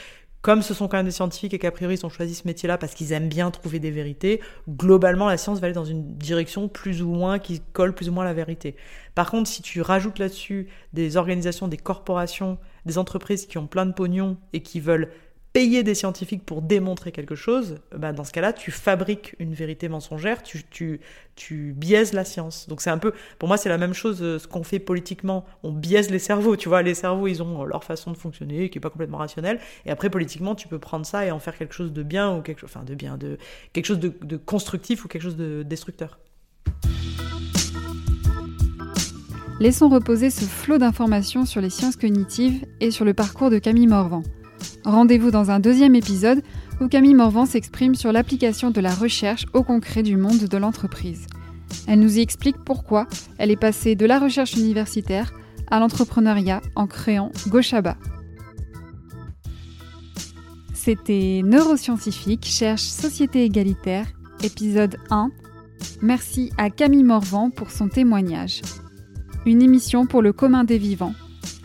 Comme 0.41 0.61
ce 0.61 0.73
sont 0.73 0.87
quand 0.87 0.97
même 0.97 1.07
des 1.07 1.11
scientifiques 1.11 1.53
et 1.53 1.59
qu'a 1.59 1.71
priori 1.71 1.95
ils 1.95 2.05
ont 2.05 2.09
choisi 2.09 2.33
ce 2.33 2.47
métier-là 2.47 2.77
parce 2.77 2.93
qu'ils 2.93 3.11
aiment 3.11 3.27
bien 3.27 3.51
trouver 3.51 3.79
des 3.79 3.91
vérités, 3.91 4.39
globalement 4.69 5.27
la 5.27 5.35
science 5.35 5.59
va 5.59 5.65
aller 5.65 5.73
dans 5.73 5.83
une 5.83 6.15
direction 6.15 6.69
plus 6.69 7.01
ou 7.01 7.09
moins 7.09 7.37
qui 7.37 7.59
colle 7.73 7.93
plus 7.93 8.07
ou 8.07 8.13
moins 8.13 8.23
à 8.23 8.27
la 8.27 8.33
vérité. 8.33 8.75
Par 9.13 9.29
contre, 9.29 9.49
si 9.49 9.61
tu 9.61 9.81
rajoutes 9.81 10.19
là-dessus 10.19 10.69
des 10.93 11.17
organisations, 11.17 11.67
des 11.67 11.75
corporations, 11.75 12.59
des 12.85 12.97
entreprises 12.97 13.45
qui 13.45 13.57
ont 13.57 13.67
plein 13.67 13.85
de 13.85 13.91
pognon 13.91 14.37
et 14.53 14.61
qui 14.61 14.79
veulent 14.79 15.09
payer 15.57 15.81
des 15.81 15.95
scientifiques 15.95 16.45
pour 16.45 16.61
démontrer 16.61 17.11
quelque 17.11 17.33
chose, 17.33 17.79
bah 17.95 18.13
dans 18.13 18.23
ce 18.23 18.31
cas-là, 18.31 18.53
tu 18.53 18.69
fabriques 18.69 19.33
une 19.39 19.55
vérité 19.55 19.89
mensongère, 19.89 20.43
tu, 20.43 20.63
tu, 20.69 20.99
tu 21.35 21.73
biaises 21.75 22.13
la 22.13 22.25
science. 22.25 22.67
Donc 22.67 22.79
c'est 22.79 22.91
un 22.91 22.99
peu, 22.99 23.11
pour 23.39 23.47
moi, 23.47 23.57
c'est 23.57 23.67
la 23.67 23.79
même 23.79 23.95
chose, 23.95 24.21
euh, 24.21 24.37
ce 24.37 24.47
qu'on 24.47 24.63
fait 24.63 24.77
politiquement, 24.77 25.45
on 25.63 25.71
biaise 25.71 26.11
les 26.11 26.19
cerveaux, 26.19 26.55
tu 26.57 26.69
vois, 26.69 26.83
les 26.83 26.93
cerveaux, 26.93 27.25
ils 27.25 27.41
ont 27.41 27.63
leur 27.63 27.83
façon 27.83 28.11
de 28.11 28.17
fonctionner, 28.17 28.69
qui 28.69 28.77
est 28.77 28.81
pas 28.81 28.91
complètement 28.91 29.17
rationnelle, 29.17 29.59
et 29.87 29.89
après, 29.89 30.11
politiquement, 30.11 30.53
tu 30.53 30.67
peux 30.67 30.77
prendre 30.77 31.07
ça 31.07 31.25
et 31.25 31.31
en 31.31 31.39
faire 31.39 31.57
quelque 31.57 31.73
chose 31.73 31.91
de 31.91 32.03
bien, 32.03 32.37
ou 32.37 32.43
quelque 32.43 32.59
chose, 32.59 32.69
enfin, 32.71 32.85
de 32.85 32.93
bien, 32.93 33.17
de, 33.17 33.39
quelque 33.73 33.87
chose 33.87 33.99
de 33.99 34.37
constructif 34.37 35.05
ou 35.05 35.07
quelque 35.07 35.23
chose 35.23 35.37
de 35.37 35.63
destructeur. 35.63 36.19
Laissons 39.59 39.89
reposer 39.89 40.29
ce 40.29 40.45
flot 40.45 40.77
d'informations 40.77 41.47
sur 41.47 41.61
les 41.61 41.71
sciences 41.71 41.95
cognitives 41.95 42.63
et 42.79 42.91
sur 42.91 43.05
le 43.05 43.15
parcours 43.15 43.49
de 43.49 43.57
Camille 43.57 43.87
Morvan. 43.87 44.21
Rendez-vous 44.83 45.31
dans 45.31 45.51
un 45.51 45.59
deuxième 45.59 45.95
épisode 45.95 46.41
où 46.79 46.87
Camille 46.87 47.13
Morvan 47.13 47.45
s'exprime 47.45 47.95
sur 47.95 48.11
l'application 48.11 48.71
de 48.71 48.79
la 48.79 48.93
recherche 48.93 49.45
au 49.53 49.63
concret 49.63 50.03
du 50.03 50.15
monde 50.15 50.45
de 50.45 50.57
l'entreprise. 50.57 51.27
Elle 51.87 51.99
nous 51.99 52.17
y 52.17 52.21
explique 52.21 52.57
pourquoi 52.63 53.07
elle 53.37 53.51
est 53.51 53.57
passée 53.57 53.95
de 53.95 54.05
la 54.05 54.19
recherche 54.19 54.55
universitaire 54.55 55.33
à 55.69 55.79
l'entrepreneuriat 55.79 56.61
en 56.75 56.87
créant 56.87 57.31
Goshaba. 57.47 57.97
C'était 60.73 61.41
Neuroscientifique 61.43 62.45
cherche 62.45 62.83
société 62.83 63.43
égalitaire, 63.43 64.07
épisode 64.41 64.97
1. 65.09 65.31
Merci 66.01 66.51
à 66.57 66.69
Camille 66.69 67.03
Morvan 67.03 67.49
pour 67.49 67.71
son 67.71 67.89
témoignage. 67.89 68.61
Une 69.45 69.61
émission 69.61 70.05
pour 70.05 70.21
le 70.21 70.31
commun 70.31 70.63
des 70.63 70.77
vivants 70.77 71.13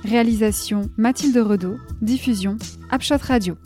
Réalisation 0.04 0.90
Mathilde 0.96 1.36
Redaud. 1.38 1.78
Diffusion 2.00 2.56
Upshot 2.90 3.18
Radio. 3.18 3.56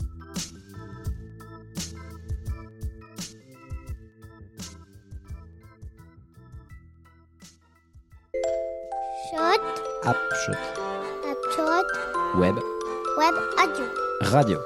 Shot. 9.30 9.60
Upshot. 10.04 10.58
Upshot. 11.24 11.86
Web. 12.38 12.56
Web 13.18 13.34
radio. 13.58 13.86
Radio. 14.30 14.60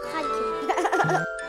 Radio. 1.05 1.25